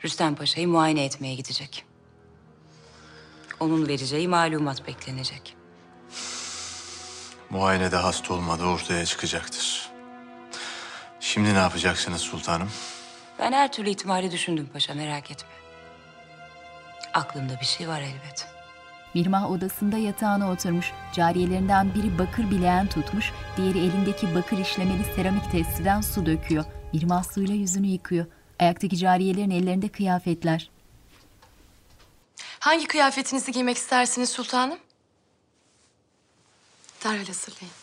Rüstem 0.05 0.35
Paşa'yı 0.35 0.67
muayene 0.67 1.05
etmeye 1.05 1.35
gidecek. 1.35 1.85
Onun 3.59 3.87
vereceği 3.87 4.27
malumat 4.27 4.87
beklenecek. 4.87 5.55
Muayenede 7.49 7.95
hasta 7.95 8.33
olmadığı 8.33 8.65
ortaya 8.65 9.05
çıkacaktır. 9.05 9.89
Şimdi 11.19 11.53
ne 11.53 11.57
yapacaksınız 11.57 12.21
sultanım? 12.21 12.71
Ben 13.39 13.51
her 13.51 13.71
türlü 13.71 13.89
ihtimali 13.89 14.31
düşündüm 14.31 14.69
paşa 14.73 14.93
merak 14.93 15.31
etme. 15.31 15.49
Aklımda 17.13 17.59
bir 17.59 17.65
şey 17.65 17.87
var 17.87 18.01
elbet. 18.01 18.60
Mirmah 19.13 19.51
odasında 19.51 19.97
yatağına 19.97 20.51
oturmuş. 20.51 20.91
Cariyelerinden 21.13 21.93
biri 21.93 22.19
bakır 22.19 22.51
bileğen 22.51 22.87
tutmuş, 22.87 23.31
diğeri 23.57 23.79
elindeki 23.79 24.35
bakır 24.35 24.57
işlemeli 24.57 25.03
seramik 25.15 25.51
testiden 25.51 26.01
su 26.01 26.25
döküyor. 26.25 26.65
Mirmah 26.93 27.23
suyla 27.23 27.55
yüzünü 27.55 27.87
yıkıyor. 27.87 28.25
Ayaktaki 28.59 28.97
cariyelerin 28.97 29.49
ellerinde 29.49 29.87
kıyafetler. 29.89 30.69
Hangi 32.59 32.87
kıyafetinizi 32.87 33.51
giymek 33.51 33.77
istersiniz 33.77 34.29
sultanım? 34.29 34.79
Derhal 37.03 37.25
hazırlayın. 37.25 37.73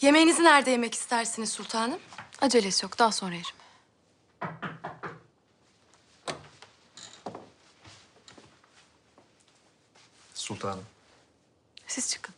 Yemeğinizi 0.00 0.44
nerede 0.44 0.70
yemek 0.70 0.94
istersiniz 0.94 1.52
sultanım? 1.52 1.98
Acelesi 2.40 2.84
yok, 2.84 2.98
daha 2.98 3.12
sonra 3.12 3.34
yerim. 3.34 3.58
Sultanım. 10.48 10.84
Siz 11.86 12.10
çıkın. 12.10 12.34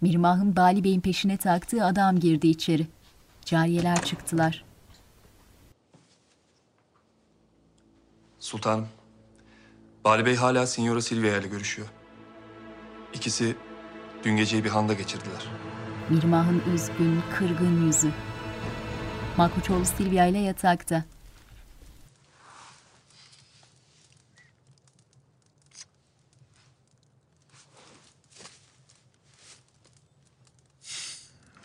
Mirmah'ın 0.00 0.56
Bali 0.56 0.84
Bey'in 0.84 1.00
peşine 1.00 1.36
taktığı 1.36 1.84
adam 1.84 2.20
girdi 2.20 2.48
içeri. 2.48 2.86
Cariyeler 3.44 4.04
çıktılar. 4.04 4.64
Sultanım. 8.38 8.88
Bali 10.04 10.26
Bey 10.26 10.36
hala 10.36 10.66
Signora 10.66 11.00
Silvia 11.00 11.36
ile 11.36 11.48
görüşüyor. 11.48 11.88
İkisi 13.14 13.56
dün 14.24 14.36
geceyi 14.36 14.64
bir 14.64 14.70
handa 14.70 14.92
geçirdiler. 14.94 15.46
Mirmah'ın 16.10 16.62
üzgün, 16.74 17.22
kırgın 17.38 17.86
yüzü. 17.86 18.10
Malkoçoğlu 19.36 19.84
Silvia 19.84 20.26
ile 20.26 20.38
yatakta. 20.38 21.04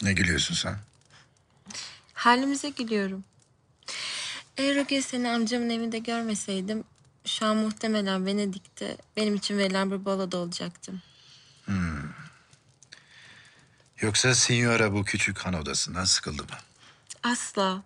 Ne 0.02 0.14
gülüyorsun 0.14 0.56
sen? 0.56 0.78
Halimize 2.14 2.70
gülüyorum. 2.70 3.24
Eğer 4.58 4.76
o 4.76 4.88
gece 4.88 5.08
seni 5.08 5.30
amcamın 5.30 5.70
evinde 5.70 6.00
görmeseydim... 6.00 6.84
...şu 7.26 7.46
an 7.46 7.58
muhtemelen 7.58 8.26
Venedik'te 8.26 8.98
benim 9.18 9.36
için 9.36 9.58
verilen 9.58 9.92
bir 9.92 10.06
baloda 10.06 10.38
olacaktım. 10.38 11.02
Hmm. 11.66 12.12
Yoksa 14.02 14.36
Signora 14.36 14.94
bu 14.94 15.04
küçük 15.04 15.38
han 15.38 15.54
odasından 15.54 16.06
sıkıldı 16.06 16.44
mı? 16.44 16.58
Asla. 17.24 17.84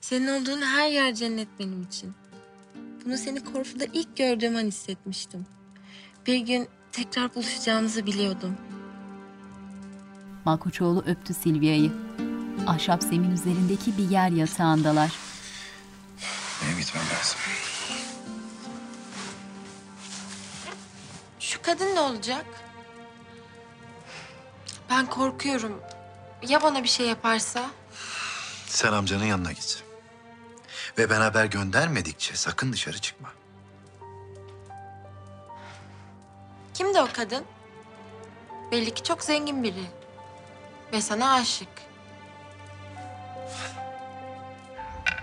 Senin 0.00 0.28
olduğun 0.28 0.62
her 0.62 0.90
yer 0.90 1.14
cennet 1.14 1.48
benim 1.58 1.82
için. 1.82 2.14
Bunu 3.04 3.18
seni 3.18 3.44
Korfu'da 3.44 3.84
ilk 3.84 4.16
gördüğüm 4.16 4.56
an 4.56 4.64
hissetmiştim. 4.64 5.46
Bir 6.26 6.38
gün 6.38 6.68
tekrar 6.92 7.34
buluşacağımızı 7.34 8.06
biliyordum. 8.06 8.56
Malkoçoğlu 10.48 11.04
öptü 11.06 11.34
Silvia'yı. 11.34 11.92
Ahşap 12.66 13.02
zemin 13.02 13.30
üzerindeki 13.30 13.98
bir 13.98 14.10
yer 14.10 14.30
yatağındalar. 14.30 15.10
Benim 16.62 16.78
gitmem 16.78 17.02
lazım. 17.02 17.38
Şu 21.40 21.62
kadın 21.62 21.94
ne 21.94 22.00
olacak? 22.00 22.46
Ben 24.90 25.06
korkuyorum. 25.06 25.80
Ya 26.48 26.62
bana 26.62 26.82
bir 26.82 26.88
şey 26.88 27.06
yaparsa? 27.06 27.70
Sen 28.66 28.92
amcanın 28.92 29.24
yanına 29.24 29.52
git. 29.52 29.84
Ve 30.98 31.10
ben 31.10 31.20
haber 31.20 31.44
göndermedikçe 31.44 32.36
sakın 32.36 32.72
dışarı 32.72 32.98
çıkma. 32.98 33.28
Kimdi 36.74 37.00
o 37.00 37.08
kadın? 37.12 37.44
Belli 38.72 38.94
ki 38.94 39.02
çok 39.02 39.24
zengin 39.24 39.62
biri. 39.62 39.97
Ve 40.92 41.00
sana 41.00 41.32
aşık. 41.32 41.68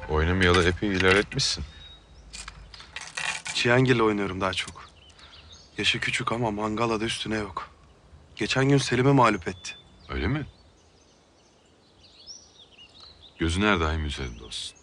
Oynamayalı 0.09 0.68
epey 0.68 0.89
ilerletmişsin. 0.89 1.63
Çiyengil'le 3.53 3.99
oynuyorum 3.99 4.41
daha 4.41 4.53
çok. 4.53 4.89
Yaşı 5.78 5.99
küçük 5.99 6.32
ama 6.32 6.51
mangal 6.51 6.89
adı 6.89 7.05
üstüne 7.05 7.36
yok. 7.36 7.70
Geçen 8.36 8.70
gün 8.70 8.78
Selim'e 8.78 9.11
mağlup 9.11 9.47
etti. 9.47 9.76
Öyle 10.09 10.28
mi? 10.28 10.45
Gözün 13.39 13.61
her 13.61 13.80
daim 13.80 14.05
üzerinde 14.05 14.43
olsun. 14.43 14.78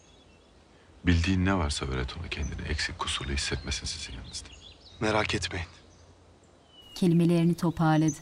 Bildiğin 1.06 1.44
ne 1.46 1.58
varsa 1.58 1.86
öğret 1.86 2.16
ona 2.16 2.28
kendini 2.28 2.68
eksik 2.68 2.98
kusurlu 2.98 3.32
hissetmesin 3.32 3.86
sizin 3.86 4.12
yanınızda. 4.14 4.48
Merak 5.00 5.34
etmeyin. 5.34 5.66
Kelimelerini 6.94 7.54
toparladı. 7.56 8.16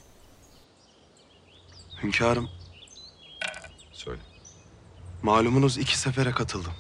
Hünkârım, 2.03 2.49
Söyle. 3.93 4.21
malumunuz 5.23 5.79
iki 5.79 5.99
sefere 5.99 6.31
katıldım. 6.31 6.73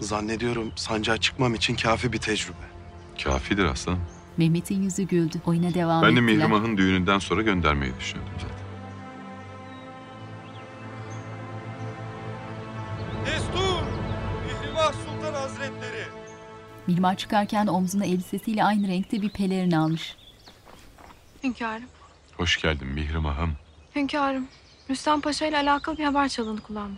Zannediyorum 0.00 0.72
sancağa 0.76 1.16
çıkmam 1.16 1.54
için 1.54 1.76
kafi 1.76 2.12
bir 2.12 2.18
tecrübe. 2.18 2.56
Kafidir 3.24 3.64
aslanım. 3.64 4.00
Mehmet'in 4.36 4.82
yüzü 4.82 5.02
güldü. 5.02 5.40
Oyuna 5.46 5.74
devam 5.74 6.02
Ben 6.02 6.08
de 6.16 6.20
ettiler. 6.20 6.36
Mihrimah'ın 6.36 6.76
düğününden 6.76 7.18
sonra 7.18 7.42
göndermeyi 7.42 7.92
düşünüyordum 8.00 8.34
zaten. 8.40 8.64
Destur! 13.26 13.82
Mihrimah 14.46 14.92
Sultan 14.92 15.34
Hazretleri! 15.34 16.04
Mihrimah 16.86 17.16
çıkarken 17.16 17.66
omzuna 17.66 18.04
elbisesiyle 18.04 18.64
aynı 18.64 18.88
renkte 18.88 19.22
bir 19.22 19.30
pelerin 19.30 19.70
almış. 19.70 20.16
Hünkârım. 21.42 21.84
Hoş 22.36 22.62
geldin 22.62 22.88
Mihrimah'ım. 22.88 23.52
Hünkârım. 23.94 24.48
Rüstem 24.90 25.20
Paşa 25.20 25.46
ile 25.46 25.56
alakalı 25.56 25.98
bir 25.98 26.04
haber 26.04 26.28
çalındı 26.28 26.62
kulağıma. 26.62 26.96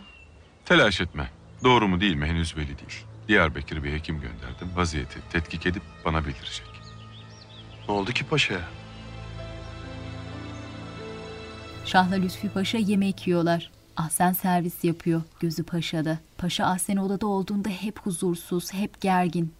Telaş 0.65 1.01
etme. 1.01 1.29
Doğru 1.63 1.87
mu 1.87 2.01
değil 2.01 2.15
mi 2.15 2.25
henüz 2.25 2.57
belli 2.57 2.67
değil. 2.67 3.05
Diyarbakır'a 3.27 3.83
bir 3.83 3.93
hekim 3.93 4.21
gönderdim. 4.21 4.71
Vaziyeti 4.75 5.19
tetkik 5.29 5.65
edip 5.65 5.83
bana 6.05 6.25
bildirecek. 6.25 6.67
Ne 7.87 7.93
oldu 7.93 8.11
ki 8.11 8.23
paşaya? 8.23 8.61
Şahla 11.85 12.15
Lütfi 12.15 12.49
Paşa 12.49 12.77
yemek 12.77 13.27
yiyorlar. 13.27 13.71
Ahsen 13.97 14.33
servis 14.33 14.83
yapıyor. 14.83 15.21
Gözü 15.39 15.63
Paşa'da. 15.63 16.19
Paşa 16.37 16.65
Ahsen 16.65 16.97
odada 16.97 17.27
olduğunda 17.27 17.69
hep 17.69 17.99
huzursuz, 17.99 18.73
hep 18.73 19.01
gergin. 19.01 19.53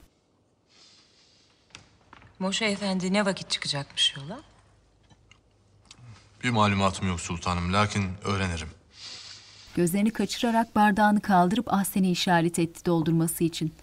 Moşe 2.40 2.66
Efendi 2.66 3.14
ne 3.14 3.26
vakit 3.26 3.50
çıkacakmış 3.50 4.16
yola? 4.18 4.40
Bir 6.44 6.50
malumatım 6.50 7.08
yok 7.08 7.20
sultanım 7.20 7.74
lakin 7.74 8.04
öğrenirim. 8.24 8.68
Gözlerini 9.76 10.12
kaçırarak 10.12 10.76
bardağını 10.76 11.22
kaldırıp 11.22 11.74
Ahsen'e 11.74 12.12
işaret 12.12 12.60
etti 12.60 12.86
doldurması 12.86 13.44
için. 13.44 13.74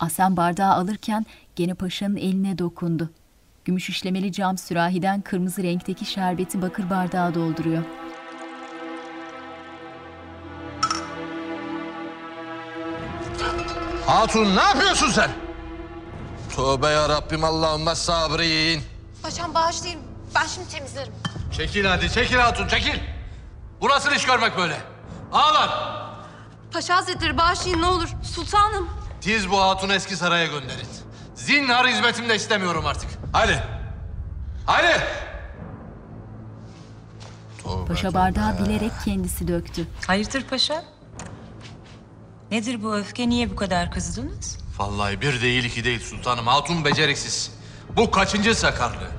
Ahsen 0.00 0.36
bardağı 0.36 0.72
alırken 0.72 1.26
gene 1.56 1.74
paşanın 1.74 2.16
eline 2.16 2.58
dokundu. 2.58 3.10
Gümüş 3.64 3.88
işlemeli 3.90 4.32
cam 4.32 4.58
sürahiden 4.58 5.20
kırmızı 5.20 5.62
renkteki 5.62 6.04
şerbeti 6.04 6.62
bakır 6.62 6.90
bardağa 6.90 7.34
dolduruyor. 7.34 7.82
Hatun 14.06 14.56
ne 14.56 14.62
yapıyorsun 14.62 15.10
sen? 15.10 15.30
Tövbe 16.56 16.86
ya 16.86 17.08
Rabbim 17.08 17.44
Allahümme 17.44 17.94
sabrin. 17.94 18.82
Paşam 19.22 19.54
bağışlayın. 19.54 20.00
Ben 20.34 20.46
şimdi 20.46 20.68
temizlerim. 20.68 21.12
Çekil 21.52 21.84
hadi 21.84 22.10
çekil 22.12 22.36
hatun 22.36 22.68
çekil. 22.68 22.98
Bu 23.80 23.88
nasıl 23.88 24.12
iş 24.12 24.24
görmek 24.26 24.56
böyle? 24.58 24.76
Ağlar. 25.32 25.98
Paşa 26.72 26.96
Hazretleri 26.96 27.38
bağışlayın 27.38 27.82
ne 27.82 27.86
olur. 27.86 28.08
Sultanım. 28.22 28.88
Tiz 29.20 29.50
bu 29.50 29.60
hatunu 29.60 29.92
eski 29.94 30.16
saraya 30.16 30.46
gönderin. 30.46 30.86
Zinhar 31.34 31.86
hizmetimde 31.88 32.36
istemiyorum 32.36 32.86
artık. 32.86 33.10
Hadi. 33.32 33.62
Hadi. 34.66 35.00
Paşa 37.88 38.14
bardağı 38.14 38.58
bilerek 38.58 38.92
kendisi 39.04 39.48
döktü. 39.48 39.86
Hayırdır 40.06 40.42
paşa? 40.42 40.84
Nedir 42.50 42.82
bu 42.82 42.96
öfke? 42.96 43.28
Niye 43.28 43.50
bu 43.50 43.56
kadar 43.56 43.90
kızdınız? 43.90 44.58
Vallahi 44.78 45.20
bir 45.20 45.42
değil 45.42 45.64
iki 45.64 45.84
değil 45.84 46.00
sultanım. 46.00 46.46
Hatun 46.46 46.84
beceriksiz. 46.84 47.50
Bu 47.96 48.10
kaçıncı 48.10 48.54
sakarlığı? 48.54 49.17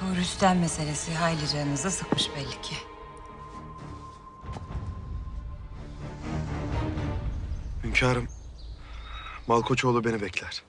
Bu 0.00 0.16
Rüstem 0.16 0.60
meselesi 0.60 1.14
hayli 1.14 1.48
canınızı 1.48 1.90
sıkmış 1.90 2.30
belli 2.36 2.62
ki. 2.62 2.74
Hünkârım, 7.84 8.28
Malkoçoğlu 9.46 10.04
beni 10.04 10.20
bekler. 10.22 10.62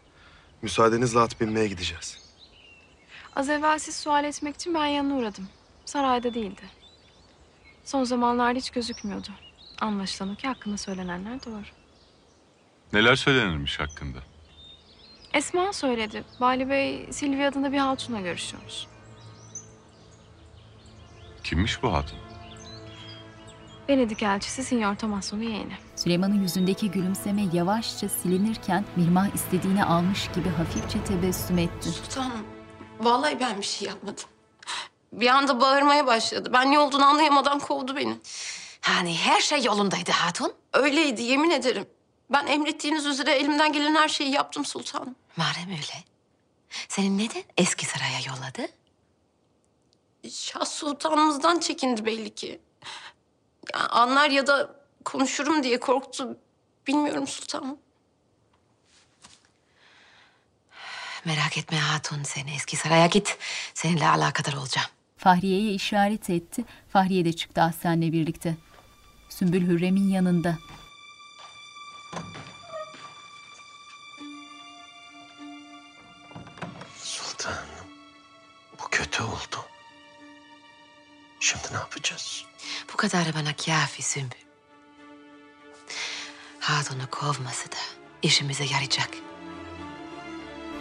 Müsaadenizle 0.62 1.20
at 1.20 1.42
binmeye 1.42 1.68
gideceğiz. 1.68 2.18
Az 3.36 3.50
evvel 3.50 3.80
siz 3.80 3.96
sual 3.96 4.24
etmek 4.24 4.56
için 4.56 4.74
ben 4.74 4.86
yanına 4.86 5.16
uğradım. 5.16 5.50
Sarayda 5.86 6.34
değildi. 6.34 6.62
Son 7.84 8.04
zamanlarda 8.04 8.60
hiç 8.60 8.70
gözükmüyordu. 8.70 9.30
Anlaşılan 9.82 10.34
o 10.34 10.36
ki 10.36 10.48
hakkında 10.48 10.78
söylenenler 10.78 11.46
doğru. 11.46 11.64
Neler 12.94 13.16
söylenirmiş 13.16 13.80
hakkında? 13.80 14.18
Esma 15.34 15.74
söyledi. 15.74 16.24
Bali 16.40 16.70
Bey 16.70 17.08
Silvia 17.12 17.48
adında 17.48 17.72
bir 17.72 17.78
hatunla 17.78 18.22
görüşüyormuş. 18.22 18.91
Kimmiş 21.44 21.84
bu 21.84 21.94
hatun? 21.94 22.18
Venedik 23.90 24.24
elçisi 24.24 24.64
Signor 24.64 24.96
Tomasso'nun 24.96 25.44
yeğeni. 25.44 25.74
Süleyman'ın 25.96 26.42
yüzündeki 26.42 26.92
gülümseme 26.92 27.42
yavaşça 27.54 28.10
silinirken 28.10 28.86
Mirmah 28.96 29.36
istediğini 29.36 29.86
almış 29.86 30.30
gibi 30.36 30.50
hafifçe 30.50 31.04
tebessüm 31.04 31.58
etti. 31.58 31.90
Sultanım. 31.90 32.46
Vallahi 33.00 33.40
ben 33.40 33.58
bir 33.58 33.66
şey 33.66 33.88
yapmadım. 33.88 34.24
Bir 35.14 35.28
anda 35.28 35.60
bağırmaya 35.60 36.08
başladı. 36.08 36.50
Ben 36.54 36.72
ne 36.72 36.80
olduğunu 36.80 37.06
anlayamadan 37.06 37.60
kovdu 37.60 37.96
beni. 37.96 38.18
Hani 38.82 39.18
her 39.18 39.42
şey 39.42 39.64
yolundaydı 39.64 40.12
hatun? 40.12 40.54
Öyleydi 40.74 41.22
yemin 41.24 41.50
ederim. 41.50 41.86
Ben 42.30 42.48
emrettiğiniz 42.48 43.06
üzere 43.06 43.32
elimden 43.32 43.74
gelen 43.74 43.96
her 43.96 44.10
şeyi 44.10 44.32
yaptım 44.32 44.66
sultanım. 44.66 45.16
Madem 45.38 45.70
öyle. 45.70 46.04
Seni 46.88 47.18
neden 47.18 47.44
eski 47.58 47.86
saraya 47.86 48.20
yolladı? 48.28 48.74
Şah 50.30 50.66
sultanımızdan 50.66 51.60
çekindi 51.60 52.06
belli 52.06 52.36
ki. 52.36 52.62
Ya 53.74 53.80
anlar 53.90 54.30
ya 54.30 54.48
da 54.48 54.76
konuşurum 55.06 55.64
diye 55.64 55.80
korktu. 55.80 56.38
Bilmiyorum 56.88 57.28
sultanım. 57.28 57.78
Merak 61.26 61.58
etme 61.58 61.78
hatun 61.78 62.24
sen 62.24 62.48
eski 62.48 62.78
saraya 62.78 63.08
git. 63.08 63.38
Seninle 63.74 64.08
alakadar 64.08 64.54
olacağım. 64.54 64.88
Fahriye'ye 65.18 65.74
işaret 65.74 66.30
etti. 66.30 66.66
Fahriye 66.94 67.26
de 67.26 67.34
çıktı 67.34 67.62
Ahsen'le 67.62 68.02
birlikte. 68.12 68.58
Sümbül 69.30 69.68
Hürrem'in 69.68 70.10
yanında. 70.10 70.58
Sultanım, 76.98 77.66
bu 78.80 78.88
kötü 78.92 79.24
oldu. 79.24 79.71
Şimdi 81.42 81.64
ne 81.72 81.78
yapacağız? 81.78 82.46
Bu 82.94 82.98
kadarı 82.98 83.34
bana 83.34 83.56
kafi 83.56 84.02
Sümbül. 84.02 84.38
Hatun'u 86.60 87.10
kovması 87.10 87.72
da 87.72 87.78
işimize 88.22 88.64
yarayacak. 88.64 89.10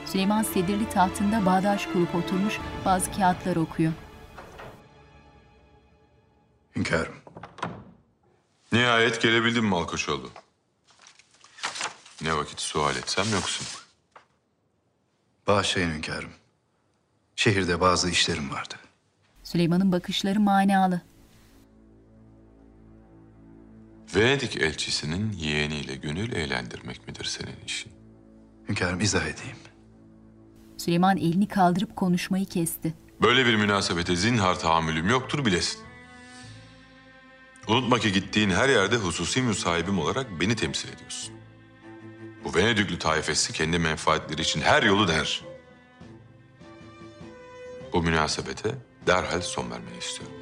Süleyman 0.07 0.43
sedirli 0.43 0.91
tahtında 0.91 1.47
bağdaş 1.47 1.87
kurup 1.87 2.15
oturmuş 2.15 2.59
bazı 2.85 3.13
kağıtlar 3.13 3.57
okuyor. 3.57 3.93
Hünkârım. 6.77 7.17
Nihayet 8.73 9.23
gelebildin 9.23 9.65
Malkoçoğlu. 9.65 10.31
Ne 12.21 12.37
vakit 12.37 12.61
sual 12.61 12.97
etsem 12.97 13.33
yoksun. 13.33 13.67
Bağışlayın 15.47 15.91
hünkârım. 15.91 16.33
Şehirde 17.37 17.81
bazı 17.81 18.11
işlerim 18.11 18.51
vardı. 18.51 18.75
Süleyman'ın 19.51 19.93
bakışları 19.93 20.41
manalı. 20.41 21.01
Venedik 24.17 24.57
elçisinin 24.57 25.33
yeğeniyle 25.33 25.97
gönül 25.97 26.33
eğlendirmek 26.33 27.09
midir 27.09 27.25
senin 27.25 27.57
işin? 27.67 27.93
Hünkârım 28.69 29.01
izah 29.01 29.23
edeyim. 29.23 29.57
Süleyman 30.77 31.17
elini 31.17 31.49
kaldırıp 31.49 31.97
konuşmayı 31.97 32.47
kesti. 32.47 32.95
Böyle 33.23 33.47
bir 33.47 33.57
münasebete 33.57 34.17
zinhar 34.17 34.59
tahammülüm 34.59 35.09
yoktur 35.09 35.45
bilesin. 35.45 35.81
Unutma 37.69 37.99
ki 37.99 38.13
gittiğin 38.13 38.51
her 38.51 38.69
yerde 38.69 38.97
hususi 38.97 39.43
müsahibim 39.43 39.99
olarak 39.99 40.41
beni 40.41 40.57
temsil 40.57 40.89
ediyorsun. 40.89 41.35
Bu 42.45 42.55
Venedüklü 42.55 42.99
taifesi 42.99 43.53
kendi 43.53 43.79
menfaatleri 43.79 44.43
için 44.43 44.61
her 44.61 44.83
yolu 44.83 45.09
der. 45.09 45.45
Bu 47.93 48.03
münasebete 48.03 48.90
derhal 49.07 49.41
son 49.41 49.71
vermeni 49.71 49.99
istiyorum. 49.99 50.37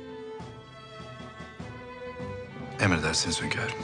Emredersiniz 2.81 3.43
hünkârım. 3.43 3.79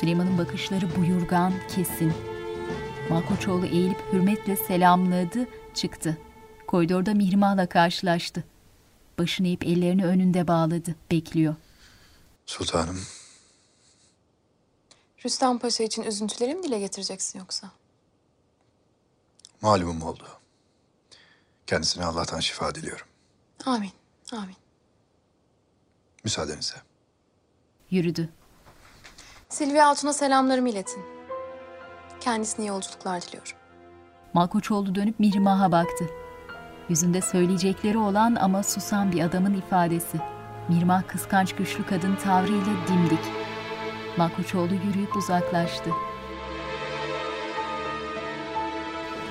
Süleyman'ın 0.00 0.38
bakışları 0.38 0.96
buyurgan, 0.96 1.52
kesin. 1.74 2.12
Malkoçoğlu 3.10 3.66
eğilip 3.66 4.12
hürmetle 4.12 4.56
selamladı, 4.56 5.46
çıktı. 5.74 6.18
Koridorda 6.66 7.14
Mihrimah'la 7.14 7.68
karşılaştı. 7.68 8.44
Başını 9.18 9.46
eğip 9.46 9.64
ellerini 9.64 10.04
önünde 10.04 10.48
bağladı, 10.48 10.94
bekliyor. 11.10 11.54
Sultanım, 12.46 12.98
Rüstem 15.24 15.58
Paşa 15.58 15.84
için 15.84 16.02
üzüntüleri 16.02 16.54
mi 16.54 16.62
dile 16.62 16.78
getireceksin 16.78 17.38
yoksa? 17.38 17.70
malumum 19.60 20.02
oldu. 20.02 20.24
Kendisine 21.66 22.04
Allah'tan 22.04 22.40
şifa 22.40 22.74
diliyorum. 22.74 23.06
Amin, 23.66 23.90
amin. 24.36 24.56
Müsaadenizle. 26.24 26.76
Yürüdü. 27.90 28.28
Silvia 29.48 29.86
Hatun'a 29.88 30.12
selamlarımı 30.12 30.68
iletin. 30.68 31.04
Kendisine 32.20 32.64
iyi 32.64 32.68
yolculuklar 32.68 33.22
diliyorum. 33.22 33.52
Malkoçoğlu 34.34 34.94
dönüp 34.94 35.20
Mihrimah'a 35.20 35.72
baktı. 35.72 36.10
Yüzünde 36.88 37.20
söyleyecekleri 37.20 37.98
olan 37.98 38.34
ama 38.34 38.62
susan 38.62 39.12
bir 39.12 39.20
adamın 39.20 39.54
ifadesi. 39.54 40.20
Mihrimah 40.68 41.08
kıskanç 41.08 41.54
güçlü 41.54 41.86
kadın 41.86 42.16
tavrıyla 42.16 42.74
dimdik. 42.88 43.24
Malkoçoğlu 44.16 44.74
yürüyüp 44.74 45.16
uzaklaştı. 45.16 45.90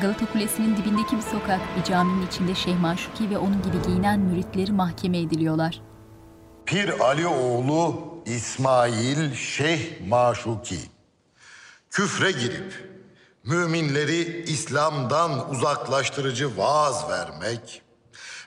Galata 0.01 0.25
Kulesi'nin 0.25 0.77
dibindeki 0.77 1.17
bir 1.17 1.21
sokak, 1.21 1.61
bir 1.77 1.83
caminin 1.83 2.27
içinde 2.27 2.55
Şeyh 2.55 2.79
Maşuki 2.79 3.29
ve 3.29 3.37
onun 3.37 3.61
gibi 3.61 3.81
giyinen 3.85 4.19
müritleri 4.19 4.71
mahkeme 4.71 5.19
ediliyorlar. 5.19 5.81
Pir 6.65 6.99
Ali 6.99 7.27
oğlu 7.27 7.95
İsmail 8.25 9.33
Şeyh 9.33 10.07
Maşuki 10.07 10.79
küfre 11.89 12.31
girip 12.31 12.97
müminleri 13.43 14.43
İslam'dan 14.47 15.49
uzaklaştırıcı 15.49 16.57
vaaz 16.57 17.09
vermek 17.09 17.81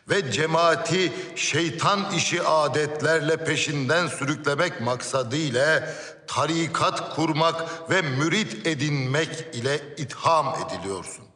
ve 0.08 0.32
cemaati 0.32 1.12
şeytan 1.36 2.12
işi 2.16 2.42
adetlerle 2.42 3.36
peşinden 3.36 4.06
sürüklemek 4.06 4.80
maksadıyla 4.80 5.94
tarikat 6.26 7.14
kurmak 7.14 7.90
ve 7.90 8.02
mürit 8.02 8.66
edinmek 8.66 9.46
ile 9.54 9.80
itham 9.96 10.54
ediliyorsun. 10.66 11.29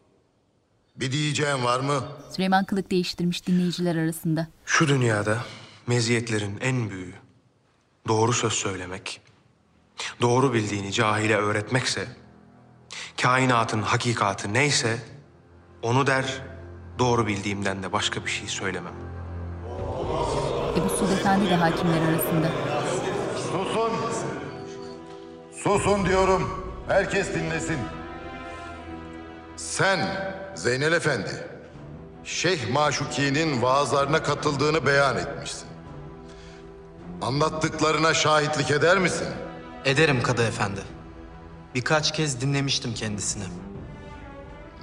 Bir 0.97 1.13
diyeceğin 1.13 1.65
var 1.65 1.81
mı? 1.81 2.05
Süleyman 2.31 2.65
kılık 2.65 2.91
değiştirmiş 2.91 3.47
dinleyiciler 3.47 3.97
arasında. 3.97 4.47
Şu 4.67 4.89
dünyada 4.89 5.39
meziyetlerin 5.87 6.59
en 6.61 6.91
büyüğü 6.91 7.15
doğru 8.09 8.33
söz 8.33 8.53
söylemek, 8.53 9.21
doğru 10.21 10.53
bildiğini 10.55 10.93
cahile 10.93 11.37
öğretmekse, 11.37 12.07
kainatın 13.23 13.83
hakikati 13.83 14.55
neyse 14.55 14.99
onu 15.83 16.07
der, 16.07 16.43
doğru 16.99 17.27
bildiğimden 17.27 17.83
de 17.83 17.93
başka 17.93 18.25
bir 18.25 18.31
şey 18.31 18.49
söylemem. 18.49 18.95
Ebu 20.77 20.89
Suud 20.89 21.11
Efendi 21.11 21.51
de 21.51 21.57
hakimler 21.57 22.03
arasında. 22.03 22.49
Susun. 23.37 23.93
Susun 25.63 26.07
diyorum. 26.07 26.75
Herkes 26.89 27.35
dinlesin. 27.35 27.79
Sen 29.57 29.99
Zeynel 30.55 30.93
Efendi, 30.93 31.47
Şeyh 32.25 32.71
Maşuki'nin 32.71 33.63
vaazlarına 33.63 34.23
katıldığını 34.23 34.87
beyan 34.87 35.17
etmişsin. 35.17 35.69
Anlattıklarına 37.23 38.15
şahitlik 38.15 38.71
eder 38.71 38.99
misin? 38.99 39.27
Ederim 39.85 40.23
Kadı 40.23 40.43
Efendi. 40.47 40.81
Birkaç 41.75 42.13
kez 42.13 42.41
dinlemiştim 42.41 42.95
kendisini. 42.95 43.45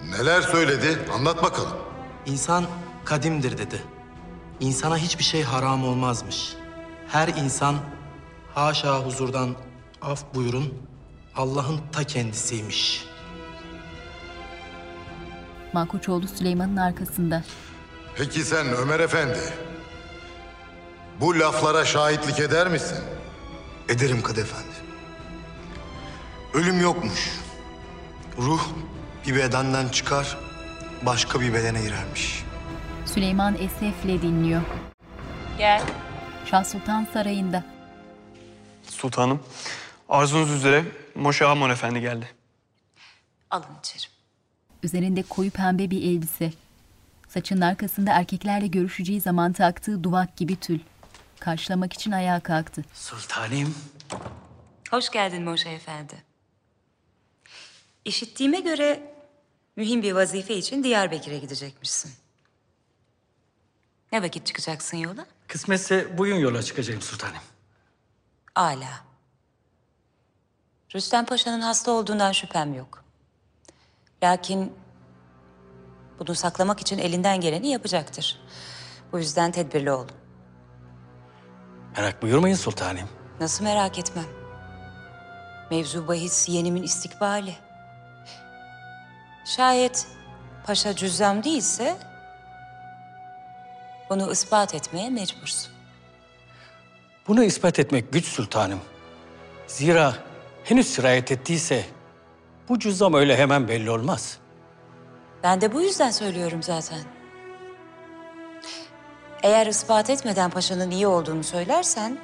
Neler 0.10 0.42
söyledi? 0.42 1.00
Anlat 1.14 1.44
bakalım. 1.44 1.78
İnsan 2.26 2.66
kadimdir 3.06 3.58
dedi. 3.58 3.84
İnsana 4.60 4.98
hiçbir 4.98 5.24
şey 5.24 5.44
haram 5.44 5.84
olmazmış. 5.88 6.54
Her 7.08 7.28
insan 7.28 7.76
haşa 8.54 9.00
huzurdan 9.00 9.56
af 10.02 10.24
buyurun 10.36 10.74
Allah'ın 11.36 11.80
ta 11.92 12.04
kendisiymiş. 12.04 13.06
Malkoçoğlu 15.74 16.28
Süleyman'ın 16.28 16.78
arkasında. 16.78 17.44
Peki 18.16 18.44
sen 18.44 18.68
Ömer 18.68 19.00
Efendi, 19.00 19.40
bu 21.20 21.40
laflara 21.40 21.86
şahitlik 21.86 22.40
eder 22.40 22.68
misin? 22.68 22.98
Ederim 23.90 24.22
Kadı 24.22 24.42
Efendi. 24.42 24.76
Ölüm 26.54 26.82
yokmuş. 26.82 27.30
Ruh 28.38 28.62
bir 29.28 29.36
bedenden 29.36 29.90
çıkar, 29.90 30.38
başka 31.02 31.42
bir 31.42 31.54
bedene 31.54 31.82
girermiş. 31.82 32.44
Süleyman 33.06 33.56
esefle 33.56 34.22
dinliyor. 34.22 34.62
Gel. 35.58 35.82
Şah 36.46 36.64
Sultan 36.64 37.08
Sarayı'nda. 37.14 37.64
Sultanım, 38.90 39.44
arzunuz 40.10 40.52
üzere 40.52 40.86
Moşe 41.16 41.46
Hamon 41.46 41.70
Efendi 41.70 42.02
geldi. 42.02 42.30
Alın 43.50 43.66
içeri. 43.80 44.12
Üzerinde 44.84 45.24
koyu 45.24 45.52
pembe 45.52 45.90
bir 45.92 46.02
elbise. 46.04 46.54
Saçının 47.28 47.62
arkasında 47.62 48.12
erkeklerle 48.12 48.68
görüşeceği 48.68 49.22
zaman 49.22 49.54
taktığı 49.54 50.04
duvak 50.04 50.38
gibi 50.38 50.56
tül. 50.56 50.80
Karşılamak 51.40 51.94
için 51.94 52.12
ayağa 52.12 52.40
kalktı. 52.40 52.84
Sultanım. 52.94 53.76
Hoş 54.92 55.10
geldin 55.10 55.44
Moşe 55.44 55.70
Efendi. 55.70 56.24
İşittiğime 58.06 58.60
göre 58.60 59.14
mühim 59.76 60.02
bir 60.02 60.12
vazife 60.12 60.56
için 60.58 60.84
Diyarbakır'a 60.84 61.38
gidecekmişsin. 61.38 62.12
Ne 64.12 64.24
vakit 64.24 64.46
çıkacaksın 64.48 64.98
yola? 64.98 65.26
Kısmetse 65.48 66.18
bugün 66.18 66.36
yola 66.36 66.64
çıkacağım 66.64 67.02
sultanım. 67.02 67.42
Ala. 68.56 69.04
Rüstem 70.96 71.26
Paşa'nın 71.26 71.62
hasta 71.62 71.92
olduğundan 71.92 72.32
şüphem 72.32 72.74
yok. 72.74 73.01
Lakin 74.24 74.74
bunu 76.20 76.36
saklamak 76.36 76.82
için 76.82 76.98
elinden 76.98 77.42
geleni 77.42 77.68
yapacaktır. 77.68 78.42
Bu 79.12 79.20
yüzden 79.20 79.52
tedbirli 79.52 79.92
ol. 79.92 80.08
Merak 81.98 82.22
buyurmayın 82.22 82.56
sultanım. 82.56 83.10
Nasıl 83.40 83.64
merak 83.64 84.00
etmem. 84.00 84.26
Mevzu 85.72 86.08
bahis 86.08 86.50
yeğenimin 86.50 86.84
istikbali. 86.84 87.56
Şayet 89.46 90.08
paşa 90.66 90.96
cüzzam 90.96 91.44
değilse... 91.44 91.98
...bunu 94.10 94.32
ispat 94.32 94.76
etmeye 94.76 95.10
mecbursun. 95.10 95.72
Bunu 97.28 97.44
ispat 97.44 97.80
etmek 97.80 98.14
güç 98.14 98.26
sultanım. 98.26 98.80
Zira 99.68 100.14
henüz 100.64 100.88
sirayet 100.88 101.32
ettiyse 101.32 101.86
bu 102.72 102.80
cüzzam 102.80 103.14
öyle 103.14 103.38
hemen 103.38 103.68
belli 103.68 103.92
olmaz. 103.92 104.38
Ben 105.44 105.62
de 105.62 105.74
bu 105.74 105.82
yüzden 105.82 106.12
söylüyorum 106.12 106.64
zaten. 106.64 107.00
Eğer 109.44 109.68
ispat 109.68 110.10
etmeden 110.10 110.50
paşanın 110.50 110.92
iyi 110.92 111.08
olduğunu 111.08 111.44
söylersen... 111.44 112.18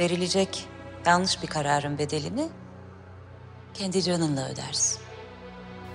...verilecek 0.00 0.68
yanlış 1.06 1.42
bir 1.42 1.46
kararın 1.46 1.98
bedelini 1.98 2.48
kendi 3.74 4.02
canınla 4.02 4.48
ödersin. 4.48 5.00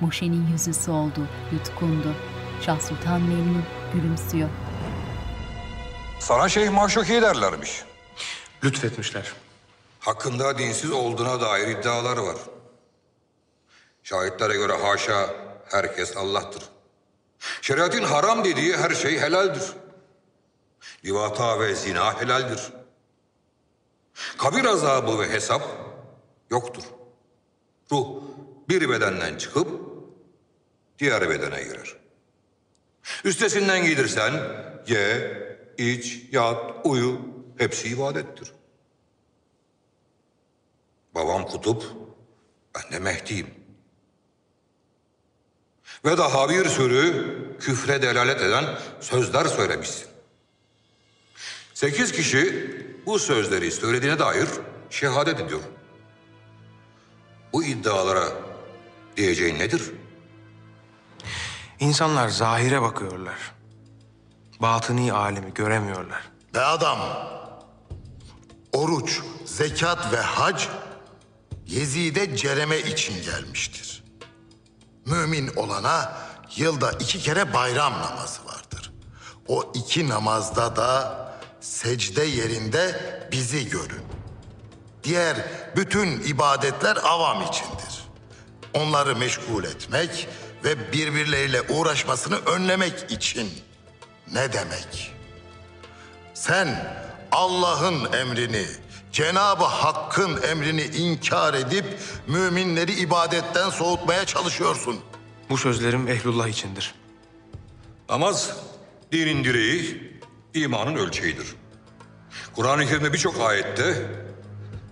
Moşe'nin 0.02 0.48
yüzü 0.52 0.74
soldu, 0.74 1.28
yutkundu. 1.52 2.16
Şah 2.66 2.80
Sultan 2.80 3.22
memnun, 3.22 3.66
gülümsüyor. 3.94 4.50
Sana 6.20 6.50
Şeyh 6.50 6.70
Maşuki 6.70 7.22
derlermiş. 7.22 7.84
Lütfetmişler. 8.64 9.34
Hakkında 10.00 10.58
dinsiz 10.58 10.92
olduğuna 10.92 11.42
dair 11.42 11.68
iddialar 11.68 12.18
var. 12.18 12.36
Şahitlere 14.08 14.54
göre 14.54 14.74
haşa 14.74 15.30
herkes 15.66 16.18
Allah'tır. 16.18 16.64
Şeriatın 17.62 18.04
haram 18.04 18.44
dediği 18.44 18.78
her 18.78 18.90
şey 18.90 19.20
helaldir. 19.20 19.64
Livata 21.06 21.60
ve 21.60 21.76
zina 21.76 22.22
helaldir. 22.22 22.74
Kabir 24.38 24.66
azabı 24.66 25.20
ve 25.20 25.30
hesap 25.30 25.62
yoktur. 26.50 26.84
Ruh 27.92 28.08
bir 28.70 28.90
bedenden 28.90 29.38
çıkıp 29.38 29.68
diğer 31.00 31.30
bedene 31.30 31.64
girer. 31.64 31.96
Üstesinden 33.24 33.86
gelirsen 33.86 34.34
ye, 34.88 35.38
iç, 35.78 36.24
yat, 36.32 36.76
uyu 36.84 37.22
hepsi 37.58 37.88
ibadettir. 37.88 38.54
Babam 41.16 41.46
kutup, 41.46 41.84
ben 42.76 42.92
de 42.92 43.00
Mehdi'yim. 43.00 43.67
Ve 46.06 46.18
daha 46.18 46.50
bir 46.50 46.66
sürü 46.66 47.38
küfre 47.60 48.02
delalet 48.02 48.42
eden 48.42 48.66
sözler 49.02 49.46
söylemişsin. 49.46 50.08
Sekiz 51.74 52.12
kişi 52.12 52.72
bu 53.06 53.20
sözleri 53.20 53.72
söylediğine 53.72 54.20
dair 54.20 54.48
şehadet 54.90 55.40
ediyor. 55.40 55.60
Bu 57.54 57.64
iddialara 57.64 58.30
diyeceğin 59.18 59.60
nedir? 59.60 59.82
İnsanlar 61.80 62.28
zahire 62.28 62.82
bakıyorlar. 62.82 63.54
Batıni 64.60 65.14
alemi 65.14 65.54
göremiyorlar. 65.54 66.22
Be 66.54 66.60
adam, 66.60 67.00
oruç, 68.74 69.22
zekat 69.46 70.14
ve 70.14 70.18
hac 70.18 70.64
Yezid'e 71.68 72.36
cereme 72.36 72.80
için 72.80 73.24
gelmiştir. 73.24 73.97
Mümin 75.08 75.52
olana 75.56 76.14
yılda 76.56 76.92
iki 76.92 77.20
kere 77.20 77.54
bayram 77.54 77.94
namazı 77.94 78.46
vardır. 78.46 78.92
O 79.48 79.72
iki 79.74 80.10
namazda 80.10 80.76
da 80.76 81.18
secde 81.62 82.24
yerinde 82.24 83.00
bizi 83.32 83.70
görün. 83.70 84.02
Diğer 85.04 85.38
bütün 85.76 86.22
ibadetler 86.22 86.98
avam 87.04 87.42
içindir. 87.42 88.08
Onları 88.74 89.16
meşgul 89.16 89.64
etmek 89.64 90.28
ve 90.64 90.94
birbirleriyle 90.94 91.62
uğraşmasını 91.62 92.38
önlemek 92.38 93.12
için. 93.12 93.52
Ne 94.34 94.54
demek? 94.54 95.14
Sen 96.34 96.98
Allah'ın 97.32 98.14
emrini, 98.14 98.68
Cenabı 99.12 99.64
Hakk'ın 99.64 100.42
emrini 100.42 100.84
inkar 100.84 101.54
edip 101.54 102.00
müminleri 102.28 102.94
ibadetten 102.94 103.70
soğutmaya 103.70 104.26
çalışıyorsun. 104.26 105.00
Bu 105.50 105.58
sözlerim 105.58 106.08
ehlullah 106.08 106.48
içindir. 106.48 106.96
Namaz 108.10 108.52
dinin 109.12 109.44
direği, 109.44 110.14
imanın 110.54 110.96
ölçeğidir. 110.96 111.56
Kur'an-ı 112.56 112.86
Kerim'de 112.88 113.14
birçok 113.14 113.42
ayette 113.42 114.12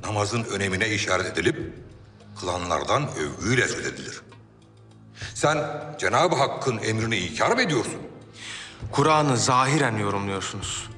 namazın 0.04 0.44
önemine 0.44 0.90
işaret 0.90 1.26
edilip 1.26 1.74
kılanlardan 2.40 3.10
övgüyle 3.16 3.68
söz 3.68 3.86
edilir. 3.86 4.22
Sen 5.34 5.58
Cenab-ı 6.00 6.36
Hakk'ın 6.36 6.78
emrini 6.78 7.18
inkar 7.18 7.52
mı 7.52 7.62
ediyorsun? 7.62 8.02
Kur'an'ı 8.92 9.38
zahiren 9.38 9.98
yorumluyorsunuz. 9.98 10.90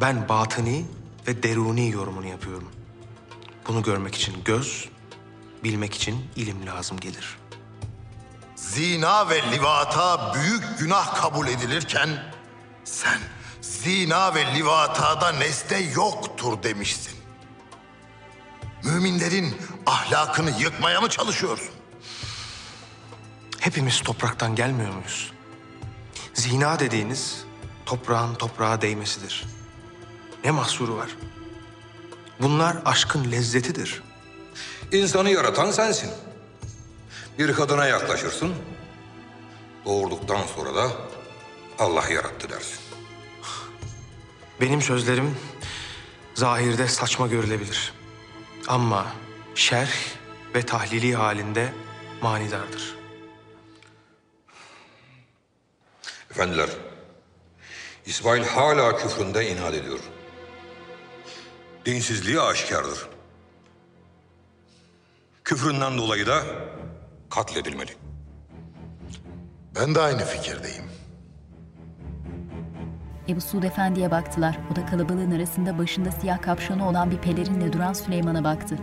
Ben 0.00 0.28
batıni 0.28 0.84
ve 1.26 1.42
deruni 1.42 1.90
yorumunu 1.90 2.26
yapıyorum. 2.26 2.70
Bunu 3.68 3.82
görmek 3.82 4.14
için 4.14 4.44
göz, 4.44 4.88
bilmek 5.64 5.94
için 5.94 6.26
ilim 6.36 6.66
lazım 6.66 7.00
gelir. 7.00 7.38
Zina 8.56 9.28
ve 9.28 9.52
livata 9.52 10.34
büyük 10.34 10.78
günah 10.78 11.14
kabul 11.14 11.46
edilirken 11.48 12.32
sen 12.84 13.20
zina 13.60 14.34
ve 14.34 14.54
livatada 14.54 15.32
nesne 15.32 15.78
yoktur 15.78 16.62
demişsin. 16.62 17.16
Müminlerin 18.84 19.56
ahlakını 19.86 20.50
yıkmaya 20.60 21.00
mı 21.00 21.08
çalışıyorsun? 21.08 21.70
Hepimiz 23.60 24.00
topraktan 24.00 24.54
gelmiyor 24.54 24.94
muyuz? 24.94 25.32
Zina 26.34 26.78
dediğiniz 26.78 27.44
toprağın 27.86 28.34
toprağa 28.34 28.80
değmesidir. 28.80 29.55
Ne 30.46 30.52
mahsuru 30.52 30.96
var? 30.96 31.16
Bunlar 32.40 32.76
aşkın 32.84 33.32
lezzetidir. 33.32 34.02
İnsanı 34.92 35.30
yaratan 35.30 35.70
sensin. 35.70 36.10
Bir 37.38 37.52
kadına 37.52 37.86
yaklaşırsın, 37.86 38.54
doğurduktan 39.84 40.42
sonra 40.56 40.74
da 40.74 40.90
Allah 41.78 42.08
yarattı 42.10 42.48
dersin. 42.50 42.78
Benim 44.60 44.82
sözlerim 44.82 45.36
zahirde 46.34 46.88
saçma 46.88 47.26
görülebilir. 47.26 47.94
Ama 48.68 49.06
şerh 49.54 49.94
ve 50.54 50.62
tahlili 50.62 51.14
halinde 51.14 51.72
manidardır. 52.22 52.96
Efendiler, 56.30 56.68
İsmail 58.06 58.44
hala 58.44 58.96
küfründe 58.96 59.50
inat 59.50 59.74
ediyor. 59.74 60.00
Dinsizliği 61.86 62.40
aşikardır. 62.40 63.08
Küfründen 65.44 65.98
dolayı 65.98 66.26
da 66.26 66.42
katledilmeli. 67.30 67.90
Ben 69.74 69.94
de 69.94 70.00
aynı 70.00 70.24
fikirdeyim. 70.24 70.84
Ebu 73.28 73.40
Suud 73.40 73.62
Efendi'ye 73.62 74.10
baktılar. 74.10 74.58
O 74.72 74.76
da 74.76 74.86
kalabalığın 74.86 75.30
arasında 75.30 75.78
başında 75.78 76.10
siyah 76.10 76.42
kapşonu 76.42 76.88
olan 76.88 77.10
bir 77.10 77.18
pelerinle 77.18 77.72
duran 77.72 77.92
Süleyman'a 77.92 78.44
baktı. 78.44 78.78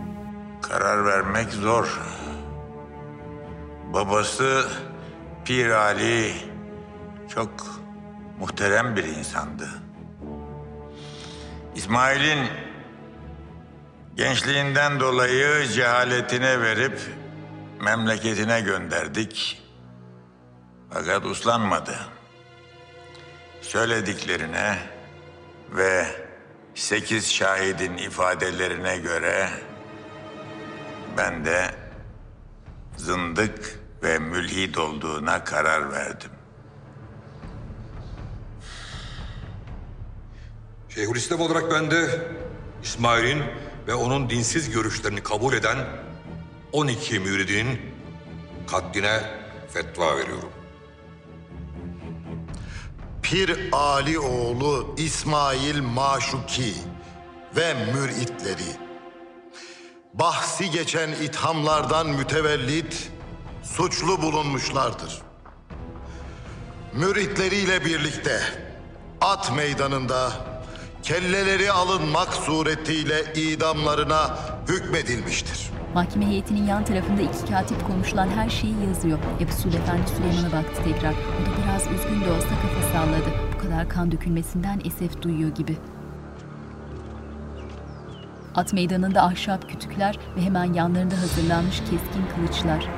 Karar 0.62 1.04
vermek 1.04 1.52
zor. 1.52 2.00
Babası 3.92 4.68
Pir 5.44 5.70
Ali 5.70 6.32
çok 7.28 7.50
muhterem 8.40 8.96
bir 8.96 9.04
insandı. 9.04 9.68
İsmail'in 11.74 12.48
gençliğinden 14.16 15.00
dolayı 15.00 15.68
cehaletine 15.68 16.60
verip 16.60 17.00
memleketine 17.80 18.60
gönderdik. 18.60 19.62
Fakat 20.90 21.26
uslanmadı. 21.26 21.96
Söylediklerine 23.60 24.78
ve 25.70 26.06
sekiz 26.74 27.32
şahidin 27.32 27.96
ifadelerine 27.96 28.98
göre 28.98 29.50
ben 31.16 31.44
de 31.44 31.70
zındık 32.96 33.80
ve 34.02 34.18
mülhid 34.18 34.74
olduğuna 34.74 35.44
karar 35.44 35.92
verdim. 35.92 36.30
Şeyhülislam 40.88 41.40
olarak 41.40 41.70
ben 41.70 41.90
de 41.90 42.28
İsmail'in 42.82 43.42
ve 43.86 43.94
onun 43.94 44.30
dinsiz 44.30 44.70
görüşlerini 44.70 45.22
kabul 45.22 45.52
eden 45.52 45.78
12 46.72 47.18
müridinin 47.18 47.80
katline 48.66 49.20
fetva 49.72 50.16
veriyorum. 50.16 50.52
Pir 53.22 53.68
Ali 53.72 54.18
oğlu 54.18 54.94
İsmail 54.98 55.82
Maşuki 55.82 56.74
ve 57.56 57.74
müritleri 57.74 58.76
bahsi 60.14 60.70
geçen 60.70 61.08
ithamlardan 61.08 62.06
mütevellit 62.06 63.10
suçlu 63.62 64.22
bulunmuşlardır. 64.22 65.22
Müritleriyle 66.92 67.84
birlikte 67.84 68.40
at 69.20 69.52
meydanında 69.56 70.32
kelleleri 71.04 71.72
alınmak 71.72 72.34
suretiyle 72.34 73.32
idamlarına 73.34 74.38
hükmedilmiştir. 74.68 75.70
Mahkeme 75.94 76.26
heyetinin 76.26 76.66
yan 76.66 76.84
tarafında 76.84 77.22
iki 77.22 77.52
katip 77.52 77.86
konuşulan 77.86 78.28
her 78.28 78.50
şeyi 78.50 78.74
yazıyor. 78.88 79.18
Ebu 79.40 79.76
Efendi 79.76 80.10
Süleyman'a 80.16 80.52
baktı 80.52 80.82
tekrar. 80.84 81.12
O 81.12 81.14
da 81.14 81.64
biraz 81.64 81.82
üzgün 81.82 82.24
de 82.24 82.30
olsa 82.32 82.48
kafa 82.48 82.92
salladı. 82.92 83.30
Bu 83.54 83.62
kadar 83.62 83.88
kan 83.88 84.12
dökülmesinden 84.12 84.80
esef 84.84 85.22
duyuyor 85.22 85.54
gibi. 85.54 85.76
At 88.54 88.72
meydanında 88.72 89.22
ahşap 89.22 89.68
kütükler 89.68 90.18
ve 90.36 90.40
hemen 90.40 90.72
yanlarında 90.72 91.20
hazırlanmış 91.20 91.78
keskin 91.78 92.24
kılıçlar. 92.36 92.88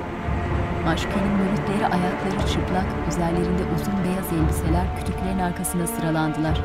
Maşuke'nin 0.85 1.33
müritleri 1.33 1.87
ayakları 1.87 2.49
çıplak, 2.53 2.87
üzerlerinde 3.09 3.63
uzun 3.75 4.05
beyaz 4.05 4.33
elbiseler 4.33 4.97
kütüklerin 4.99 5.39
arkasına 5.39 5.87
sıralandılar. 5.87 6.61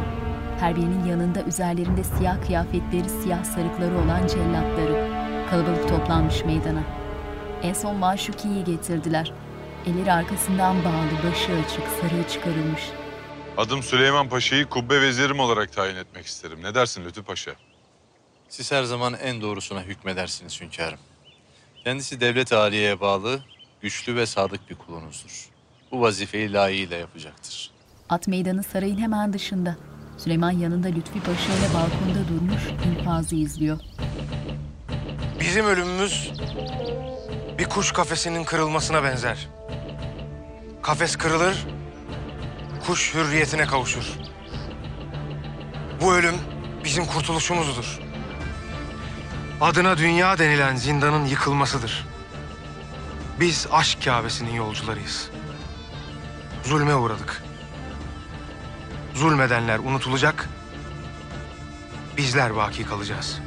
Her 0.61 0.75
birinin 0.75 1.05
yanında 1.05 1.43
üzerlerinde 1.43 2.03
siyah 2.03 2.45
kıyafetleri, 2.45 3.09
siyah 3.09 3.43
sarıkları 3.43 3.97
olan 3.97 4.27
cellatları. 4.27 5.09
Kalabalık 5.49 5.89
toplanmış 5.89 6.45
meydana. 6.45 6.83
En 7.61 7.73
son 7.73 7.95
Maşuki'yi 7.95 8.63
getirdiler. 8.63 9.33
Elleri 9.85 10.11
arkasından 10.11 10.75
bağlı, 10.85 11.31
başı 11.31 11.51
açık, 11.51 11.87
sarığı 11.87 12.27
çıkarılmış. 12.29 12.81
Adım 13.57 13.83
Süleyman 13.83 14.29
Paşa'yı 14.29 14.65
kubbe 14.65 15.01
vezirim 15.01 15.39
olarak 15.39 15.73
tayin 15.73 15.95
etmek 15.95 16.25
isterim. 16.25 16.63
Ne 16.63 16.75
dersin 16.75 17.05
Lütfü 17.05 17.23
Paşa? 17.23 17.51
Siz 18.49 18.71
her 18.71 18.83
zaman 18.83 19.13
en 19.13 19.41
doğrusuna 19.41 19.81
hükmedersiniz 19.81 20.61
hünkârım. 20.61 20.99
Kendisi 21.83 22.21
devlet 22.21 22.53
aliyeye 22.53 22.99
bağlı, 22.99 23.39
güçlü 23.81 24.15
ve 24.15 24.25
sadık 24.25 24.69
bir 24.69 24.75
kulunuzdur. 24.75 25.49
Bu 25.91 26.01
vazifeyi 26.01 26.53
layığıyla 26.53 26.97
yapacaktır. 26.97 27.71
At 28.09 28.27
meydanı 28.27 28.63
sarayın 28.63 28.97
hemen 28.97 29.33
dışında. 29.33 29.77
Süleyman 30.23 30.51
yanında 30.51 30.87
Lütfi 30.87 31.19
Paşa 31.19 31.53
ile 31.53 31.73
balkonda 31.73 32.27
durmuş, 32.27 32.61
infazı 32.85 33.35
izliyor. 33.35 33.79
Bizim 35.39 35.65
ölümümüz 35.65 36.31
bir 37.59 37.65
kuş 37.65 37.91
kafesinin 37.91 38.43
kırılmasına 38.43 39.03
benzer. 39.03 39.49
Kafes 40.81 41.15
kırılır, 41.15 41.65
kuş 42.87 43.13
hürriyetine 43.13 43.65
kavuşur. 43.65 44.13
Bu 46.01 46.13
ölüm 46.13 46.35
bizim 46.83 47.05
kurtuluşumuzdur. 47.05 47.99
Adına 49.61 49.97
dünya 49.97 50.37
denilen 50.37 50.75
zindanın 50.75 51.25
yıkılmasıdır. 51.25 52.05
Biz 53.39 53.67
aşk 53.71 54.03
Kâbesi'nin 54.03 54.53
yolcularıyız. 54.53 55.29
Zulme 56.63 56.95
uğradık. 56.95 57.50
Zulmedenler 59.21 59.79
unutulacak, 59.79 60.49
bizler 62.17 62.55
baki 62.55 62.85
kalacağız. 62.85 63.39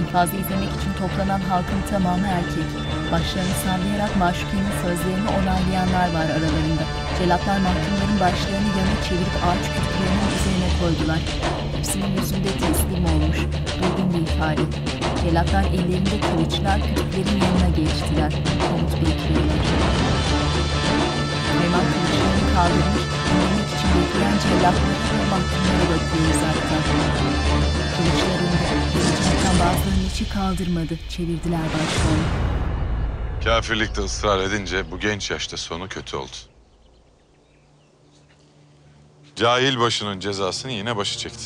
İnfazı 0.00 0.36
izlemek 0.36 0.68
için 0.68 0.92
toplanan 0.98 1.40
halkın 1.40 1.82
tamamı 1.90 2.26
erkek. 2.26 2.68
Başlarını 3.12 3.54
sallayarak 3.64 4.16
Maşuki'nin 4.16 4.72
sözlerini 4.82 5.28
onaylayanlar 5.28 6.08
var 6.14 6.26
aralarında. 6.36 6.84
Celatlar 7.18 7.58
mahkumların 7.58 8.20
başlarını 8.20 8.70
yana 8.78 8.96
çevirip 9.08 9.36
ağaç 9.46 9.64
kütüklerinin 9.74 10.28
üzerine 10.36 10.68
koydular. 10.80 11.20
Hepsinin 11.76 12.16
yüzünde 12.20 12.52
teslim 12.52 13.04
olmuş, 13.04 13.38
durgun 13.78 14.12
bir 14.14 14.32
ifade. 14.32 14.62
Celatlar 15.22 15.64
ellerinde 15.64 16.20
kılıçlar 16.20 16.80
kütüklerin 16.82 17.40
yanına 17.44 17.68
geçtiler. 17.76 18.32
Komut 18.70 18.92
bekliyorlar. 18.92 19.88
Kaldırmış, 22.58 22.84
dinlemek 23.30 23.68
için 23.68 23.90
bekleyen 23.94 24.38
cellatlara 24.38 25.18
ve 25.18 25.24
mahkumlara 25.30 25.84
bakıyor 25.90 26.28
uzaktan. 26.34 26.82
Kılıçlarında 27.96 28.58
kılıçlardan 28.92 29.58
bazılarının 29.60 30.08
içi 30.14 30.28
kaldırmadı, 30.28 30.98
çevirdiler 31.08 31.64
başlarını. 31.64 32.24
Kafirlikte 33.44 34.02
ısrar 34.02 34.38
edince 34.40 34.90
bu 34.90 34.98
genç 35.00 35.30
yaşta 35.30 35.56
sonu 35.56 35.88
kötü 35.88 36.16
oldu. 36.16 36.36
Cahil 39.36 39.78
başının 39.80 40.20
cezasını 40.20 40.72
yine 40.72 40.96
başı 40.96 41.18
çekti. 41.18 41.44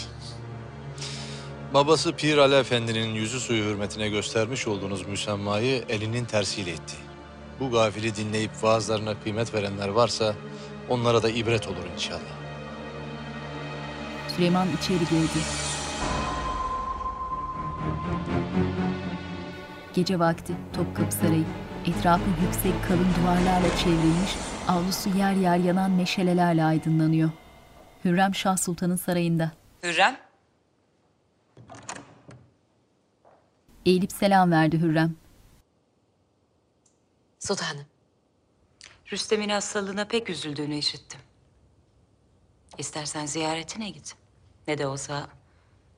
Babası 1.75 2.13
Pir 2.13 2.39
Ali 2.39 2.55
Efendi'nin 2.55 3.15
yüzü 3.15 3.41
suyu 3.41 3.65
hürmetine 3.65 4.09
göstermiş 4.09 4.69
olduğunuz 4.69 5.07
müsemmayı 5.07 5.85
elinin 5.89 6.25
tersiyle 6.25 6.71
etti. 6.71 6.95
Bu 7.61 7.71
gafili 7.71 8.17
dinleyip 8.17 8.51
vaazlarına 8.63 9.21
kıymet 9.21 9.55
verenler 9.55 9.89
varsa 9.89 10.35
onlara 10.93 11.23
da 11.23 11.31
ibret 11.31 11.69
olur 11.69 11.87
inşallah. 11.95 12.21
Süleyman 14.29 14.69
içeri 14.81 14.99
girdi. 14.99 15.39
Gece 19.95 20.19
vakti 20.19 20.53
Topkapı 20.73 21.13
Sarayı. 21.13 21.45
Etrafı 21.87 22.25
yüksek 22.45 22.85
kalın 22.89 23.09
duvarlarla 23.21 23.77
çevrilmiş, 23.77 24.31
avlusu 24.69 25.19
yer 25.19 25.33
yer 25.33 25.57
yanan 25.57 25.91
meşalelerle 25.91 26.65
aydınlanıyor. 26.65 27.31
Hürrem 28.05 28.35
Şah 28.35 28.57
Sultan'ın 28.57 28.97
sarayında. 28.97 29.53
Hürrem, 29.83 30.17
Eğilip 33.87 34.13
selam 34.13 34.51
verdi 34.51 34.81
Hürrem. 34.81 35.15
Sultanım. 37.39 37.92
Rüstem'in 39.13 39.49
hastalığına 39.49 40.05
pek 40.05 40.31
üzüldüğünü 40.31 40.77
işittim. 40.77 41.21
İstersen 42.79 43.27
ziyaretine 43.27 43.91
git. 43.91 44.17
Ne 44.69 44.79
de 44.79 44.87
olsa 44.87 45.29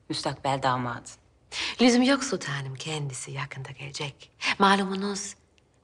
müstakbel 0.09 0.63
damadın. 0.63 1.11
Lüzum 1.81 2.01
yok 2.01 2.23
sultanım. 2.23 2.75
Kendisi 2.75 3.31
yakında 3.31 3.71
gelecek. 3.71 4.31
Malumunuz 4.59 5.35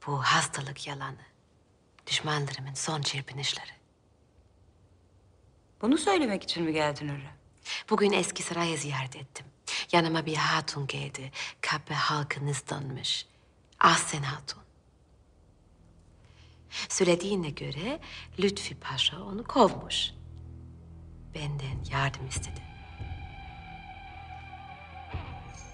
bu 0.08 0.24
hastalık 0.24 0.88
yalanı. 0.88 1.26
Düşmanlarımın 2.08 2.74
son 2.74 3.02
çırpınışları. 3.02 3.72
Bunu 5.82 5.98
söylemek 5.98 6.44
için 6.44 6.64
mi 6.64 6.74
geldin 6.74 7.08
Hürrem? 7.08 7.38
Bugün 7.90 8.12
eski 8.12 8.44
sarayı 8.44 8.78
ziyaret 8.78 9.16
ettim. 9.16 9.46
Yanıma 9.92 10.26
bir 10.26 10.36
hatun 10.36 10.88
geldi. 10.88 11.32
Kapı 11.62 11.94
halkınızdanmış. 11.94 13.26
Ahsen 13.80 14.24
Hatun. 14.24 14.61
Söylediğine 16.90 17.50
göre 17.50 18.00
Lütfi 18.40 18.76
Paşa 18.76 19.24
onu 19.24 19.44
kovmuş. 19.44 20.12
Benden 21.36 21.84
yardım 21.92 22.28
istedi. 22.28 22.62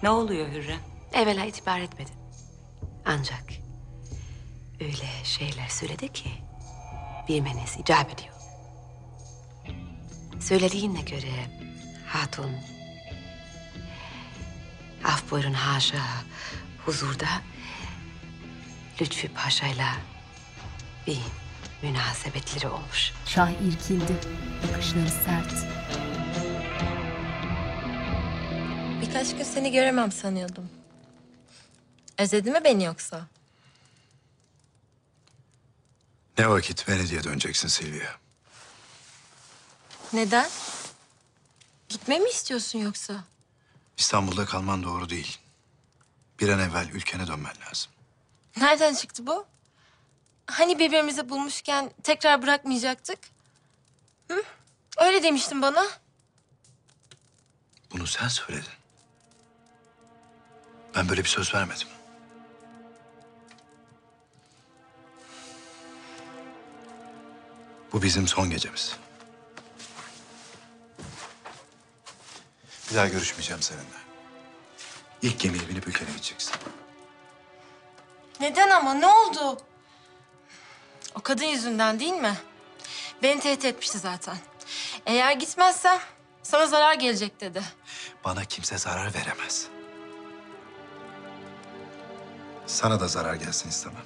Ne 0.04 0.10
oluyor 0.10 0.48
Hürrem? 0.52 0.80
Evvela 1.14 1.46
itibar 1.46 1.80
etmedim. 1.80 2.16
Ancak 3.06 3.44
öyle 4.82 5.08
şeyler 5.24 5.68
söyledi 5.68 6.14
ki 6.14 6.30
bilmeniz 7.28 7.78
icap 7.80 8.14
ediyor. 8.14 8.34
Söylediğine 10.40 11.02
göre 11.02 11.62
hatun 12.08 12.52
af 15.04 15.32
buyurun 15.32 15.54
haşa 15.54 16.04
huzurda 16.86 17.28
Lütfi 19.02 19.28
Paşa'yla 19.28 19.94
bir 21.08 21.20
münasebetleri 21.82 22.68
olmuş. 22.68 23.14
Şah 23.26 23.50
irkildi. 23.52 24.16
Bakışları 24.64 25.10
sert. 25.10 25.54
Birkaç 29.02 29.36
gün 29.38 29.44
seni 29.44 29.72
göremem 29.72 30.12
sanıyordum. 30.12 30.70
Özledi 32.18 32.52
mi 32.52 32.60
beni 32.64 32.84
yoksa? 32.84 33.28
Ne 36.38 36.50
vakit 36.50 36.90
Venedik'e 36.90 37.24
döneceksin 37.24 37.68
Silvia? 37.68 38.12
Neden? 40.14 40.50
Gitme 41.90 42.20
mi 42.20 42.30
istiyorsun 42.30 42.80
yoksa? 42.80 43.24
İstanbul'da 43.98 44.46
kalman 44.46 44.84
doğru 44.84 45.10
değil. 45.10 45.38
Bir 46.40 46.50
an 46.50 46.60
evvel 46.60 46.90
ülkene 46.90 47.28
dönmen 47.28 47.54
lazım. 47.68 47.92
Nereden 48.58 48.94
çıktı 48.94 49.28
bu? 49.28 49.46
Hani 50.48 50.80
birbirimizi 50.80 51.30
bulmuşken 51.30 51.92
tekrar 52.04 52.42
bırakmayacaktık? 52.42 53.20
Hı? 54.32 54.44
Öyle 54.98 55.24
demiştin 55.24 55.62
bana. 55.62 55.86
Bunu 57.92 58.08
sen 58.08 58.28
söyledin. 58.28 58.72
Ben 60.96 61.10
böyle 61.10 61.24
bir 61.24 61.30
söz 61.30 61.54
vermedim. 61.54 61.88
Bu 67.94 68.02
bizim 68.02 68.28
son 68.28 68.50
gecemiz. 68.50 68.96
Bir 72.92 72.96
daha 72.96 73.08
görüşmeyeceğim 73.08 73.62
seninle. 73.62 73.98
İlk 75.22 75.40
gemiye 75.40 75.70
binip 75.70 75.88
ülkene 75.88 76.10
gideceksin. 76.10 76.56
Neden 78.40 78.70
ama 78.70 78.94
ne 78.94 79.08
oldu? 79.08 79.58
Kadın 81.28 81.46
yüzünden 81.46 82.00
değil 82.00 82.14
mi? 82.14 82.38
Beni 83.24 83.40
tehdit 83.40 83.66
etmişti 83.66 84.00
zaten. 84.00 84.38
Eğer 85.06 85.32
gitmezsem 85.32 86.00
sana 86.44 86.66
zarar 86.66 86.94
gelecek 86.94 87.42
dedi. 87.42 87.64
Bana 88.26 88.46
kimse 88.46 88.78
zarar 88.78 89.14
veremez. 89.14 89.68
Sana 92.66 93.00
da 93.00 93.08
zarar 93.08 93.36
gelsin 93.36 93.70
istemem. 93.70 94.06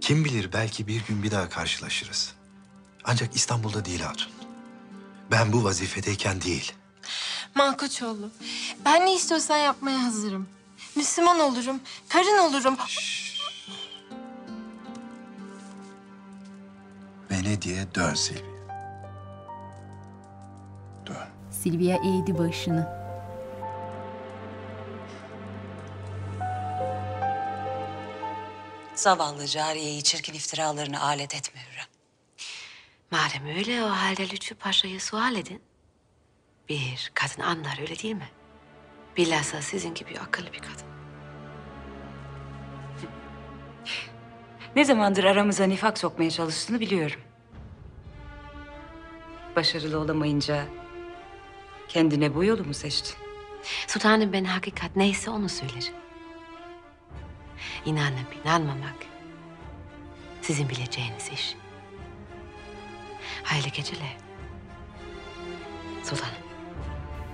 Kim 0.00 0.24
bilir 0.24 0.52
belki 0.52 0.86
bir 0.86 1.06
gün 1.06 1.22
bir 1.22 1.30
daha 1.30 1.48
karşılaşırız. 1.48 2.34
Ancak 3.04 3.36
İstanbul'da 3.36 3.84
değil 3.84 4.00
hatun. 4.00 4.32
Ben 5.30 5.52
bu 5.52 5.64
vazifedeyken 5.64 6.42
değil. 6.42 6.72
Malkoçoğlu, 7.54 8.30
ben 8.84 9.06
ne 9.06 9.14
istiyorsan 9.14 9.56
yapmaya 9.56 10.04
hazırım. 10.04 10.48
Müslüman 10.94 11.40
olurum, 11.40 11.80
karın 12.08 12.38
olurum. 12.38 12.76
Beni 12.76 13.29
Venedik'e 17.50 17.94
dön 17.94 18.14
Silvia. 18.14 18.50
Silvia 21.50 21.96
eğdi 21.96 22.38
başını. 22.38 23.00
Zavallı 28.94 29.46
cariyeyi 29.46 30.02
çirkin 30.02 30.34
iftiralarını 30.34 31.02
alet 31.02 31.34
etme 31.34 31.60
Hürrem. 31.60 31.86
Madem 33.10 33.56
öyle 33.58 33.84
o 33.84 33.88
halde 33.88 34.22
Lütfü 34.30 34.54
Paşa'yı 34.54 35.00
sual 35.00 35.36
edin. 35.36 35.62
Bir 36.68 37.10
kadın 37.14 37.42
anlar 37.42 37.78
öyle 37.80 37.98
değil 37.98 38.14
mi? 38.14 38.28
Bilhassa 39.16 39.62
sizin 39.62 39.94
gibi 39.94 40.18
akıllı 40.20 40.52
bir 40.52 40.58
kadın. 40.58 40.86
Ne 44.76 44.84
zamandır 44.84 45.24
aramıza 45.24 45.64
nifak 45.64 45.98
sokmaya 45.98 46.30
çalıştığını 46.30 46.80
biliyorum. 46.80 47.20
Başarılı 49.56 49.98
olamayınca 49.98 50.64
kendine 51.88 52.34
bu 52.34 52.44
yolu 52.44 52.64
mu 52.64 52.74
seçtin? 52.74 53.16
Sultanım 53.86 54.32
ben 54.32 54.44
hakikat 54.44 54.96
neyse 54.96 55.30
onu 55.30 55.48
söylerim. 55.48 55.94
İnanıp 57.84 58.36
inanmamak 58.44 58.96
sizin 60.42 60.68
bileceğiniz 60.68 61.28
iş. 61.32 61.56
Hayırlı 63.42 63.68
geceler. 63.68 64.16
Sultanım. 66.04 66.34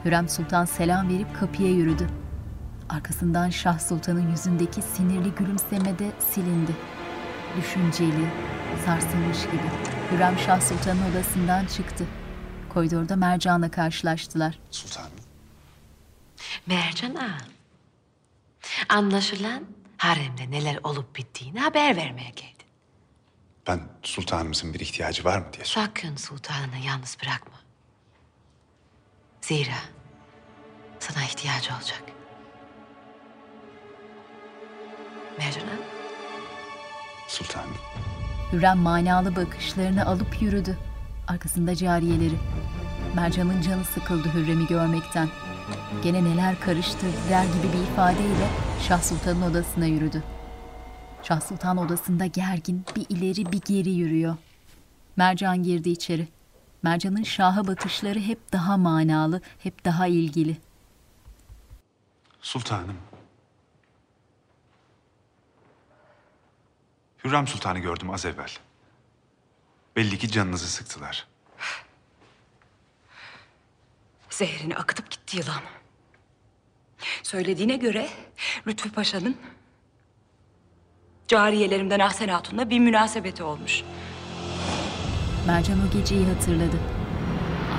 Hürrem 0.04 0.28
Sultan 0.28 0.64
selam 0.64 1.08
verip 1.08 1.36
kapıya 1.40 1.70
yürüdü. 1.70 2.08
Arkasından 2.88 3.50
Şah 3.50 3.78
Sultan'ın 3.78 4.30
yüzündeki 4.30 4.82
sinirli 4.82 5.30
gülümseme 5.34 5.98
de 5.98 6.10
silindi. 6.18 6.72
Düşünceli, 7.56 8.30
sarsılmış 8.86 9.42
gibi. 9.42 9.70
Hürrem 10.12 10.38
Şah 10.38 10.60
Sultan'ın 10.60 11.10
odasından 11.10 11.66
çıktı. 11.66 12.06
Koridorda 12.74 13.16
Mercan'la 13.16 13.70
karşılaştılar. 13.70 14.58
Sultanım. 14.70 15.10
Mercan 16.66 17.14
ağa. 17.14 17.38
Anlaşılan 18.88 19.64
haremde 19.98 20.50
neler 20.50 20.78
olup 20.84 21.16
bittiğini 21.16 21.60
haber 21.60 21.96
vermeye 21.96 22.30
geldin. 22.30 22.66
Ben 23.66 23.80
sultanımızın 24.02 24.74
bir 24.74 24.80
ihtiyacı 24.80 25.24
var 25.24 25.38
mı 25.38 25.46
diye 25.52 25.64
sordum. 25.64 25.86
Sakın 25.86 26.16
sultanını 26.16 26.78
yalnız 26.86 27.16
bırakma. 27.22 27.60
Zira 29.40 29.78
sana 30.98 31.24
ihtiyacı 31.24 31.74
olacak. 31.74 32.02
Mercan 35.38 35.66
ağa. 35.66 35.95
Sultanım. 37.28 37.74
Hürrem 38.52 38.78
manalı 38.78 39.36
bakışlarını 39.36 40.06
alıp 40.06 40.42
yürüdü. 40.42 40.78
Arkasında 41.28 41.74
cariyeleri. 41.74 42.34
Mercan'ın 43.14 43.62
canı 43.62 43.84
sıkıldı 43.84 44.28
Hürrem'i 44.34 44.66
görmekten. 44.66 45.28
Gene 46.02 46.24
neler 46.24 46.60
karıştı 46.60 47.06
der 47.30 47.44
gibi 47.44 47.72
bir 47.72 47.92
ifadeyle 47.92 48.48
Şah 48.88 49.02
Sultan'ın 49.02 49.42
odasına 49.42 49.86
yürüdü. 49.86 50.22
Şah 51.22 51.40
Sultan 51.40 51.76
odasında 51.76 52.26
gergin 52.26 52.84
bir 52.96 53.06
ileri 53.08 53.52
bir 53.52 53.60
geri 53.60 53.90
yürüyor. 53.90 54.36
Mercan 55.16 55.62
girdi 55.62 55.90
içeri. 55.90 56.28
Mercan'ın 56.82 57.22
şaha 57.22 57.66
bakışları 57.66 58.20
hep 58.20 58.52
daha 58.52 58.76
manalı, 58.76 59.40
hep 59.58 59.84
daha 59.84 60.06
ilgili. 60.06 60.56
Sultanım. 62.42 62.96
Hürrem 67.26 67.46
Sultan'ı 67.46 67.78
gördüm 67.78 68.10
az 68.10 68.24
evvel. 68.24 68.50
Belli 69.96 70.18
ki 70.18 70.30
canınızı 70.30 70.68
sıktılar. 70.68 71.26
Zehrini 74.30 74.76
akıtıp 74.76 75.10
gitti 75.10 75.36
yılan. 75.36 75.62
Söylediğine 77.22 77.76
göre 77.76 78.08
Lütfü 78.66 78.92
Paşa'nın 78.92 79.36
cariyelerimden 81.28 82.00
Ahsen 82.00 82.28
Hatun'la 82.28 82.70
bir 82.70 82.78
münasebeti 82.78 83.42
olmuş. 83.42 83.82
Mercan 85.46 85.88
o 85.88 85.98
geceyi 85.98 86.26
hatırladı. 86.26 86.78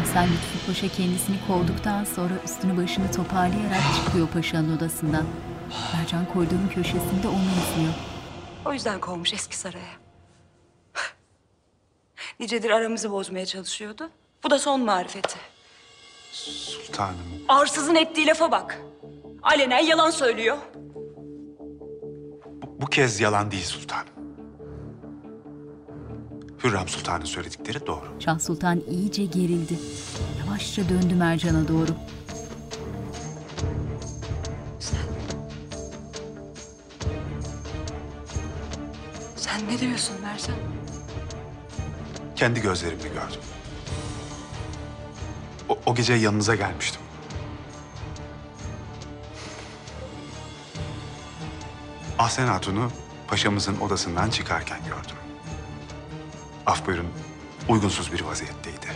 Ahsen 0.02 0.30
Lütfü 0.30 0.68
Paşa 0.68 0.88
kendisini 0.88 1.38
kovduktan 1.48 2.04
sonra 2.04 2.34
üstünü 2.46 2.78
başını 2.78 3.12
toparlayarak 3.12 3.82
çıkıyor 3.96 4.28
paşanın 4.28 4.78
odasından. 4.78 5.26
Mercan 5.94 6.26
koridorun 6.34 6.68
köşesinde 6.68 7.28
onu 7.28 7.50
izliyor. 7.62 8.17
O 8.68 8.74
yüzden 8.74 9.00
kovmuş 9.00 9.34
eski 9.34 9.58
saraya. 9.58 9.94
Nicedir 12.40 12.70
aramızı 12.70 13.12
bozmaya 13.12 13.46
çalışıyordu. 13.46 14.10
Bu 14.44 14.50
da 14.50 14.60
son 14.60 14.82
marifeti. 14.82 15.38
Sultanım. 16.32 17.18
Arsızın 17.48 17.96
ettiği 17.96 18.28
lafa 18.28 18.52
bak. 18.52 18.82
Alenen 19.44 19.80
yalan 19.80 20.10
söylüyor. 20.10 20.58
Bu 22.82 22.86
kez 22.86 23.20
yalan 23.22 23.52
değil 23.52 23.66
sultanım. 23.66 24.08
Hürrem 26.64 26.88
Sultan'ın 26.88 27.26
söyledikleri 27.26 27.88
doğru. 27.88 28.06
Şah 28.20 28.40
Sultan 28.40 28.82
iyice 28.90 29.26
gerildi. 29.26 29.80
Yavaşça 30.40 30.90
döndü 30.90 31.16
Mercan'a 31.16 31.68
doğru. 31.68 31.92
Sen 39.58 39.68
ne 39.68 39.80
diyorsun 39.80 40.16
Mercan? 40.22 40.56
Kendi 42.36 42.62
gözlerimle 42.62 43.08
gördüm. 43.08 43.42
O, 45.70 45.80
o 45.86 45.96
gece 45.96 46.14
yanınıza 46.14 46.56
gelmiştim. 46.56 47.02
Ahsen 52.20 52.48
Hatun'u 52.48 52.92
paşamızın 53.28 53.80
odasından 53.80 54.30
çıkarken 54.30 54.80
gördüm. 54.80 55.16
Af 56.66 56.88
buyurun, 56.88 57.08
uygunsuz 57.70 58.14
bir 58.14 58.22
vaziyetteydi. 58.22 58.88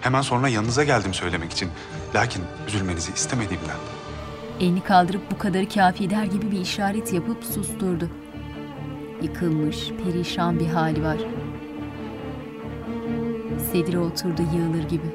Hemen 0.00 0.22
sonra 0.22 0.48
yanınıza 0.48 0.84
geldim 0.84 1.14
söylemek 1.14 1.52
için. 1.52 1.70
Lakin 2.14 2.42
üzülmenizi 2.66 3.12
istemediğimden. 3.12 3.76
Elini 4.60 4.80
kaldırıp 4.80 5.30
bu 5.30 5.38
kadarı 5.38 5.68
kafi 5.68 6.10
der 6.10 6.24
gibi 6.24 6.50
bir 6.50 6.60
işaret 6.60 7.12
yapıp 7.12 7.44
susturdu. 7.44 8.10
Yıkılmış, 9.22 9.90
perişan 10.04 10.60
bir 10.60 10.66
hali 10.66 11.04
var. 11.04 11.18
Sedire 13.72 13.98
oturdu 13.98 14.42
yığılır 14.54 14.88
gibi. 14.88 15.06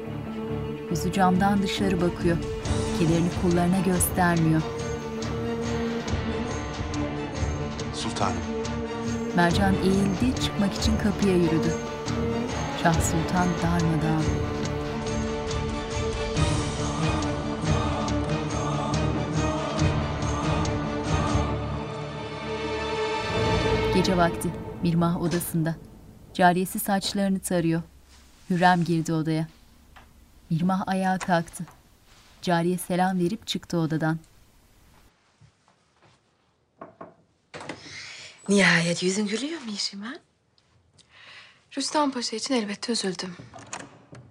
Yüzü 0.90 1.12
camdan 1.12 1.62
dışarı 1.62 2.00
bakıyor. 2.00 2.36
Kederini 2.98 3.28
kullarına 3.42 3.80
göstermiyor. 3.86 4.62
Sultanım, 7.94 8.36
Mercan 9.36 9.74
eğildi, 9.74 10.40
çıkmak 10.44 10.74
için 10.74 10.92
kapıya 10.96 11.36
yürüdü. 11.36 11.74
Şah 12.82 12.94
Sultan 12.94 13.48
darmadağın. 13.62 14.43
Gece 24.04 24.16
vakti 24.16 24.50
Mirmah 24.82 25.22
odasında. 25.22 25.76
Cariyesi 26.34 26.78
saçlarını 26.78 27.40
tarıyor. 27.40 27.82
Hürrem 28.50 28.84
girdi 28.84 29.12
odaya. 29.12 29.48
Mirmah 30.50 30.88
ayağa 30.88 31.18
kalktı. 31.18 31.66
Cariye 32.42 32.78
selam 32.78 33.18
verip 33.18 33.46
çıktı 33.46 33.78
odadan. 33.78 34.18
Nihayet 38.48 39.02
yüzün 39.02 39.26
gülüyor 39.26 39.60
Mişim 39.60 40.02
ha? 40.02 40.14
Rüstem 41.76 42.10
Paşa 42.10 42.36
için 42.36 42.54
elbette 42.54 42.92
üzüldüm. 42.92 43.36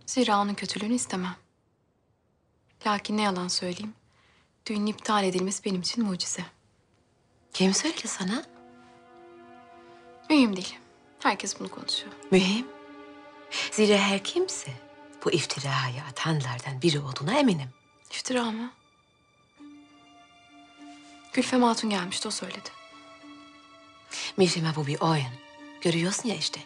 Zira 0.06 0.40
onun 0.42 0.54
kötülüğünü 0.54 0.94
istemem. 0.94 1.36
Lakin 2.88 3.18
ne 3.18 3.22
yalan 3.22 3.48
söyleyeyim. 3.48 3.94
Düğünün 4.66 4.86
iptal 4.86 5.24
edilmesi 5.24 5.66
benim 5.66 5.82
için 5.82 6.06
mucize. 6.06 6.46
Kim 7.54 7.74
söyledi 7.74 8.08
sana? 8.08 8.53
Mühim 10.34 10.56
değil. 10.56 10.76
Herkes 11.20 11.60
bunu 11.60 11.70
konuşuyor. 11.70 12.14
Mühim. 12.32 12.68
Zira 13.72 13.98
her 13.98 14.24
kimse 14.24 14.72
bu 15.26 15.32
iftirayı 15.32 16.04
atanlardan 16.10 16.82
biri 16.82 17.00
olduğuna 17.00 17.40
eminim. 17.40 17.70
İftira 18.12 18.44
mı? 18.44 18.72
Gülfem 21.34 21.64
Hatun 21.64 21.90
gelmişti 21.90 22.28
o 22.28 22.32
söyledi. 22.32 22.70
Mişima 24.38 24.76
bu 24.76 24.88
bir 24.88 25.02
oyun. 25.02 25.34
Görüyorsun 25.82 26.30
ya 26.30 26.36
işte. 26.36 26.62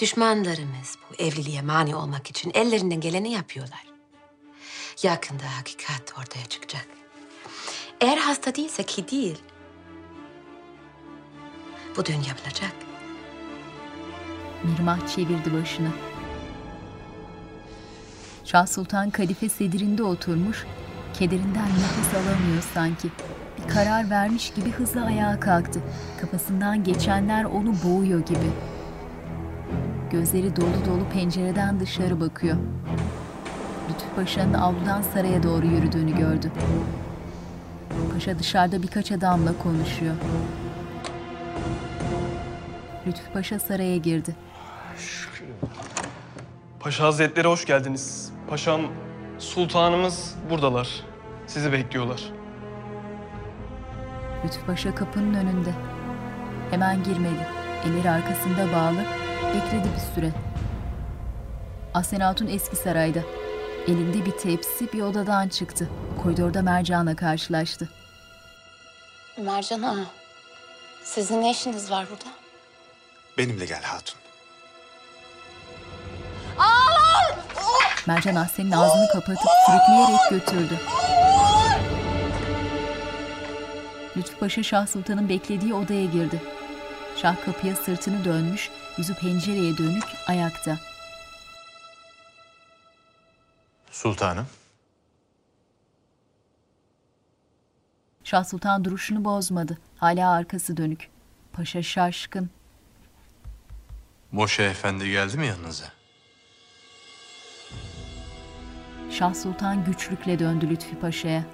Düşmanlarımız 0.00 0.96
bu 1.10 1.22
evliliğe 1.22 1.62
mani 1.62 1.96
olmak 1.96 2.30
için 2.30 2.50
ellerinden 2.54 3.00
geleni 3.00 3.32
yapıyorlar. 3.32 3.86
Yakında 5.02 5.56
hakikat 5.58 6.18
ortaya 6.18 6.46
çıkacak. 6.46 6.86
Eğer 8.00 8.16
hasta 8.16 8.54
değilse 8.54 8.82
ki 8.82 9.08
değil. 9.10 9.38
Bu 11.98 12.04
düğün 12.04 12.14
yapılacak. 12.14 12.72
Mirmah 14.64 15.08
çevirdi 15.14 15.52
başını. 15.54 15.88
Şah 18.44 18.66
Sultan 18.66 19.10
kadife 19.10 19.48
sedirinde 19.48 20.02
oturmuş, 20.02 20.66
kederinden 21.14 21.68
nefes 21.68 22.14
alamıyor 22.14 22.62
sanki. 22.74 23.08
Bir 23.58 23.68
karar 23.68 24.10
vermiş 24.10 24.52
gibi 24.54 24.70
hızla 24.70 25.04
ayağa 25.04 25.40
kalktı. 25.40 25.80
Kafasından 26.20 26.84
geçenler 26.84 27.44
onu 27.44 27.74
boğuyor 27.84 28.20
gibi. 28.20 28.50
Gözleri 30.10 30.56
dolu 30.56 30.86
dolu 30.86 31.08
pencereden 31.12 31.80
dışarı 31.80 32.20
bakıyor. 32.20 32.56
Lütfü 33.90 34.06
Paşa'nın 34.16 34.54
avludan 34.54 35.02
saraya 35.02 35.42
doğru 35.42 35.66
yürüdüğünü 35.66 36.16
gördü. 36.16 36.52
Paşa 38.12 38.38
dışarıda 38.38 38.82
birkaç 38.82 39.12
adamla 39.12 39.58
konuşuyor. 39.62 40.14
Lütfü 43.06 43.32
Paşa 43.32 43.58
saraya 43.58 43.96
girdi. 43.96 44.36
Paşa 46.80 47.04
Hazretleri 47.04 47.48
hoş 47.48 47.64
geldiniz. 47.64 48.32
Paşam, 48.50 48.80
sultanımız 49.38 50.34
buradalar. 50.50 50.88
Sizi 51.46 51.72
bekliyorlar. 51.72 52.22
Lütfü 54.44 54.66
Paşa 54.66 54.94
kapının 54.94 55.34
önünde. 55.34 55.70
Hemen 56.70 57.02
girmedi. 57.02 57.46
Elleri 57.84 58.10
arkasında 58.10 58.72
bağlı. 58.72 59.04
Bekledi 59.54 59.88
bir 59.96 60.14
süre. 60.14 60.32
Ahsen 61.94 62.20
Hatun 62.20 62.46
eski 62.46 62.76
sarayda. 62.76 63.20
Elinde 63.86 64.26
bir 64.26 64.30
tepsi 64.30 64.92
bir 64.92 65.02
odadan 65.02 65.48
çıktı. 65.48 65.88
Koridorda 66.22 66.62
Mercan'la 66.62 67.16
karşılaştı. 67.16 67.88
Mercan 69.44 69.82
Ağa, 69.82 70.04
sizin 71.04 71.42
ne 71.42 71.50
işiniz 71.50 71.90
var 71.90 72.06
burada? 72.10 72.30
Benimle 73.38 73.64
gel 73.64 73.82
hatun. 73.82 74.18
Mercan 78.06 78.34
Ahsen'in 78.34 78.70
ağzını 78.70 79.08
kapatıp 79.12 79.50
sürükleyerek 79.66 80.30
götürdü. 80.30 80.78
Lütfü 84.16 84.38
Paşa 84.38 84.62
Şah 84.62 84.86
Sultan'ın 84.86 85.28
beklediği 85.28 85.74
odaya 85.74 86.04
girdi. 86.04 86.42
Şah 87.16 87.44
kapıya 87.44 87.76
sırtını 87.76 88.24
dönmüş, 88.24 88.70
yüzü 88.96 89.14
pencereye 89.14 89.78
dönük 89.78 90.04
ayakta. 90.26 90.78
Sultanım. 93.90 94.46
Şah 98.24 98.44
Sultan 98.44 98.84
duruşunu 98.84 99.24
bozmadı. 99.24 99.78
Hala 99.96 100.30
arkası 100.30 100.76
dönük. 100.76 101.10
Paşa 101.52 101.82
şaşkın. 101.82 102.50
Moşe 104.32 104.62
Efendi 104.62 105.10
geldi 105.10 105.38
mi 105.38 105.46
yanınıza? 105.46 105.84
Şah 109.10 109.34
Sultan 109.34 109.84
güçlükle 109.84 110.38
döndü 110.38 110.70
Lütfi 110.70 110.98
Paşa'ya. 111.00 111.44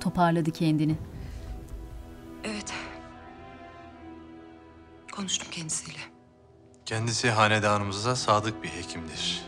Toparladı 0.00 0.50
kendini. 0.50 0.98
Evet. 2.44 2.72
Konuştum 5.12 5.48
kendisiyle. 5.50 5.98
Kendisi 6.86 7.30
hanedanımıza 7.30 8.16
sadık 8.16 8.62
bir 8.62 8.68
hekimdir. 8.68 9.42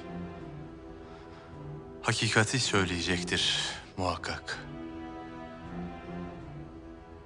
Hakikati 2.03 2.61
söyleyecektir 2.61 3.61
muhakkak. 3.97 4.59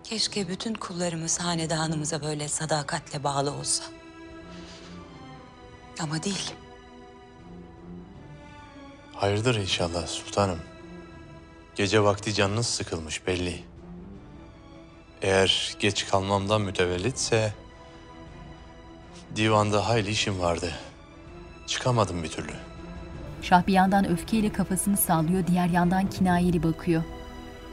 Keşke 0.04 0.48
bütün 0.48 0.74
kullarımız 0.74 1.40
hanedanımıza 1.40 2.22
böyle 2.22 2.48
sadakatle 2.48 3.24
bağlı 3.24 3.52
olsa. 3.52 3.84
Ama 6.00 6.22
değil. 6.22 6.52
Hayırdır 9.14 9.54
inşallah 9.54 10.06
sultanım. 10.06 10.58
Gece 11.74 12.04
vakti 12.04 12.34
canınız 12.34 12.66
sıkılmış 12.66 13.26
belli. 13.26 13.64
Eğer 15.22 15.76
geç 15.78 16.06
kalmamdan 16.06 16.60
mütevellitse... 16.60 17.52
Divanda 19.36 19.88
hayli 19.88 20.10
işim 20.10 20.40
vardı. 20.40 20.72
Çıkamadım 21.66 22.22
bir 22.22 22.28
türlü. 22.28 22.52
Şah 23.42 23.66
bir 23.66 23.72
yandan 23.72 24.08
öfkeyle 24.08 24.52
kafasını 24.52 24.96
sallıyor, 24.96 25.46
diğer 25.46 25.66
yandan 25.68 26.10
kinayeli 26.10 26.62
bakıyor. 26.62 27.02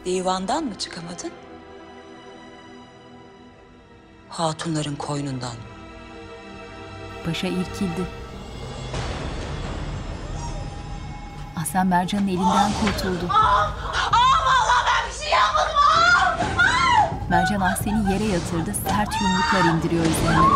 Divandan 0.05 0.63
mı 0.63 0.77
çıkamadın? 0.77 1.31
Hatunların 4.29 4.95
koynundan. 4.95 5.55
Paşa 7.25 7.47
irkildi. 7.47 8.03
Ahsen 11.57 11.87
Mercan'ın 11.87 12.27
elinden 12.27 12.71
kurtuldu. 12.81 13.33
Ağam 13.33 13.71
vallahi 14.47 14.85
ben 14.87 15.09
bir 15.09 15.23
şey 15.23 15.31
yapmadım 15.31 15.75
ağam. 15.77 16.37
Mercan 17.29 17.61
Ahsen'i 17.61 18.13
yere 18.13 18.23
yatırdı, 18.23 18.73
sert 18.87 19.09
yumruklar 19.21 19.73
indiriyor 19.73 20.05
üzerine. 20.05 20.47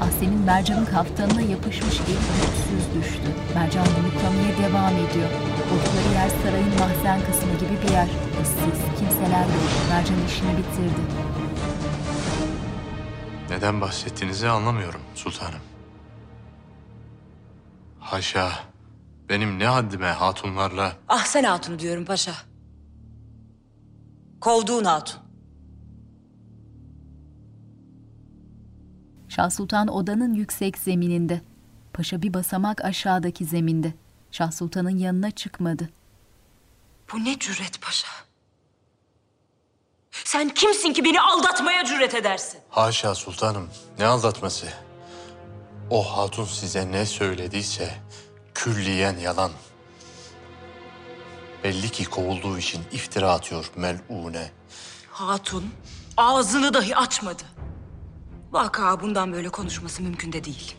Ahsen'in 0.00 0.40
Mercan'ın 0.40 0.84
kaftanına 0.84 1.40
yapışmış 1.40 1.94
eli 2.00 2.18
güçsüz 2.40 2.84
düştü. 2.94 3.28
Mercan 3.54 3.84
yumruklamaya 3.84 4.52
devam 4.62 4.92
ediyor. 5.04 5.30
Oldukları 5.72 6.14
yer 6.14 6.30
sarayın 6.42 6.72
mahzen 6.80 7.20
kısmı 7.26 7.52
gibi 7.60 7.82
bir 7.82 7.92
yer. 7.92 8.08
Issız, 8.42 8.80
kimseler 8.98 9.40
yok. 9.54 9.64
Mercan 9.90 10.16
işini 10.28 10.52
bitirdi. 10.58 11.02
Neden 13.50 13.80
bahsettiğinizi 13.80 14.48
anlamıyorum 14.48 15.00
sultanım. 15.14 15.60
Haşa, 18.00 18.50
benim 19.28 19.58
ne 19.58 19.66
haddime 19.66 20.06
hatunlarla... 20.06 20.92
Ahsen 21.08 21.44
Hatun 21.44 21.78
diyorum 21.78 22.04
paşa. 22.04 22.32
Kovduğun 24.40 24.84
hatun. 24.84 25.20
Şah 29.28 29.50
Sultan 29.50 29.88
odanın 29.88 30.34
yüksek 30.34 30.78
zemininde. 30.78 31.40
Paşa 31.92 32.22
bir 32.22 32.34
basamak 32.34 32.84
aşağıdaki 32.84 33.44
zeminde. 33.44 33.94
Şah 34.30 34.52
Sultan'ın 34.52 34.98
yanına 34.98 35.30
çıkmadı. 35.30 35.90
Bu 37.12 37.24
ne 37.24 37.38
cüret 37.38 37.80
paşa? 37.82 38.08
Sen 40.24 40.48
kimsin 40.48 40.92
ki 40.92 41.04
beni 41.04 41.20
aldatmaya 41.20 41.84
cüret 41.84 42.14
edersin? 42.14 42.60
Haşa 42.70 43.14
sultanım, 43.14 43.70
ne 43.98 44.06
aldatması? 44.06 44.66
O 45.90 46.18
hatun 46.18 46.44
size 46.44 46.92
ne 46.92 47.06
söylediyse 47.06 47.94
külliyen 48.54 49.18
yalan. 49.18 49.50
Belli 51.64 51.90
ki 51.90 52.04
kovulduğu 52.04 52.58
için 52.58 52.82
iftira 52.92 53.32
atıyor 53.32 53.70
melune. 53.76 54.50
Hatun 55.10 55.70
ağzını 56.16 56.74
dahi 56.74 56.96
açmadı. 56.96 57.42
Vaka 58.52 59.00
bundan 59.00 59.32
böyle 59.32 59.48
konuşması 59.48 60.02
mümkün 60.02 60.32
de 60.32 60.44
değil. 60.44 60.74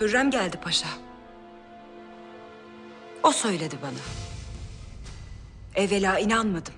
Hürrem 0.00 0.30
geldi 0.30 0.56
paşa. 0.64 0.86
O 3.22 3.32
söyledi 3.32 3.76
bana. 3.82 3.98
Evvela 5.84 6.18
inanmadım. 6.18 6.74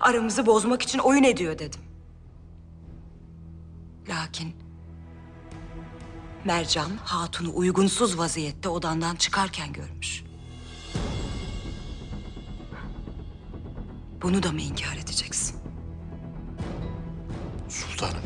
Aramızı 0.00 0.46
bozmak 0.46 0.82
için 0.82 0.98
oyun 0.98 1.22
ediyor 1.24 1.58
dedim. 1.58 1.80
Lakin 4.08 4.56
Mercan 6.44 6.90
Hatun'u 7.04 7.50
uygunsuz 7.54 8.18
vaziyette 8.18 8.68
odandan 8.68 9.16
çıkarken 9.16 9.72
görmüş. 9.72 10.24
Bunu 14.22 14.42
da 14.42 14.52
mı 14.52 14.60
inkar 14.60 14.96
edeceksin? 14.96 15.56
Sultanım, 17.68 18.22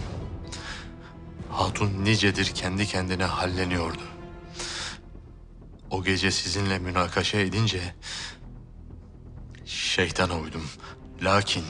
hatun 1.51 2.05
nicedir 2.05 2.47
kendi 2.47 2.87
kendine 2.87 3.25
halleniyordu. 3.25 4.03
O 5.91 6.05
gece 6.05 6.31
sizinle 6.31 6.79
münakaşa 6.79 7.39
edince 7.39 7.95
şeytana 9.65 10.39
uydum. 10.39 10.63
Lakin 11.25 11.65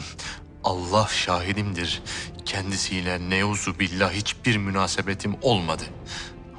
Allah 0.64 1.08
şahidimdir. 1.08 2.02
Kendisiyle 2.44 3.30
neuzu 3.30 3.78
billah 3.78 4.12
hiçbir 4.12 4.56
münasebetim 4.56 5.36
olmadı. 5.42 5.82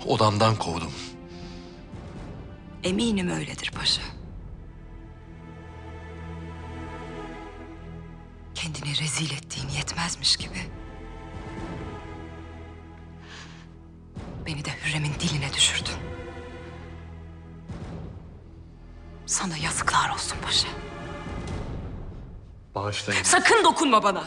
Odamdan 0.06 0.56
kovdum. 0.56 0.92
Eminim 2.84 3.30
öyledir 3.30 3.72
paşa. 3.72 4.02
Kendini 8.56 8.90
rezil 9.00 9.32
ettiğin 9.32 9.70
yetmezmiş 9.70 10.38
gibi. 10.38 10.60
Beni 14.46 14.66
de 14.66 14.70
Hürrem'in 14.70 15.14
diline 15.20 15.54
düşürdün. 15.54 15.96
Sana 19.26 19.58
yazıklar 19.58 20.10
olsun 20.10 20.38
paşa. 20.42 20.68
Bağışlayın. 22.76 23.24
Sakın 23.24 23.64
dokunma 23.64 24.04
bana. 24.04 24.24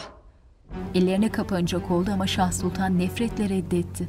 Ellerine 0.94 1.32
kapanacak 1.32 1.90
oldu 1.90 2.10
ama 2.12 2.26
Şah 2.26 2.52
Sultan 2.52 2.98
nefretle 2.98 3.48
reddetti. 3.48 4.08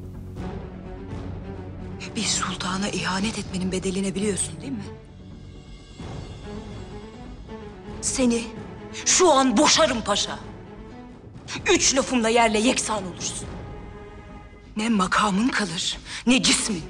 Bir 2.15 2.21
sultana 2.23 2.89
ihanet 2.89 3.39
etmenin 3.39 3.71
bedelini 3.71 4.15
biliyorsun 4.15 4.61
değil 4.61 4.71
mi? 4.71 4.83
Seni 8.01 8.43
şu 9.05 9.31
an 9.31 9.57
boşarım 9.57 10.01
paşa. 10.01 10.39
Üç 11.73 11.95
lafımla 11.95 12.29
yerle 12.29 12.59
yeksan 12.59 13.07
olursun. 13.07 13.47
Ne 14.77 14.89
makamın 14.89 15.47
kalır, 15.49 15.97
ne 16.27 16.43
cismin. 16.43 16.83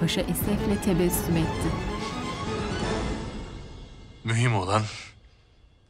Paşa 0.00 0.20
esefle 0.20 0.82
tebessüm 0.84 1.36
etti. 1.36 1.68
Mühim 4.24 4.56
olan 4.56 4.82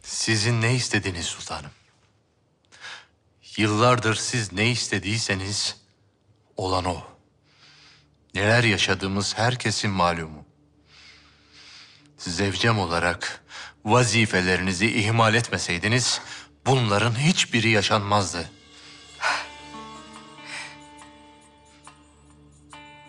sizin 0.09 0.63
ne 0.63 0.75
istediğiniz 0.75 1.27
sultanım. 1.27 1.71
Yıllardır 3.57 4.15
siz 4.15 4.53
ne 4.53 4.71
istediyseniz 4.71 5.77
olan 6.57 6.85
o. 6.85 7.03
Neler 8.35 8.65
yaşadığımız 8.65 9.39
herkesin 9.39 9.91
malumu. 9.91 10.45
Zevcem 12.19 12.79
olarak 12.79 13.45
vazifelerinizi 13.85 14.87
ihmal 14.99 15.35
etmeseydiniz 15.35 16.21
bunların 16.67 17.19
hiçbiri 17.19 17.71
yaşanmazdı. 17.71 18.51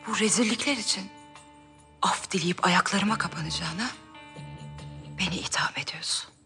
Bu 0.08 0.20
rezillikler 0.20 0.78
için 0.78 1.12
af 2.02 2.32
dileyip 2.32 2.66
ayaklarıma 2.66 3.18
kapanacağına 3.18 3.92
beni 5.20 5.36
itham 5.36 5.72
ediyorsun. 5.76 6.39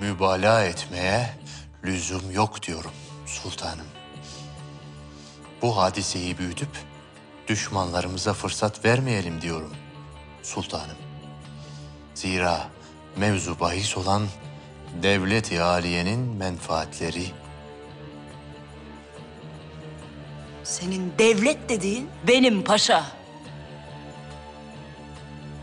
Mübalağa 0.00 0.64
etmeye 0.64 1.30
lüzum 1.84 2.30
yok 2.30 2.62
diyorum 2.62 2.90
sultanım. 3.26 3.86
Bu 5.62 5.76
hadiseyi 5.76 6.38
büyütüp 6.38 6.68
düşmanlarımıza 7.48 8.32
fırsat 8.32 8.84
vermeyelim 8.84 9.40
diyorum 9.40 9.74
sultanım. 10.42 10.96
Zira 12.14 12.68
mevzu 13.16 13.60
bahis 13.60 13.96
olan 13.96 14.26
devlet-i 15.02 15.62
aliyenin 15.62 16.20
menfaatleri 16.20 17.24
Senin 20.64 21.12
devlet 21.18 21.68
dediğin 21.68 22.08
benim 22.28 22.64
paşa. 22.64 23.04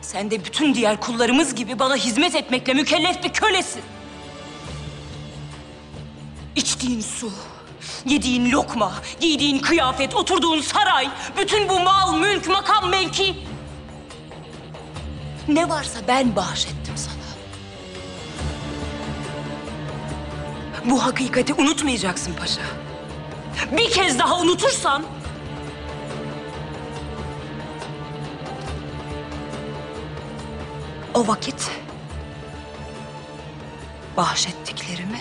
Sen 0.02 0.32
de 0.32 0.46
bütün 0.46 0.74
diğer 0.74 1.00
kullarımız 1.02 1.56
gibi 1.56 1.80
bana 1.80 1.96
hizmet 1.96 2.36
etmekle 2.36 2.74
mükellef 2.74 3.24
bir 3.24 3.34
kölesin. 3.34 3.82
İçtiğin 6.56 7.02
su, 7.02 7.32
yediğin 8.06 8.52
lokma, 8.52 8.94
giydiğin 9.20 9.60
kıyafet, 9.60 10.16
oturduğun 10.16 10.62
saray, 10.62 11.10
bütün 11.38 11.70
bu 11.70 11.80
mal, 11.80 12.18
mülk, 12.18 12.48
makam, 12.48 12.90
mevki. 12.90 13.36
Ne 15.48 15.70
varsa 15.70 16.00
ben 16.08 16.36
bahşettim 16.36 16.98
sana. 16.98 17.16
Bu 20.86 21.06
hakikati 21.06 21.54
unutmayacaksın 21.54 22.34
paşa. 22.34 22.62
Bir 23.72 23.92
kez 23.92 24.20
daha 24.20 24.40
unutursan... 24.40 25.04
O 31.14 31.28
vakit 31.28 31.72
bahşettiklerimi 34.18 35.20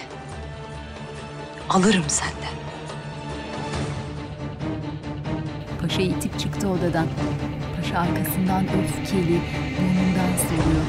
alırım 1.70 2.04
senden. 2.08 2.54
Paşa 5.80 6.02
itip 6.02 6.38
çıktı 6.38 6.68
odadan. 6.68 7.06
Paşa 7.76 7.98
arkasından 7.98 8.64
öfkeli, 8.64 9.40
burnundan 9.78 10.32
soluyor. 10.48 10.84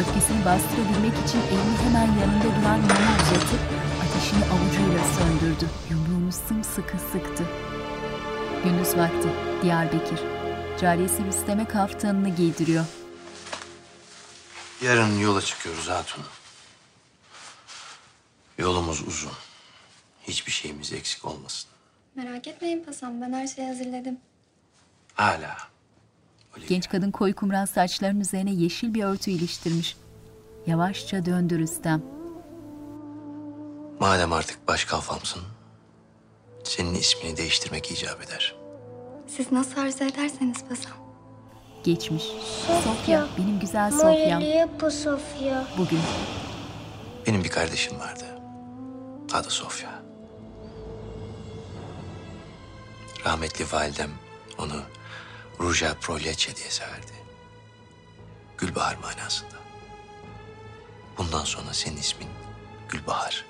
Öfkesini 0.00 0.44
bastırabilmek 0.44 1.12
için 1.26 1.38
elini 1.38 1.78
hemen 1.84 2.06
yanında 2.20 2.44
duran 2.44 2.80
mama 2.80 3.14
uzatıp 3.22 3.60
ateşini 4.02 4.44
avucuyla 4.44 5.04
söndürdü. 5.04 5.66
Yumruğunu 5.90 6.32
sımsıkı 6.32 6.98
sıktı. 7.12 7.44
Gündüz 8.64 8.96
vakti 8.96 9.28
Diyarbakır. 9.62 10.20
Cariyesi 10.80 11.24
Rüstem'e 11.24 11.64
kaftanını 11.64 12.28
giydiriyor. 12.28 12.84
Yarın 14.82 15.18
yola 15.18 15.40
çıkıyoruz 15.42 15.88
hatun. 15.88 16.24
Yolumuz 18.58 19.02
uzun. 19.08 19.32
Hiçbir 20.22 20.52
şeyimiz 20.52 20.92
eksik 20.92 21.24
olmasın. 21.24 21.70
Merak 22.14 22.46
etmeyin 22.46 22.84
pasam 22.84 23.20
ben 23.20 23.32
her 23.32 23.46
şeyi 23.46 23.68
hazırladım. 23.68 24.16
Hala. 25.14 25.56
Genç 26.68 26.88
kadın 26.88 27.10
koyu 27.10 27.34
kumral 27.34 27.66
saçlarının 27.66 28.20
üzerine 28.20 28.50
yeşil 28.52 28.94
bir 28.94 29.04
örtü 29.04 29.30
iliştirmiş. 29.30 29.96
Yavaşça 30.66 31.24
döndü 31.24 31.58
Rüstem. 31.58 32.02
Madem 34.00 34.32
artık 34.32 34.68
başkalfamsın, 34.68 35.42
senin 36.68 36.94
ismini 36.94 37.36
değiştirmek 37.36 37.90
icap 37.90 38.22
eder. 38.22 38.54
Siz 39.26 39.52
nasıl 39.52 39.80
arzu 39.80 40.04
ederseniz 40.04 40.64
pasam. 40.68 40.92
Geçmiş. 41.84 42.24
Sofya, 42.84 43.26
benim 43.38 43.60
güzel 43.60 43.90
Sofya'm. 43.90 44.70
bu 44.80 44.90
Sofya. 44.90 45.66
Bugün. 45.78 46.00
Benim 47.26 47.44
bir 47.44 47.48
kardeşim 47.48 48.00
vardı. 48.00 48.24
Adı 49.32 49.50
Sofya. 49.50 50.02
Rahmetli 53.26 53.64
validem 53.72 54.10
onu 54.58 54.82
Ruja 55.60 55.94
Prolyace 56.00 56.56
diye 56.56 56.70
severdi. 56.70 57.12
Gülbahar 58.58 58.96
manasında. 58.96 59.58
Bundan 61.18 61.44
sonra 61.44 61.72
senin 61.72 61.96
ismin 61.96 62.28
Gülbahar. 62.88 63.44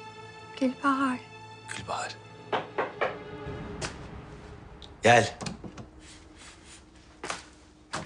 Gülbahar. 0.61 1.19
Gülbahar. 1.77 2.17
Gel. 5.03 5.35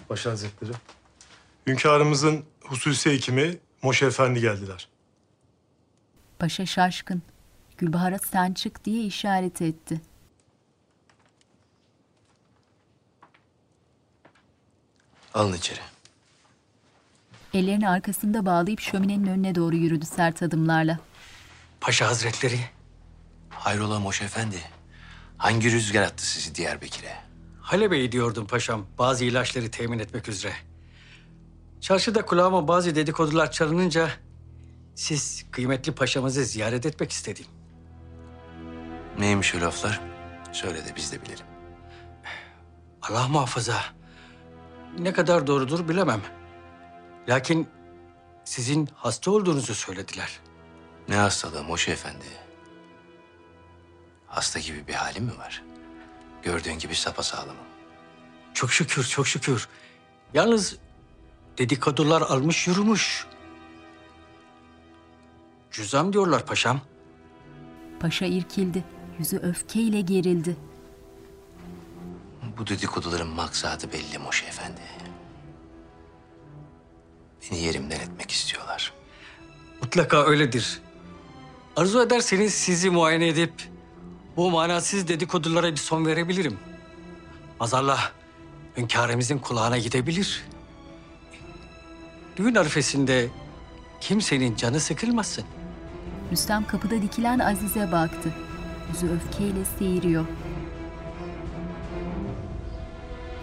Paşa 0.09 0.31
Hazretleri. 0.31 0.73
Hünkârımızın 1.66 2.44
hususi 2.64 3.10
hekimi 3.10 3.59
Moşe 3.82 4.06
Efendi 4.06 4.40
geldiler. 4.40 4.89
Paşa 6.39 6.66
şaşkın. 6.66 7.23
Gülbahar'a 7.78 8.19
sen 8.19 8.52
çık 8.52 8.85
diye 8.85 9.05
işaret 9.05 9.62
etti. 9.62 10.01
Alın 15.35 15.52
içeri. 15.52 15.81
Ellerini 17.55 17.89
arkasında 17.89 18.47
bağlayıp 18.47 18.81
şöminenin 18.81 19.27
önüne 19.27 19.55
doğru 19.55 19.77
yürüdü 19.77 20.06
sert 20.06 20.43
adımlarla. 20.43 20.98
Paşa 21.81 22.06
Hazretleri. 22.06 22.60
Hayrola 23.51 24.01
Moşe 24.01 24.24
Efendi? 24.24 24.56
Hangi 25.43 25.73
rüzgar 25.73 26.02
attı 26.02 26.27
sizi 26.27 26.55
Diyarbakır'a? 26.55 27.23
Halep'e 27.60 27.98
gidiyordum 27.98 28.47
paşam 28.47 28.86
bazı 28.98 29.24
ilaçları 29.24 29.70
temin 29.70 29.98
etmek 29.98 30.28
üzere. 30.28 30.52
Çarşıda 31.81 32.24
kulağıma 32.27 32.69
bazı 32.69 32.94
dedikodular 32.94 33.51
çalınınca 33.52 34.10
siz 34.94 35.44
kıymetli 35.51 35.93
paşamızı 35.93 36.44
ziyaret 36.44 36.86
etmek 36.86 37.12
istedim. 37.12 37.44
Neymiş 39.19 39.55
o 39.55 39.60
laflar? 39.60 40.01
Söyle 40.52 40.85
de 40.85 40.97
biz 40.97 41.12
de 41.12 41.23
bilelim. 41.23 41.47
Allah 43.02 43.28
muhafaza. 43.28 43.81
Ne 44.98 45.12
kadar 45.12 45.47
doğrudur 45.47 45.89
bilemem. 45.89 46.20
Lakin 47.28 47.69
sizin 48.44 48.89
hasta 48.94 49.31
olduğunuzu 49.31 49.74
söylediler. 49.74 50.40
Ne 51.09 51.16
hastalığı 51.16 51.64
Moşe 51.64 51.93
Efendi? 51.93 52.41
Hasta 54.33 54.59
gibi 54.61 54.87
bir 54.89 54.95
halim 54.95 55.25
mi 55.25 55.39
var? 55.39 55.63
Gördüğün 56.43 56.79
gibi 56.79 56.95
sapasağlamım. 56.95 57.67
Çok 58.55 58.73
şükür, 58.73 59.05
çok 59.05 59.27
şükür. 59.27 59.69
Yalnız 60.35 60.77
dedikodular 61.59 62.23
almış 62.23 62.67
yürümüş. 62.67 63.27
Cüzam 65.71 66.13
diyorlar 66.13 66.47
paşam. 66.47 66.81
Paşa 68.01 68.27
irkildi. 68.27 68.85
Yüzü 69.19 69.37
öfkeyle 69.37 70.01
gerildi. 70.01 70.57
Bu 72.59 72.67
dedikoduların 72.67 73.29
maksadı 73.29 73.93
belli 73.93 74.19
Moşe 74.19 74.47
Efendi. 74.47 74.81
Beni 77.51 77.59
yerimden 77.59 78.01
etmek 78.01 78.31
istiyorlar. 78.31 78.93
Mutlaka 79.83 80.25
öyledir. 80.25 80.81
Arzu 81.77 82.03
ederseniz 82.03 82.55
sizi 82.55 82.91
muayene 82.91 83.29
edip 83.29 83.72
bu 84.37 84.51
manasız 84.51 85.09
dedikodulara 85.09 85.73
bir 85.73 85.77
son 85.77 86.07
verebilirim. 86.07 86.59
Mazarla 87.61 87.99
hünkârımızın 88.77 89.39
kulağına 89.39 89.79
gidebilir. 89.79 90.45
Düğün 92.37 92.55
arifesinde 92.55 93.29
kimsenin 94.01 94.57
canı 94.57 94.81
sıkılmasın. 94.81 95.45
Rüstem 96.33 96.67
kapıda 96.67 97.03
dikilen 97.03 97.39
Aziz'e 97.39 97.93
baktı. 97.93 98.33
Yüzü 98.93 99.07
öfkeyle 99.07 99.65
seyiriyor. 99.79 100.25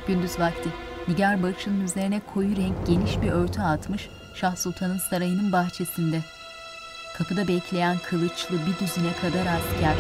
Gündüz 0.08 0.40
vakti 0.40 0.70
Nigar 1.08 1.44
başının 1.44 1.82
üzerine 1.82 2.22
koyu 2.34 2.56
renk 2.56 2.88
geniş 2.88 3.22
bir 3.22 3.32
örtü 3.32 3.62
atmış 3.62 4.10
Şah 4.36 4.56
Sultan'ın 4.56 4.98
sarayının 4.98 5.52
bahçesinde. 5.52 6.22
Kapıda 7.18 7.48
bekleyen 7.48 7.98
kılıçlı 8.10 8.56
bir 8.58 8.86
düzine 8.86 9.14
kadar 9.22 9.46
asker. 9.46 9.96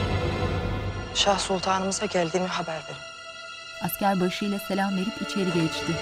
Şah 1.15 1.39
Sultanımıza 1.39 2.05
geldiğimi 2.05 2.47
haber 2.47 2.73
verin. 2.75 3.01
Asker 3.81 4.19
başıyla 4.19 4.59
selam 4.59 4.97
verip 4.97 5.21
içeri 5.21 5.45
geçti. 5.53 5.93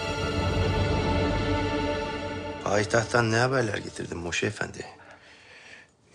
Payitahttan 2.64 3.32
ne 3.32 3.38
haberler 3.38 3.78
getirdin 3.78 4.18
Moşe 4.18 4.48
Efendi? 4.48 4.86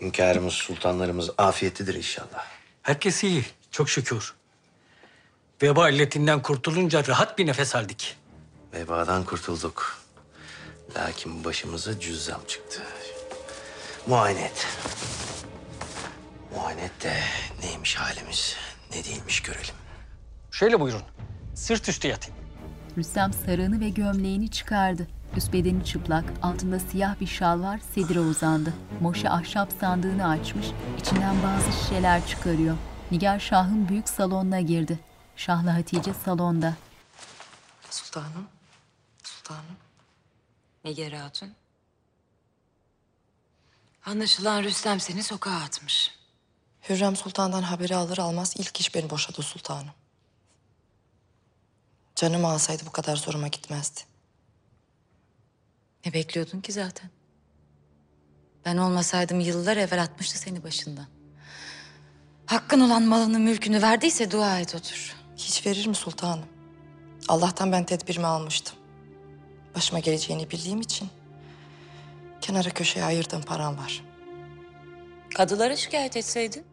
Hünkârımız, 0.01 0.53
sultanlarımız 0.53 1.29
afiyetlidir 1.37 1.93
inşallah. 1.95 2.45
Herkes 2.81 3.23
iyi, 3.23 3.45
çok 3.71 3.89
şükür. 3.89 4.33
Veba 5.61 5.89
illetinden 5.89 6.41
kurtulunca 6.41 7.07
rahat 7.07 7.37
bir 7.37 7.47
nefes 7.47 7.75
aldık. 7.75 8.01
Vebadan 8.73 9.23
kurtulduk. 9.23 9.97
Lakin 10.95 11.43
başımıza 11.43 11.99
cüzzam 11.99 12.41
çıktı. 12.47 12.81
Muayene 14.07 14.41
et. 14.41 14.67
Muayene 16.55 16.83
et 16.83 17.03
de 17.03 17.19
neymiş 17.63 17.95
halimiz, 17.95 18.55
ne 18.95 19.03
değilmiş 19.03 19.41
görelim. 19.41 19.75
Şöyle 20.51 20.79
buyurun, 20.79 21.01
sırt 21.55 21.89
üstü 21.89 22.07
yatın. 22.07 22.33
Rüstem 22.97 23.33
sarığını 23.33 23.79
ve 23.79 23.89
gömleğini 23.89 24.51
çıkardı. 24.51 25.07
Üst 25.37 25.53
bedeni 25.53 25.85
çıplak, 25.85 26.25
altında 26.41 26.79
siyah 26.79 27.19
bir 27.19 27.27
şal 27.27 27.61
var, 27.61 27.79
sedire 27.95 28.19
uzandı. 28.19 28.73
Moşe 29.01 29.29
ahşap 29.29 29.73
sandığını 29.79 30.27
açmış, 30.27 30.67
içinden 30.99 31.35
bazı 31.43 31.71
şişeler 31.71 32.27
çıkarıyor. 32.27 32.77
Nigar 33.11 33.39
Şah'ın 33.39 33.89
büyük 33.89 34.09
salonuna 34.09 34.61
girdi. 34.61 34.99
Şahla 35.35 35.75
Hatice 35.75 36.13
salonda. 36.13 36.73
Sultanım, 37.89 38.47
sultanım. 39.23 39.77
Nigar 40.85 41.13
Hatun. 41.13 41.53
Anlaşılan 44.05 44.63
Rüstem 44.63 44.99
seni 44.99 45.23
sokağa 45.23 45.55
atmış. 45.55 46.11
Hürrem 46.89 47.15
Sultan'dan 47.15 47.61
haberi 47.61 47.95
alır 47.95 48.17
almaz 48.17 48.53
ilk 48.57 48.79
iş 48.79 48.95
beni 48.95 49.09
boşadı 49.09 49.41
sultanım. 49.41 49.91
Canımı 52.15 52.47
alsaydı 52.47 52.83
bu 52.85 52.91
kadar 52.91 53.15
zoruma 53.15 53.47
gitmezdi. 53.47 54.01
Ne 56.05 56.13
bekliyordun 56.13 56.61
ki 56.61 56.71
zaten? 56.71 57.09
Ben 58.65 58.77
olmasaydım 58.77 59.39
yıllar 59.39 59.77
evvel 59.77 60.03
atmıştı 60.03 60.37
seni 60.37 60.63
başından. 60.63 61.07
Hakkın 62.45 62.79
olan 62.79 63.03
malını 63.03 63.39
mülkünü 63.39 63.81
verdiyse 63.81 64.31
dua 64.31 64.59
et 64.59 64.75
otur. 64.75 65.15
Hiç 65.37 65.65
verir 65.65 65.87
mi 65.87 65.95
sultanım? 65.95 66.45
Allah'tan 67.27 67.71
ben 67.71 67.83
tedbirimi 67.83 68.27
almıştım. 68.27 68.75
Başıma 69.75 69.99
geleceğini 69.99 70.51
bildiğim 70.51 70.81
için 70.81 71.09
kenara 72.41 72.69
köşeye 72.69 73.05
ayırdığım 73.05 73.41
param 73.41 73.77
var. 73.77 74.03
Kadılara 75.35 75.75
şikayet 75.75 76.17
etseydin. 76.17 76.72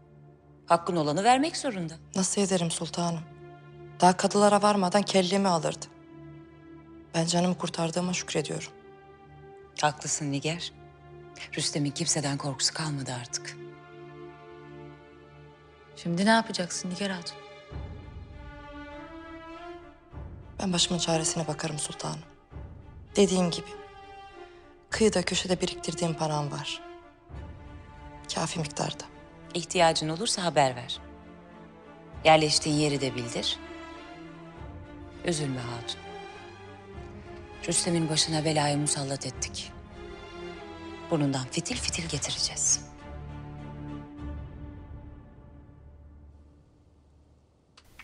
Hakkın 0.70 0.96
olanı 0.96 1.24
vermek 1.24 1.56
zorunda. 1.56 1.94
Nasıl 2.16 2.42
ederim 2.42 2.70
sultanım? 2.70 3.20
Daha 4.00 4.16
kadılara 4.16 4.62
varmadan 4.62 5.02
kellemi 5.02 5.48
alırdı. 5.48 5.86
Ben 7.14 7.26
canımı 7.26 7.58
kurtardığıma 7.58 8.12
şükrediyorum. 8.12 8.72
Haklısın 9.80 10.32
Nigar. 10.32 10.72
Rüstem'in 11.56 11.90
kimseden 11.90 12.38
korkusu 12.38 12.74
kalmadı 12.74 13.12
artık. 13.20 13.56
Şimdi 15.96 16.26
ne 16.26 16.30
yapacaksın 16.30 16.90
Nigar 16.90 17.10
Hatun? 17.10 17.36
Ben 20.62 20.72
başımın 20.72 20.98
çaresine 20.98 21.48
bakarım 21.48 21.78
sultanım. 21.78 22.20
Dediğim 23.16 23.50
gibi 23.50 23.68
kıyıda 24.90 25.22
köşede 25.22 25.60
biriktirdiğim 25.60 26.14
param 26.14 26.52
var. 26.52 26.82
Kafi 28.34 28.60
miktarda. 28.60 29.04
İhtiyacın 29.54 30.08
olursa 30.08 30.44
haber 30.44 30.76
ver. 30.76 30.98
Yerleştiğin 32.24 32.76
yeri 32.76 33.00
de 33.00 33.14
bildir. 33.14 33.58
Üzülme 35.24 35.60
hatun. 35.60 36.00
Rüstem'in 37.68 38.08
başına 38.08 38.44
belayı 38.44 38.78
musallat 38.78 39.26
ettik. 39.26 39.72
Burnundan 41.10 41.46
fitil 41.50 41.76
fitil 41.76 42.08
getireceğiz. 42.08 42.90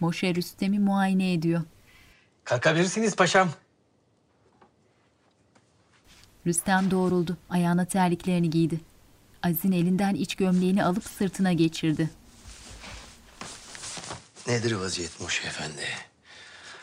Moşe 0.01 0.35
Rüstem'i 0.35 0.79
muayene 0.79 1.33
ediyor. 1.33 1.63
Kalkabilirsiniz 2.45 3.17
paşam. 3.17 3.49
Rüstem 6.47 6.91
doğruldu. 6.91 7.37
Ayağına 7.51 7.85
terliklerini 7.85 8.51
giydi. 8.51 8.81
Aziz'in 9.43 9.73
elinden 9.73 10.15
iç 10.15 10.35
gömleğini 10.35 10.85
alıp 10.85 11.05
sırtına 11.05 11.53
geçirdi. 11.53 12.11
Nedir 14.47 14.73
vaziyet 14.73 15.21
Moşe 15.21 15.49
Efendi? 15.49 15.85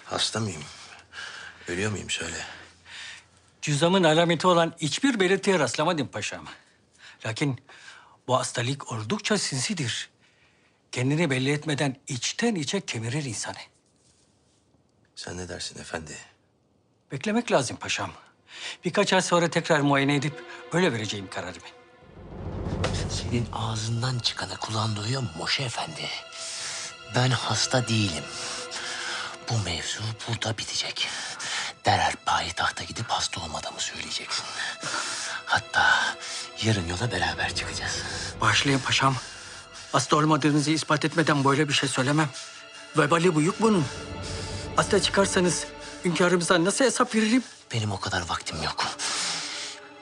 Hasta 0.05 0.39
mıyım? 0.39 0.63
Ölüyor 1.67 1.91
muyum 1.91 2.09
söyle. 2.09 2.37
Cüzamın 3.61 4.03
alameti 4.03 4.47
olan 4.47 4.73
hiçbir 4.81 5.19
belirtiye 5.19 5.59
rastlamadım 5.59 6.07
paşam. 6.07 6.45
Lakin 7.25 7.59
bu 8.27 8.37
hastalık 8.37 8.91
oldukça 8.91 9.37
sinsidir. 9.37 10.09
Kendini 10.91 11.29
belli 11.29 11.51
etmeden 11.51 11.95
içten 12.07 12.55
içe 12.55 12.81
kemirir 12.81 13.23
insanı. 13.23 13.57
Sen 15.15 15.37
ne 15.37 15.49
dersin 15.49 15.79
efendi? 15.79 16.17
Beklemek 17.11 17.51
lazım 17.51 17.77
paşam. 17.77 18.11
Birkaç 18.85 19.13
ay 19.13 19.21
sonra 19.21 19.49
tekrar 19.49 19.79
muayene 19.79 20.15
edip 20.15 20.43
öyle 20.73 20.93
vereceğim 20.93 21.29
kararımı. 21.29 21.65
Senin 23.13 23.45
ağzından 23.53 24.19
çıkanı 24.19 24.57
kulağın 24.57 24.95
duyuyor 24.95 25.21
mu 25.21 25.29
Moşe 25.37 25.63
Efendi? 25.63 26.09
Ben 27.15 27.29
hasta 27.29 27.87
değilim. 27.87 28.23
Bu 29.49 29.57
mevzu 29.57 30.01
burada 30.27 30.57
bitecek. 30.57 31.07
Derhal 31.85 32.13
payitahta 32.25 32.83
gidip 32.83 33.05
hasta 33.09 33.41
olmadığımı 33.41 33.79
söyleyeceksin. 33.79 34.45
Hatta 35.45 36.15
yarın 36.63 36.87
yola 36.87 37.11
beraber 37.11 37.55
çıkacağız. 37.55 38.03
Başlayın 38.41 38.79
paşam. 38.79 39.15
Hasta 39.91 40.15
olmadığınızı 40.15 40.71
ispat 40.71 41.05
etmeden 41.05 41.43
böyle 41.43 41.67
bir 41.67 41.73
şey 41.73 41.89
söylemem. 41.89 42.29
Vebali 42.97 43.35
büyük 43.35 43.61
bunun. 43.61 43.85
Hasta 44.75 45.01
çıkarsanız 45.01 45.65
hünkârımıza 46.05 46.63
nasıl 46.63 46.85
hesap 46.85 47.15
veririm? 47.15 47.43
Benim 47.73 47.91
o 47.91 47.99
kadar 47.99 48.29
vaktim 48.29 48.63
yok. 48.63 48.85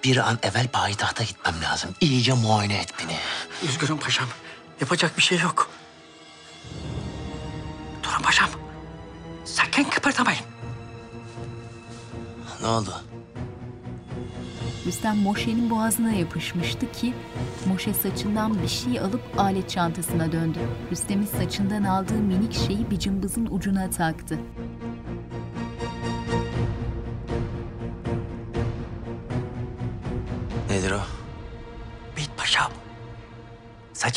Bir 0.04 0.18
an 0.18 0.40
evvel 0.44 0.68
payitahta 0.68 1.24
gitmem 1.24 1.56
lazım. 1.64 1.90
İyice 2.02 2.34
muayene 2.34 2.78
et 2.78 2.94
beni. 3.00 3.18
Üzgünüm 3.70 3.98
paşam. 3.98 4.28
Yapacak 4.82 5.18
bir 5.18 5.22
şey 5.22 5.40
yok. 5.40 5.70
Durun 8.04 8.24
paşam. 8.24 8.50
Sakın 9.46 9.84
kıpırdamayın. 9.84 10.46
Ne 12.62 12.68
oldu? 12.68 13.02
Rüstem 14.86 15.18
Moşe'nin 15.18 15.70
boğazına 15.70 16.12
yapışmıştı 16.12 16.92
ki 16.92 17.14
Moşe 17.66 17.94
saçından 17.94 18.62
bir 18.64 18.68
şey 18.68 19.00
alıp 19.00 19.22
alet 19.38 19.70
çantasına 19.70 20.32
döndü. 20.32 20.60
Rüstem'in 20.92 21.26
saçından 21.26 21.84
aldığı 21.84 22.14
minik 22.14 22.54
şeyi 22.54 22.92
bir 22.92 23.00
cımbızın 23.00 23.48
ucuna 23.52 23.90
taktı. 23.90 24.40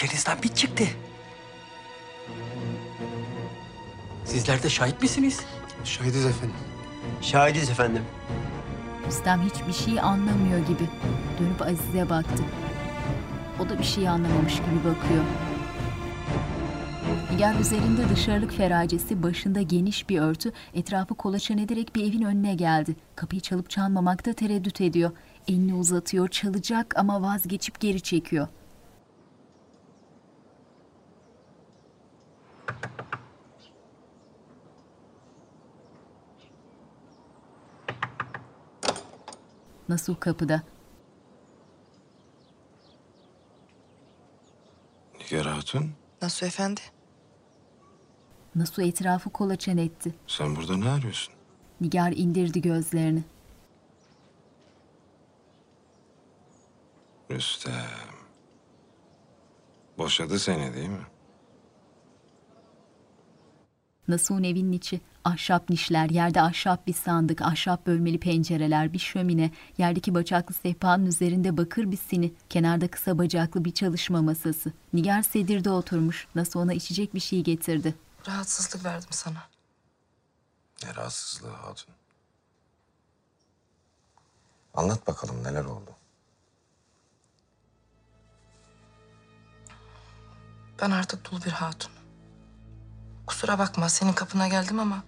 Saçınızdan 0.04 0.42
bit 0.42 0.56
çıktı. 0.56 0.84
Sizler 4.24 4.62
de 4.62 4.68
şahit 4.68 5.02
misiniz? 5.02 5.40
Şahidiz 5.84 6.26
efendim. 6.26 6.56
Şahidiz 7.20 7.70
efendim. 7.70 8.02
Rüstem 9.06 9.42
hiçbir 9.42 9.72
şey 9.72 10.00
anlamıyor 10.00 10.58
gibi. 10.58 10.88
Dönüp 11.40 11.62
Aziz'e 11.62 12.10
baktı. 12.10 12.42
O 13.60 13.68
da 13.68 13.78
bir 13.78 13.84
şey 13.84 14.08
anlamamış 14.08 14.54
gibi 14.54 14.78
bakıyor. 14.78 15.24
Nigar 17.32 17.60
üzerinde 17.60 18.08
dışarılık 18.08 18.52
feracesi, 18.52 19.22
başında 19.22 19.62
geniş 19.62 20.08
bir 20.08 20.18
örtü, 20.18 20.52
etrafı 20.74 21.14
kolaçan 21.14 21.58
ederek 21.58 21.96
bir 21.96 22.08
evin 22.08 22.22
önüne 22.22 22.54
geldi. 22.54 22.96
Kapıyı 23.16 23.40
çalıp 23.40 23.70
çalmamakta 23.70 24.32
tereddüt 24.32 24.80
ediyor. 24.80 25.10
Elini 25.48 25.74
uzatıyor, 25.74 26.28
çalacak 26.28 26.94
ama 26.98 27.22
vazgeçip 27.22 27.80
geri 27.80 28.00
çekiyor. 28.00 28.48
Nasuh 39.88 40.20
kapıda. 40.20 40.62
Nigar 45.20 45.46
Hatun, 45.46 45.90
Nasuh 46.22 46.46
Efendi? 46.46 46.80
Nasuh 48.54 48.82
etrafı 48.82 49.30
kolaçan 49.30 49.76
etti. 49.78 50.14
sen 50.26 50.56
burada 50.56 50.76
ne 50.76 50.88
arıyorsun? 50.90 51.34
Nigar 51.80 52.12
indirdi 52.12 52.62
gözlerini. 52.62 53.24
Rüstem. 57.30 57.74
Boşadı 59.98 60.38
seni 60.38 60.74
değil 60.74 60.88
mi? 60.88 61.06
Nasuh'un 64.08 64.42
evinin 64.42 64.72
içi. 64.72 65.00
Ahşap 65.24 65.70
nişler, 65.70 66.10
yerde 66.10 66.42
ahşap 66.42 66.86
bir 66.86 66.92
sandık, 66.92 67.42
ahşap 67.42 67.86
bölmeli 67.86 68.20
pencereler, 68.20 68.92
bir 68.92 68.98
şömine, 68.98 69.50
yerdeki 69.78 70.14
bacaklı 70.14 70.54
sehpanın 70.54 71.06
üzerinde 71.06 71.56
bakır 71.56 71.90
bir 71.90 71.96
sini, 71.96 72.32
kenarda 72.50 72.88
kısa 72.88 73.18
bacaklı 73.18 73.64
bir 73.64 73.74
çalışma 73.74 74.22
masası. 74.22 74.72
Nigar 74.92 75.22
sedirde 75.22 75.70
oturmuş. 75.70 76.26
Nasuh 76.34 76.60
ona 76.60 76.72
içecek 76.72 77.14
bir 77.14 77.20
şey 77.20 77.42
getirdi. 77.42 77.94
Rahatsızlık 78.28 78.84
verdim 78.84 79.08
sana. 79.10 79.42
Ne 80.84 80.94
rahatsızlığı 80.94 81.50
Hatun. 81.50 81.94
Anlat 84.74 85.06
bakalım 85.06 85.44
neler 85.44 85.64
oldu. 85.64 85.90
Ben 90.82 90.90
artık 90.90 91.30
dul 91.30 91.44
bir 91.44 91.50
hatun. 91.50 91.92
Kusura 93.26 93.58
bakma 93.58 93.88
senin 93.88 94.12
kapına 94.12 94.48
geldim 94.48 94.80
ama 94.80 95.02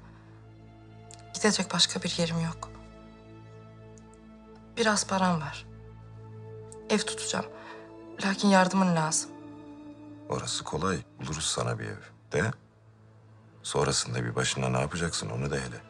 gidecek 1.37 1.75
başka 1.75 2.03
bir 2.03 2.19
yerim 2.19 2.41
yok. 2.41 2.71
Biraz 4.77 5.07
param 5.07 5.41
var. 5.41 5.67
Ev 6.91 6.99
tutacağım. 6.99 7.47
Lakin 8.25 8.49
yardımın 8.49 8.97
lazım. 8.97 9.31
Orası 10.29 10.65
kolay. 10.65 10.99
Buluruz 11.21 11.45
sana 11.47 11.79
bir 11.79 11.85
ev. 11.85 12.01
De. 12.33 12.51
Sonrasında 13.63 14.25
bir 14.25 14.35
başına 14.35 14.69
ne 14.69 14.81
yapacaksın 14.81 15.31
onu 15.31 15.51
da 15.51 15.57
hele. 15.57 15.83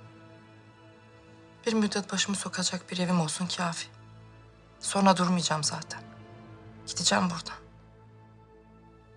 Bir 1.66 1.72
müddet 1.72 2.12
başımı 2.12 2.36
sokacak 2.36 2.90
bir 2.90 2.98
evim 2.98 3.20
olsun 3.20 3.46
kafi. 3.56 3.88
Sonra 4.80 5.16
durmayacağım 5.16 5.64
zaten. 5.64 6.02
Gideceğim 6.86 7.24
buradan. 7.24 7.56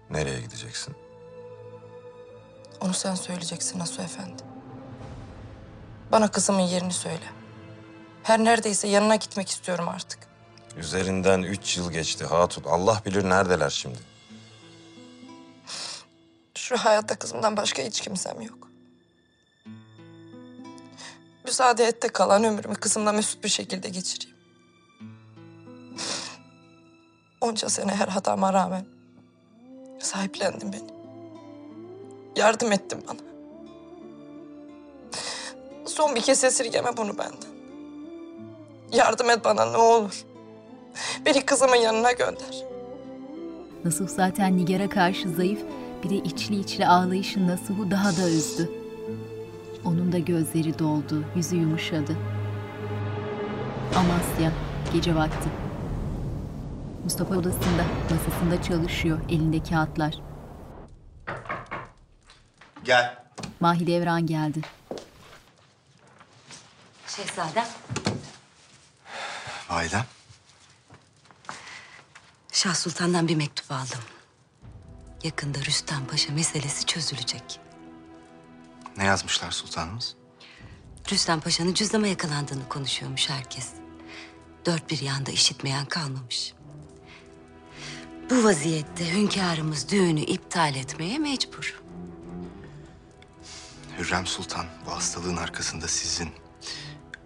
Nereye 0.09 0.41
gideceksin? 0.41 0.95
Onu 2.81 2.93
sen 2.93 3.15
söyleyeceksin 3.15 3.79
Nasuh 3.79 4.03
Efendi. 4.03 4.48
Bana 6.11 6.31
kızımın 6.31 6.59
yerini 6.59 6.93
söyle. 6.93 7.25
Her 8.23 8.39
neredeyse 8.43 8.87
yanına 8.87 9.15
gitmek 9.15 9.49
istiyorum 9.49 9.89
artık. 9.89 10.19
Üzerinden 10.77 11.41
üç 11.41 11.77
yıl 11.77 11.91
geçti 11.91 12.25
Hatun. 12.25 12.63
Allah 12.63 13.01
bilir 13.05 13.29
neredeler 13.29 13.69
şimdi. 13.69 13.99
Şu 16.55 16.77
hayatta 16.77 17.15
kızımdan 17.15 17.57
başka 17.57 17.83
hiç 17.83 18.01
kimsem 18.01 18.41
yok. 18.41 18.69
Müsaade 21.45 21.83
et 21.85 22.03
de 22.03 22.07
kalan 22.07 22.43
ömrümü 22.43 22.75
kızımla 22.75 23.11
mesut 23.11 23.43
bir 23.43 23.49
şekilde 23.49 23.89
geçireyim. 23.89 24.37
Onca 27.41 27.69
sene 27.69 27.95
her 27.95 28.07
hatama 28.07 28.53
rağmen 28.53 28.85
sahiplendin 29.99 30.73
beni. 30.73 30.89
Yardım 32.35 32.71
ettin 32.71 33.03
bana. 33.07 33.28
Son 35.89 36.15
bir 36.15 36.21
kez 36.21 36.43
esirgeme 36.43 36.97
bunu 36.97 37.17
benden. 37.17 37.49
Yardım 38.93 39.29
et 39.29 39.45
bana 39.45 39.65
ne 39.65 39.77
olur. 39.77 40.23
Beni 41.25 41.45
kızımın 41.45 41.75
yanına 41.75 42.11
gönder. 42.11 42.65
Nasuh 43.85 44.07
zaten 44.07 44.57
Nigar'a 44.57 44.89
karşı 44.89 45.29
zayıf, 45.29 45.59
bir 46.03 46.09
de 46.09 46.15
içli 46.15 46.59
içli 46.59 46.87
ağlayışın 46.87 47.47
Nasuh'u 47.47 47.91
daha 47.91 48.17
da 48.17 48.29
üzdü. 48.29 48.69
Onun 49.85 50.11
da 50.11 50.19
gözleri 50.19 50.79
doldu, 50.79 51.23
yüzü 51.35 51.55
yumuşadı. 51.55 52.17
Amasya, 53.95 54.51
gece 54.93 55.15
vakti. 55.15 55.49
Mustafa 57.03 57.35
odasında, 57.35 57.83
masasında 58.09 58.61
çalışıyor, 58.63 59.19
elinde 59.29 59.63
kağıtlar. 59.63 60.15
Gel. 62.83 63.15
Mahidevran 63.59 64.25
geldi. 64.25 64.61
Şehzadem. 67.19 67.67
Validem. 69.69 70.05
Şah 72.51 72.75
Sultan'dan 72.75 73.27
bir 73.27 73.35
mektup 73.35 73.71
aldım. 73.71 73.99
Yakında 75.23 75.59
Rüstem 75.59 76.07
Paşa 76.07 76.33
meselesi 76.33 76.85
çözülecek. 76.85 77.59
Ne 78.97 79.05
yazmışlar 79.05 79.51
sultanımız? 79.51 80.15
Rüstem 81.11 81.41
Paşa'nın 81.41 81.73
cüzdama 81.73 82.07
yakalandığını 82.07 82.69
konuşuyormuş 82.69 83.29
herkes. 83.29 83.69
Dört 84.65 84.89
bir 84.89 85.01
yanda 85.01 85.31
işitmeyen 85.31 85.85
kalmamış. 85.85 86.53
Bu 88.29 88.43
vaziyette 88.43 89.13
hünkârımız 89.13 89.89
düğünü 89.89 90.21
iptal 90.21 90.75
etmeye 90.75 91.17
mecbur. 91.17 91.81
Hürrem 93.97 94.27
Sultan 94.27 94.65
bu 94.85 94.91
hastalığın 94.91 95.37
arkasında 95.37 95.87
sizin, 95.87 96.29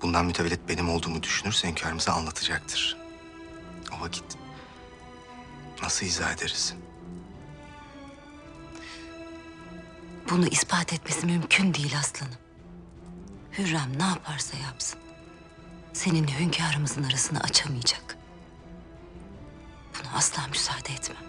bundan 0.03 0.25
mütevellit 0.25 0.69
benim 0.69 0.89
olduğumu 0.89 1.23
düşünürse 1.23 1.67
hünkârımıza 1.67 2.13
anlatacaktır. 2.13 2.97
O 3.97 4.01
vakit 4.01 4.23
nasıl 5.83 6.05
izah 6.05 6.33
ederiz? 6.33 6.73
Bunu 10.29 10.47
ispat 10.47 10.93
etmesi 10.93 11.25
mümkün 11.25 11.73
değil 11.73 11.99
aslanım. 11.99 12.33
Hürrem 13.57 13.99
ne 13.99 14.03
yaparsa 14.03 14.57
yapsın. 14.57 14.99
Seninle 15.93 16.39
hünkârımızın 16.39 17.03
arasını 17.03 17.39
açamayacak. 17.39 18.17
Buna 19.93 20.17
asla 20.17 20.47
müsaade 20.47 20.93
etmem. 20.93 21.23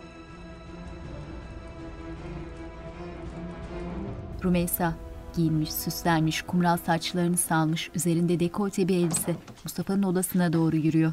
Rümeysa 4.44 5.03
giyinmiş, 5.36 5.72
süslenmiş, 5.72 6.42
kumral 6.42 6.76
saçlarını 6.76 7.36
salmış, 7.36 7.90
üzerinde 7.94 8.40
dekolte 8.40 8.88
bir 8.88 8.96
elbise 8.96 9.36
Mustafa'nın 9.64 10.02
odasına 10.02 10.52
doğru 10.52 10.76
yürüyor. 10.76 11.12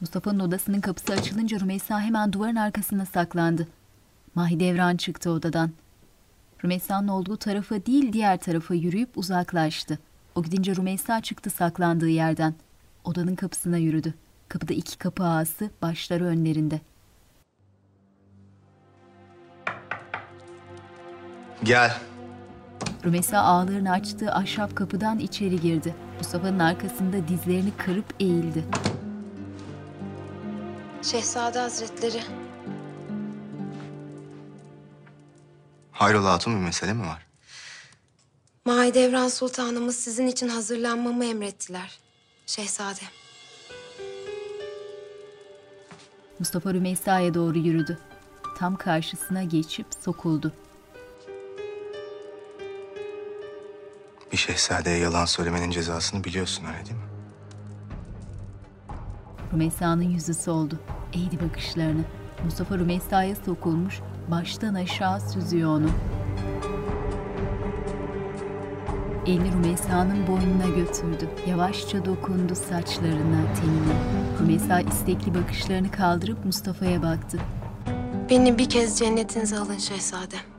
Mustafa'nın 0.00 0.40
odasının 0.40 0.80
kapısı 0.80 1.12
açılınca 1.12 1.60
Rümeysa 1.60 2.00
hemen 2.00 2.32
duvarın 2.32 2.56
arkasına 2.56 3.06
saklandı. 3.06 3.68
Mahidevran 4.34 4.96
çıktı 4.96 5.30
odadan. 5.30 5.70
Rümeysa'nın 6.64 7.08
olduğu 7.08 7.36
tarafa 7.36 7.86
değil 7.86 8.12
diğer 8.12 8.38
tarafa 8.38 8.74
yürüyüp 8.74 9.18
uzaklaştı. 9.18 9.98
O 10.34 10.42
gidince 10.42 10.76
Rümeysa 10.76 11.20
çıktı 11.20 11.50
saklandığı 11.50 12.08
yerden. 12.08 12.54
Odanın 13.04 13.34
kapısına 13.34 13.76
yürüdü. 13.76 14.14
Kapıda 14.48 14.74
iki 14.74 14.98
kapı 14.98 15.24
ağası, 15.24 15.70
başları 15.82 16.24
önlerinde. 16.24 16.80
Gel. 21.64 21.98
Rümeysa 23.04 23.38
ağlarını 23.40 23.90
açtığı 23.90 24.32
ahşap 24.32 24.76
kapıdan 24.76 25.18
içeri 25.18 25.60
girdi. 25.60 25.94
Mustafa'nın 26.18 26.58
arkasında 26.58 27.28
dizlerini 27.28 27.70
kırıp 27.76 28.04
eğildi. 28.20 28.64
Şehzade 31.02 31.58
Hazretleri. 31.58 32.22
Hayrola 35.92 36.32
hatun 36.32 36.54
bir 36.54 36.64
mesele 36.64 36.92
mi 36.92 37.06
var? 37.06 37.26
Mahidevran 38.64 39.28
Sultanımız 39.28 39.96
sizin 39.96 40.26
için 40.26 40.48
hazırlanmamı 40.48 41.24
emrettiler. 41.24 41.98
Şehzade. 42.46 43.00
Mustafa 46.38 46.74
Rümeysa'ya 46.74 47.34
doğru 47.34 47.58
yürüdü. 47.58 47.98
Tam 48.58 48.76
karşısına 48.76 49.42
geçip 49.42 49.86
sokuldu. 50.00 50.52
Bir 54.32 54.36
şehzadeye 54.36 54.98
yalan 54.98 55.24
söylemenin 55.24 55.70
cezasını 55.70 56.24
biliyorsun 56.24 56.64
öyle 56.64 56.86
değil 56.86 56.96
mi? 56.96 57.02
Rümeysa'nın 59.52 60.02
yüzü 60.02 60.34
soldu. 60.34 60.80
Eğdi 61.12 61.40
bakışlarını. 61.48 62.02
Mustafa 62.44 62.78
Rümeysa'ya 62.78 63.36
sokulmuş, 63.36 64.00
baştan 64.30 64.74
aşağı 64.74 65.20
süzüyor 65.20 65.70
onu. 65.70 65.90
Elini 69.26 69.52
Rümeysa'nın 69.52 70.26
boynuna 70.26 70.66
götürdü. 70.76 71.28
Yavaşça 71.46 72.04
dokundu 72.04 72.54
saçlarına, 72.54 73.54
tenine. 73.54 73.96
Rümeysa 74.40 74.80
istekli 74.80 75.34
bakışlarını 75.34 75.90
kaldırıp 75.90 76.44
Mustafa'ya 76.44 77.02
baktı. 77.02 77.38
Beni 78.30 78.58
bir 78.58 78.70
kez 78.70 78.98
cennetinize 78.98 79.58
alın 79.58 79.78
şehzade. 79.78 80.51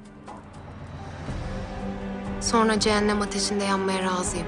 Sonra 2.43 2.79
cehennem 2.79 3.21
ateşinde 3.21 3.63
yanmaya 3.63 4.03
razıyım. 4.03 4.47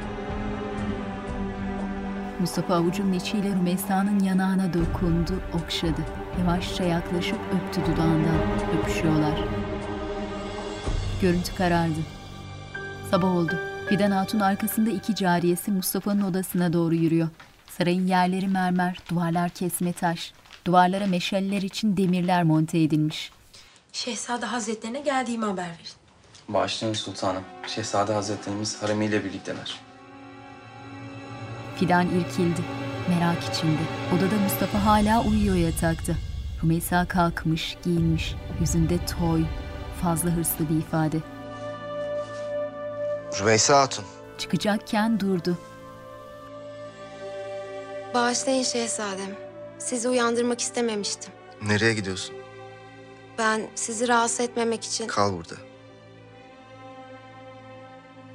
Mustafa 2.39 2.75
avucunun 2.75 3.13
içiyle 3.13 3.49
Rümeysa'nın 3.49 4.19
yanağına 4.19 4.73
dokundu, 4.73 5.33
okşadı. 5.63 6.01
Yavaşça 6.39 6.83
yaklaşıp 6.83 7.37
öptü 7.53 7.81
dudağından. 7.81 8.37
Öpüşüyorlar. 8.79 9.39
Görüntü 11.21 11.55
karardı. 11.55 11.99
Sabah 13.11 13.35
oldu. 13.35 13.59
Fidan 13.89 14.11
Hatun 14.11 14.39
arkasında 14.39 14.89
iki 14.89 15.15
cariyesi 15.15 15.71
Mustafa'nın 15.71 16.21
odasına 16.21 16.73
doğru 16.73 16.95
yürüyor. 16.95 17.27
Sarayın 17.69 18.07
yerleri 18.07 18.47
mermer, 18.47 18.99
duvarlar 19.09 19.49
kesme 19.49 19.93
taş. 19.93 20.33
Duvarlara 20.65 21.07
meşaleler 21.07 21.61
için 21.61 21.97
demirler 21.97 22.43
monte 22.43 22.79
edilmiş. 22.79 23.31
Şehzade 23.93 24.45
Hazretlerine 24.45 24.99
geldiğimi 24.99 25.45
haber 25.45 25.63
verin. 25.63 26.04
Bağışlayın 26.49 26.93
sultanım. 26.93 27.43
Şehzade 27.67 28.13
Hazretlerimiz 28.13 28.83
haremiyle 28.83 29.23
birlikteler. 29.25 29.79
Fidan 31.75 32.07
irkildi. 32.07 32.61
Merak 33.09 33.43
içinde. 33.43 33.81
Odada 34.15 34.35
Mustafa 34.43 34.85
hala 34.85 35.23
uyuyor 35.23 35.55
yatakta. 35.55 36.13
Rümeysa 36.63 37.05
kalkmış, 37.07 37.77
giyinmiş. 37.83 38.35
Yüzünde 38.59 39.05
toy, 39.05 39.43
fazla 40.01 40.29
hırslı 40.29 40.69
bir 40.69 40.75
ifade. 40.77 41.17
Rümeysa 43.39 43.81
Hatun. 43.81 44.05
Çıkacakken 44.37 45.19
durdu. 45.19 45.57
Bağışlayın 48.13 48.63
şehzadem. 48.63 49.35
Sizi 49.79 50.09
uyandırmak 50.09 50.61
istememiştim. 50.61 51.33
Nereye 51.67 51.93
gidiyorsun? 51.93 52.35
Ben 53.37 53.61
sizi 53.75 54.07
rahatsız 54.07 54.39
etmemek 54.39 54.83
için... 54.85 55.07
Kal 55.07 55.33
burada. 55.33 55.55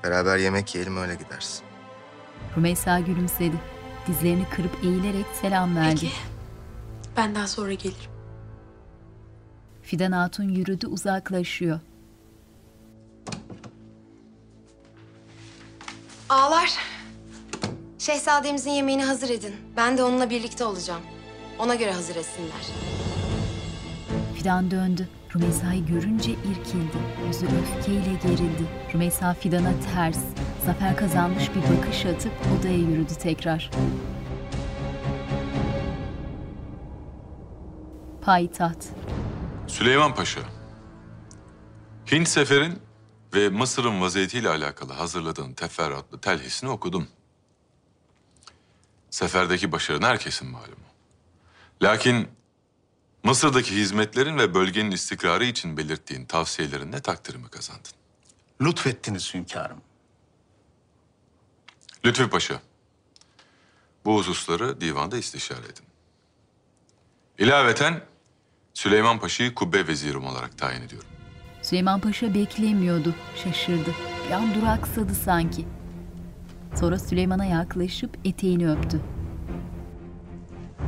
Beraber 0.04 0.38
yemek 0.38 0.74
yiyelim 0.74 0.96
öyle 0.96 1.14
gidersin. 1.14 1.62
Rümeysa 2.56 3.00
gülümsedi. 3.00 3.56
Dizlerini 4.06 4.44
kırıp 4.50 4.84
eğilerek 4.84 5.26
selam 5.42 5.76
verdi. 5.76 6.00
Peki. 6.00 6.12
Ben 7.16 7.34
daha 7.34 7.46
sonra 7.48 7.72
gelirim. 7.72 8.10
Fidan 9.82 10.12
Hatun 10.12 10.48
yürüdü 10.48 10.86
uzaklaşıyor. 10.86 11.80
Ağlar. 16.28 16.78
Şehzademizin 17.98 18.70
yemeğini 18.70 19.04
hazır 19.04 19.30
edin. 19.30 19.54
Ben 19.76 19.98
de 19.98 20.02
onunla 20.02 20.30
birlikte 20.30 20.64
olacağım. 20.64 21.02
Ona 21.58 21.74
göre 21.74 21.92
hazır 21.92 22.16
etsinler. 22.16 22.66
Fidan 24.34 24.70
döndü. 24.70 25.08
Rümeysa'yı 25.34 25.86
görünce 25.86 26.30
irkildi. 26.32 26.98
Yüzü 27.26 27.46
öfkeyle 27.46 28.14
gerildi. 28.22 28.66
Rümeysa 28.94 29.34
Fidan'a 29.34 29.72
ters, 29.94 30.18
zafer 30.66 30.96
kazanmış 30.96 31.50
bir 31.54 31.76
bakış 31.76 32.06
atıp 32.06 32.32
odaya 32.58 32.78
yürüdü 32.78 33.14
tekrar. 33.22 33.70
Payitaht. 38.22 38.86
Süleyman 39.66 40.14
Paşa, 40.14 40.40
Hint 42.12 42.28
seferin 42.28 42.78
ve 43.34 43.48
Mısır'ın 43.48 44.00
vaziyetiyle 44.00 44.48
alakalı 44.48 44.92
hazırladığın 44.92 45.52
teferruatlı 45.52 46.20
telhisini 46.20 46.70
okudum. 46.70 47.08
Seferdeki 49.10 49.72
başarın 49.72 50.02
herkesin 50.02 50.48
malumu. 50.48 50.84
Lakin 51.82 52.28
Mısır'daki 53.24 53.76
hizmetlerin 53.76 54.38
ve 54.38 54.54
bölgenin 54.54 54.90
istikrarı 54.90 55.44
için 55.44 55.76
belirttiğin 55.76 56.24
tavsiyelerinle 56.24 57.00
takdirimi 57.00 57.48
kazandın. 57.48 57.90
Lütfettiniz 58.60 59.34
hünkârım. 59.34 59.80
Lütfü 62.04 62.30
Paşa, 62.30 62.60
bu 64.04 64.18
hususları 64.18 64.80
divanda 64.80 65.18
istişare 65.18 65.64
edin. 65.64 65.84
İlaveten 67.38 68.00
Süleyman 68.74 69.20
Paşa'yı 69.20 69.54
kubbe 69.54 69.86
vezirim 69.86 70.26
olarak 70.26 70.58
tayin 70.58 70.82
ediyorum. 70.82 71.08
Süleyman 71.62 72.00
Paşa 72.00 72.34
beklemiyordu, 72.34 73.14
şaşırdı. 73.44 73.94
Bir 74.26 74.32
an 74.32 74.54
duraksadı 74.54 75.14
sanki. 75.14 75.66
Sonra 76.80 76.98
Süleyman'a 76.98 77.44
yaklaşıp 77.44 78.18
eteğini 78.24 78.70
öptü. 78.70 79.00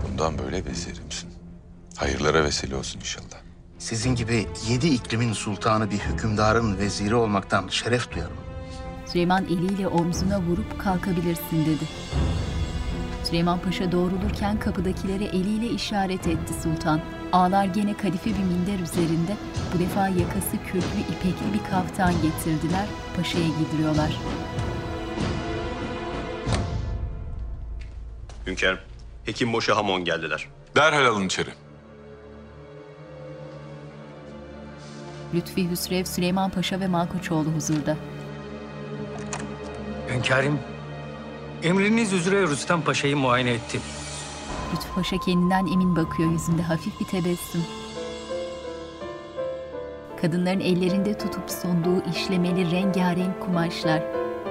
Bundan 0.02 0.38
böyle 0.38 0.64
vezirimsin. 0.64 1.31
Hayırlara 2.02 2.44
vesile 2.44 2.76
olsun 2.76 3.00
inşallah. 3.00 3.40
Sizin 3.78 4.14
gibi 4.14 4.46
yedi 4.68 4.88
iklimin 4.88 5.32
sultanı 5.32 5.90
bir 5.90 5.98
hükümdarın 5.98 6.78
veziri 6.78 7.14
olmaktan 7.14 7.68
şeref 7.68 8.12
duyarım. 8.14 8.36
Süleyman 9.06 9.44
eliyle 9.44 9.88
omzuna 9.88 10.40
vurup 10.40 10.80
kalkabilirsin 10.80 11.66
dedi. 11.66 11.84
Süleyman 13.24 13.58
Paşa 13.58 13.92
doğrulurken 13.92 14.60
kapıdakilere 14.60 15.24
eliyle 15.24 15.66
işaret 15.66 16.26
etti 16.26 16.54
sultan. 16.62 17.00
Ağlar 17.32 17.64
gene 17.64 17.96
kadife 17.96 18.30
bir 18.30 18.44
minder 18.44 18.78
üzerinde. 18.78 19.36
Bu 19.74 19.78
defa 19.78 20.08
yakası 20.08 20.56
köklü 20.66 21.00
ipekli 21.00 21.52
bir 21.54 21.70
kaftan 21.70 22.12
getirdiler. 22.12 22.86
Paşa'ya 23.16 23.46
giydiriyorlar. 23.46 24.16
Hünkârım, 28.46 28.78
Hekim 29.24 29.48
Moşe 29.48 29.72
Hamon 29.72 30.04
geldiler. 30.04 30.48
Derhal 30.76 31.06
alın 31.06 31.26
içeri. 31.26 31.50
Lütfi 35.34 35.70
Hüsrev, 35.70 36.04
Süleyman 36.04 36.50
Paşa 36.50 36.80
ve 36.80 36.86
Malkoçoğlu 36.86 37.48
huzurda. 37.48 37.96
Hünkârım, 40.14 40.58
emriniz 41.62 42.12
üzere 42.12 42.42
Rüstem 42.42 42.82
Paşa'yı 42.82 43.16
muayene 43.16 43.50
ettim. 43.50 43.80
Lütfü 44.72 44.94
Paşa 44.94 45.16
kendinden 45.18 45.66
emin 45.66 45.96
bakıyor 45.96 46.32
yüzünde 46.32 46.62
hafif 46.62 47.00
bir 47.00 47.04
tebessüm. 47.04 47.62
Kadınların 50.20 50.60
ellerinde 50.60 51.18
tutup 51.18 51.50
sunduğu 51.50 52.10
işlemeli 52.10 52.70
rengarenk 52.70 53.40
kumaşlar. 53.40 54.02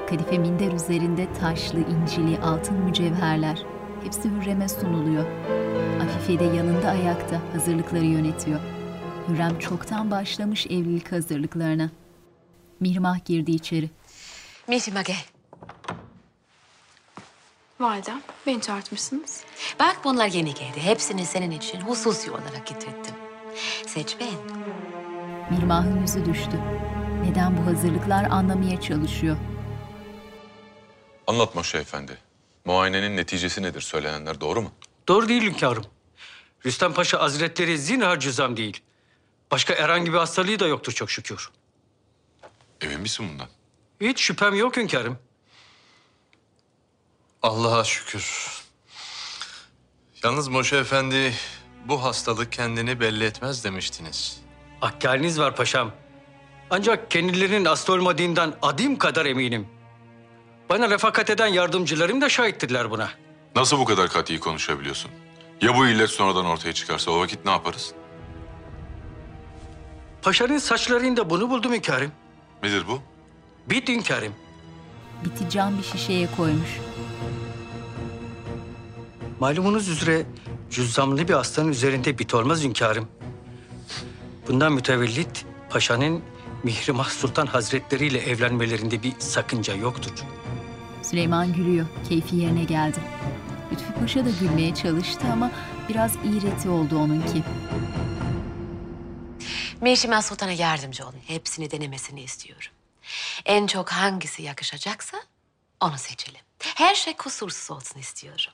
Kadife 0.10 0.38
minder 0.38 0.72
üzerinde 0.72 1.34
taşlı, 1.34 1.80
incili, 1.80 2.40
altın 2.40 2.78
mücevherler. 2.78 3.64
Hepsi 4.03 4.30
Hürrem'e 4.30 4.70
sunuluyor. 4.70 5.26
Afife 6.02 6.40
de 6.40 6.44
yanında 6.44 6.90
ayakta 6.90 7.41
hazırlıkları 7.53 8.06
yönetiyor. 8.06 8.60
Hürrem 9.27 9.60
çoktan 9.60 10.11
başlamış 10.11 10.65
evlilik 10.65 11.11
hazırlıklarına. 11.11 11.89
Mihrimah 12.80 13.26
girdi 13.26 13.52
içeri. 13.52 13.89
Mihrimah 14.68 15.03
gel. 15.06 15.26
Validem, 17.80 18.22
beni 18.48 18.61
çağırtmışsınız. 18.61 19.43
Bak 19.80 19.98
bunlar 20.03 20.27
yeni 20.27 20.53
geldi. 20.53 20.80
Hepsini 20.81 21.26
senin 21.26 21.52
için 21.52 21.81
hususi 21.81 22.31
olarak 22.31 22.68
getirdim. 22.68 23.15
Seç 23.88 24.19
beğen. 24.19 24.61
Mihrimah'ın 25.52 26.02
yüzü 26.02 26.26
düştü. 26.26 26.60
Neden 27.26 27.57
bu 27.57 27.65
hazırlıklar 27.65 28.23
anlamaya 28.23 28.81
çalışıyor. 28.81 29.38
Anlat 31.27 31.56
Moşe 31.56 31.77
Efendi. 31.77 32.18
Muayenenin 32.65 33.18
neticesi 33.18 33.61
nedir? 33.64 33.81
Söylenenler 33.81 34.41
doğru 34.41 34.61
mu? 34.61 34.72
Doğru 35.07 35.30
değil 35.30 35.41
hünkârım. 35.41 35.85
Rüstem 36.65 36.93
Paşa 36.93 37.19
Hazretleri 37.19 37.77
zinhar 37.77 38.19
cüzam 38.19 38.57
değil. 38.57 38.81
Başka 39.52 39.76
herhangi 39.76 40.14
bir 40.14 40.18
hastalığı 40.18 40.60
da 40.60 40.68
yoktur 40.68 40.91
çok 40.94 41.11
şükür. 41.11 41.49
Emin 42.82 42.99
misin 42.99 43.30
bundan? 43.30 43.48
Hiç 44.02 44.19
şüphem 44.19 44.56
yok 44.56 44.78
hünkârım. 44.78 45.18
Allah'a 47.41 47.84
şükür. 47.84 48.48
Yalnız 50.23 50.48
Moşe 50.48 50.78
Efendi 50.78 51.34
bu 51.86 52.03
hastalık 52.03 52.52
kendini 52.52 52.99
belli 52.99 53.23
etmez 53.23 53.64
demiştiniz. 53.64 54.41
Hakkâriniz 54.80 55.40
var 55.40 55.56
paşam. 55.56 55.91
Ancak 56.69 57.11
kendilerinin 57.11 57.65
hasta 57.65 57.94
olmadığından 57.94 58.56
adim 58.61 58.98
kadar 58.98 59.26
eminim. 59.26 59.68
Bana 60.69 60.90
refakat 60.90 61.30
eden 61.30 61.48
yardımcılarım 61.48 62.22
da 62.22 62.30
şahittirler 62.30 62.91
buna. 62.91 63.10
Nasıl 63.56 63.80
bu 63.80 63.86
kadar 63.86 64.10
kat'i 64.10 64.40
konuşabiliyorsun? 64.40 65.11
Ya 65.61 65.76
bu 65.78 65.88
illet 65.88 66.10
sonradan 66.10 66.45
ortaya 66.45 66.73
çıkarsa 66.73 67.11
o 67.11 67.19
vakit 67.19 67.45
ne 67.45 67.52
yaparız? 67.52 67.94
Paşanın 70.22 70.57
saçlarında 70.57 71.30
bunu 71.30 71.49
buldum 71.49 71.73
hünkârım. 71.73 72.11
Nedir 72.64 72.84
bu? 72.88 72.99
Bit 73.69 73.89
hünkârım. 73.89 74.34
Biti 75.26 75.49
cam 75.49 75.77
bir 75.77 75.84
şişeye 75.84 76.27
koymuş. 76.38 76.69
Malumunuz 79.39 79.89
üzere 79.89 80.26
cüzzamlı 80.72 81.27
bir 81.27 81.34
hastanın 81.34 81.69
üzerinde 81.69 82.19
bit 82.19 82.34
olmaz 82.34 82.64
hünkârım. 82.64 83.07
Bundan 84.48 84.73
mütevellit 84.73 85.45
paşanın 85.69 86.22
Mihrimah 86.64 87.10
Sultan 87.10 87.45
Hazretleri 87.45 88.06
ile 88.07 88.19
evlenmelerinde 88.19 89.03
bir 89.03 89.14
sakınca 89.19 89.76
yoktur. 89.76 90.11
Süleyman 91.02 91.53
gülüyor. 91.53 91.85
Keyfi 92.10 92.35
yerine 92.35 92.64
geldi. 92.64 92.98
Lütfü 93.72 93.93
Paşa 93.99 94.26
da 94.26 94.30
gülmeye 94.39 94.76
çalıştı 94.76 95.27
ama 95.34 95.52
biraz 95.89 96.15
iğreti 96.15 96.69
oldu 96.69 96.98
onunki. 96.98 97.43
Mihrimah 99.82 100.22
Sultan'a 100.22 100.52
yardımcı 100.52 101.03
olun. 101.03 101.20
Hepsini 101.28 101.72
denemesini 101.72 102.22
istiyorum. 102.22 102.72
En 103.45 103.68
çok 103.68 103.90
hangisi 103.91 104.41
yakışacaksa 104.41 105.18
onu 105.80 105.98
seçelim. 105.98 106.41
Her 106.60 106.95
şey 106.95 107.14
kusursuz 107.18 107.72
olsun 107.72 107.99
istiyorum. 107.99 108.53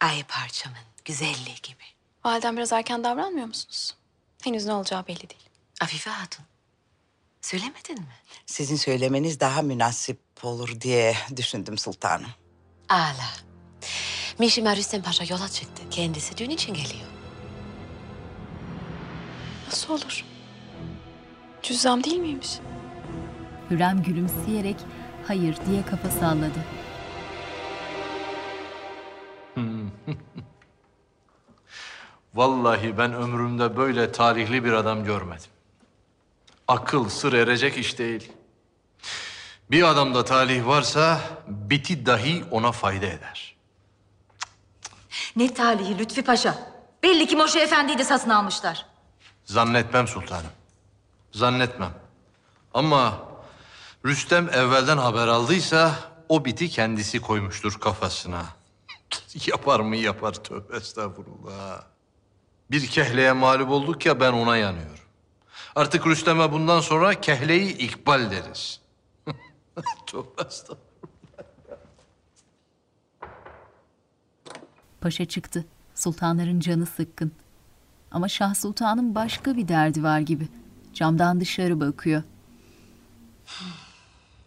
Ay 0.00 0.22
parçamın 0.22 0.78
güzelliği 1.04 1.56
gibi. 1.62 1.82
Validem 2.24 2.56
biraz 2.56 2.72
erken 2.72 3.04
davranmıyor 3.04 3.46
musunuz? 3.46 3.94
Henüz 4.44 4.64
ne 4.66 4.72
olacağı 4.72 5.06
belli 5.06 5.30
değil. 5.30 5.48
Afife 5.80 6.10
Hatun, 6.10 6.44
söylemedin 7.40 8.00
mi? 8.00 8.12
Sizin 8.46 8.76
söylemeniz 8.76 9.40
daha 9.40 9.62
münasip 9.62 10.20
olur 10.42 10.80
diye 10.80 11.16
düşündüm 11.36 11.78
sultanım. 11.78 12.30
Ala. 12.88 13.30
Mişima 14.38 14.76
Rüstem 14.76 15.02
Paşa 15.02 15.24
yola 15.24 15.48
çıktı. 15.48 15.82
Kendisi 15.90 16.36
düğün 16.36 16.50
için 16.50 16.74
geliyor. 16.74 17.06
Nasıl 19.66 19.94
olur? 19.94 20.24
Cüzzam 21.64 22.04
değil 22.04 22.16
miymiş? 22.18 22.58
Hürrem 23.70 24.02
gülümseyerek 24.02 24.76
hayır 25.26 25.56
diye 25.66 25.82
kafa 25.86 26.10
salladı. 26.10 26.58
Vallahi 32.34 32.98
ben 32.98 33.14
ömrümde 33.14 33.76
böyle 33.76 34.12
tarihli 34.12 34.64
bir 34.64 34.72
adam 34.72 35.04
görmedim. 35.04 35.50
Akıl 36.68 37.08
sır 37.08 37.32
erecek 37.32 37.76
iş 37.76 37.98
değil. 37.98 38.32
Bir 39.70 39.82
adamda 39.82 40.24
talih 40.24 40.66
varsa 40.66 41.20
biti 41.48 42.06
dahi 42.06 42.44
ona 42.50 42.72
fayda 42.72 43.06
eder. 43.06 43.56
Ne 45.36 45.54
talihi 45.54 45.98
Lütfi 45.98 46.22
Paşa. 46.22 46.54
Belli 47.02 47.26
ki 47.26 47.36
Moşe 47.36 47.60
Efendi'yi 47.60 47.98
de 47.98 48.04
satın 48.04 48.30
almışlar. 48.30 48.86
Zannetmem 49.44 50.08
sultanım. 50.08 50.50
Zannetmem. 51.34 51.90
Ama 52.74 53.18
Rüstem 54.06 54.48
evvelden 54.48 54.98
haber 54.98 55.28
aldıysa 55.28 55.94
o 56.28 56.44
biti 56.44 56.68
kendisi 56.68 57.20
koymuştur 57.20 57.80
kafasına. 57.80 58.44
Yapar 59.46 59.80
mı 59.80 59.96
yapar 59.96 60.32
tövbe 60.32 60.76
estağfurullah. 60.76 61.82
Bir 62.70 62.86
kehleye 62.86 63.32
mağlup 63.32 63.70
olduk 63.70 64.06
ya 64.06 64.20
ben 64.20 64.32
ona 64.32 64.56
yanıyorum. 64.56 65.04
Artık 65.76 66.06
Rüstem'e 66.06 66.52
bundan 66.52 66.80
sonra 66.80 67.20
kehleyi 67.20 67.76
ikbal 67.76 68.30
deriz. 68.30 68.80
tövbe. 70.06 70.48
Paşa 75.00 75.24
çıktı. 75.24 75.64
Sultanların 75.94 76.60
canı 76.60 76.86
sıkkın. 76.86 77.32
Ama 78.10 78.28
Şah 78.28 78.54
Sultan'ın 78.54 79.14
başka 79.14 79.56
bir 79.56 79.68
derdi 79.68 80.02
var 80.02 80.20
gibi. 80.20 80.48
Camdan 80.94 81.40
dışarı 81.40 81.80
bakıyor. 81.80 82.22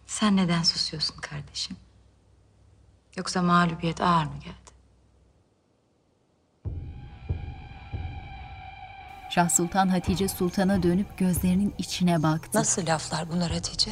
Sen 0.06 0.36
neden 0.36 0.62
susuyorsun 0.62 1.16
kardeşim? 1.20 1.76
Yoksa 3.16 3.42
mağlubiyet 3.42 4.00
ağır 4.00 4.24
mı 4.24 4.38
geldi? 4.44 4.68
Şah 9.30 9.48
Sultan 9.48 9.88
Hatice 9.88 10.28
Sultan'a 10.28 10.82
dönüp 10.82 11.18
gözlerinin 11.18 11.74
içine 11.78 12.22
baktı. 12.22 12.58
Nasıl 12.58 12.86
laflar 12.86 13.30
bunlar 13.30 13.50
Hatice? 13.52 13.90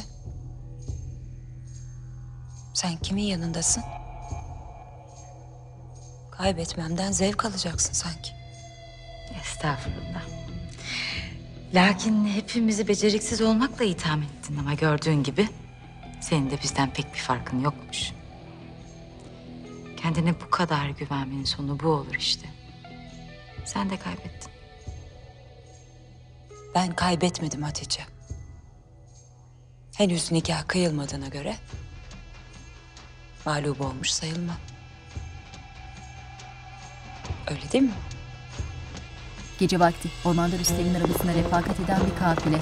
Sen 2.73 2.97
kimin 2.97 3.23
yanındasın? 3.23 3.83
Kaybetmemden 6.31 7.11
zevk 7.11 7.45
alacaksın 7.45 7.93
sanki. 7.93 8.31
Estağfurullah. 9.41 10.46
Lakin 11.73 12.25
hepimizi 12.27 12.87
beceriksiz 12.87 13.41
olmakla 13.41 13.85
itham 13.85 14.23
ettin 14.23 14.57
ama 14.57 14.73
gördüğün 14.73 15.23
gibi 15.23 15.47
senin 16.21 16.51
de 16.51 16.57
bizden 16.63 16.93
pek 16.93 17.13
bir 17.13 17.19
farkın 17.19 17.59
yokmuş. 17.59 18.11
Kendine 19.97 20.33
bu 20.41 20.49
kadar 20.49 20.89
güvenmenin 20.89 21.43
sonu 21.43 21.79
bu 21.79 21.87
olur 21.87 22.15
işte. 22.15 22.49
Sen 23.65 23.89
de 23.89 23.97
kaybettin. 23.97 24.51
Ben 26.75 26.95
kaybetmedim 26.95 27.63
Hatice. 27.63 28.01
Henüz 29.97 30.31
nikah 30.31 30.67
kıyılmadığına 30.67 31.27
göre 31.27 31.55
mağlup 33.45 33.81
olmuş 33.81 34.09
sayılmam. 34.09 34.57
Öyle 37.47 37.71
değil 37.71 37.83
mi? 37.83 37.91
Gece 39.59 39.79
vakti 39.79 40.09
ormanda 40.25 40.57
Rüstem'in 40.59 40.93
arabasına 40.93 41.33
refakat 41.33 41.79
eden 41.79 41.99
bir 42.11 42.19
kafile. 42.19 42.57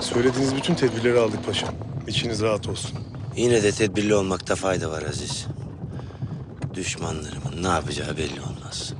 Söylediğiniz 0.00 0.56
bütün 0.56 0.74
tedbirleri 0.74 1.18
aldık 1.18 1.46
paşam. 1.46 1.74
İçiniz 2.06 2.42
rahat 2.42 2.68
olsun. 2.68 2.98
Yine 3.36 3.62
de 3.62 3.72
tedbirli 3.72 4.14
olmakta 4.14 4.54
fayda 4.54 4.90
var 4.90 5.02
Aziz. 5.02 5.46
Düşmanlarımın 6.74 7.62
ne 7.62 7.68
yapacağı 7.68 8.16
belli 8.16 8.40
olmaz. 8.40 8.92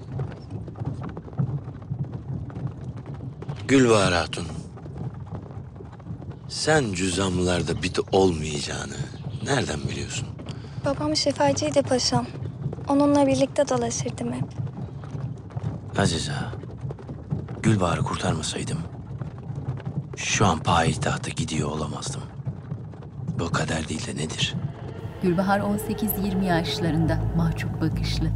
Gülbahar 3.69 4.15
Hatun. 4.15 4.47
Sen 6.48 6.93
cüzamlarda 6.93 7.82
biti 7.82 8.01
olmayacağını 8.12 8.97
nereden 9.44 9.81
biliyorsun? 9.89 10.28
Babam 10.85 11.16
şifacıydı 11.16 11.82
paşam. 11.82 12.27
Onunla 12.89 13.27
birlikte 13.27 13.69
dolaşırdım 13.69 14.32
hep. 14.32 14.44
Aziz 15.98 16.28
ağa, 16.28 16.52
Gülbahar'ı 17.62 18.02
kurtarmasaydım... 18.02 18.78
...şu 20.16 20.47
an 20.47 20.59
payitahta 20.59 21.31
gidiyor 21.31 21.70
olamazdım. 21.70 22.23
Bu 23.39 23.52
kader 23.52 23.89
değil 23.89 24.06
de 24.06 24.16
nedir? 24.16 24.55
Gülbahar 25.23 25.60
18-20 25.60 26.44
yaşlarında, 26.44 27.19
mahcup 27.36 27.81
bakışlı. 27.81 28.31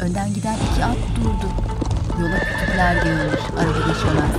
Önden 0.00 0.34
giden 0.34 0.54
iki 0.72 0.84
at 0.84 0.96
durdu. 1.16 1.50
Yola 2.20 2.38
kütükler 2.38 2.94
yığılmış, 3.06 3.40
araba 3.58 3.78
geçemez. 3.78 4.30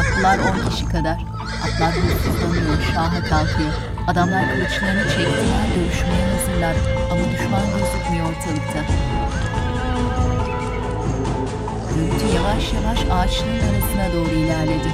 Atlılar 0.00 0.38
10 0.66 0.70
kişi 0.70 0.84
kadar. 0.88 1.18
Atlar 1.64 1.92
hırsızlanıyor, 1.94 2.82
şaha 2.94 3.24
kalkıyor. 3.24 3.89
Adamlar 4.10 4.44
kılıçlarını 4.52 5.02
çektiler, 5.02 5.66
dövüşmeye 5.74 6.24
hazırlar 6.32 6.76
ama 7.10 7.24
düşman 7.32 7.66
gözükmüyor 7.74 8.26
ortalıkta. 8.30 8.80
Gürültü 11.90 12.26
yavaş 12.36 12.64
yavaş 12.76 13.00
ağaçların 13.14 13.62
arasına 13.68 14.06
doğru 14.14 14.34
ilerledi. 14.42 14.90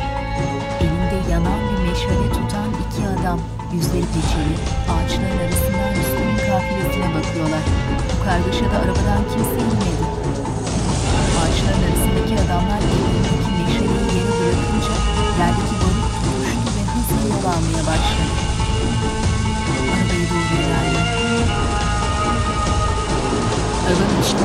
Elinde 0.81 1.19
yanan 1.33 1.61
bir 1.69 1.79
meşale 1.89 2.29
tutan 2.37 2.69
iki 2.83 3.03
adam 3.15 3.41
yüzleri 3.75 4.07
peçeli 4.15 4.57
ağaçların 4.93 5.39
arasından 5.45 5.93
üstünün 6.03 6.39
kafilesine 6.49 7.09
bakıyorlar. 7.17 7.65
Bu 8.11 8.17
kargaşada 8.27 8.77
arabadan 8.83 9.23
kimse 9.31 9.57
inmedi. 9.65 10.05
Ağaçların 11.39 11.83
arasındaki 11.89 12.35
adamlar 12.45 12.81
elindeki 12.93 13.51
meşaleyi 13.59 14.09
yere 14.17 14.33
bırakınca 14.39 14.95
yerdeki 15.41 15.75
balık 15.81 16.07
tutuştu 16.15 16.69
ve 16.77 16.83
hızla 16.93 17.19
yol 17.31 17.45
almaya 17.55 17.83
başladı. 17.93 18.46
Övemişti. 23.87 24.45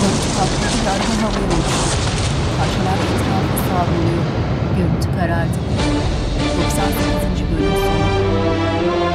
Görüntü 0.00 0.28
kaptaki 0.36 0.90
arka 0.90 1.12
havaya 1.22 1.46
uçtu. 1.58 1.96
Parçalar 2.58 2.98
etrafı 3.06 3.56
savruluyor. 3.68 4.24
Görüntü 4.76 5.08
karardı. 5.18 5.58
98. 6.64 7.50
bölüm 7.50 7.72
sonu. 7.72 9.05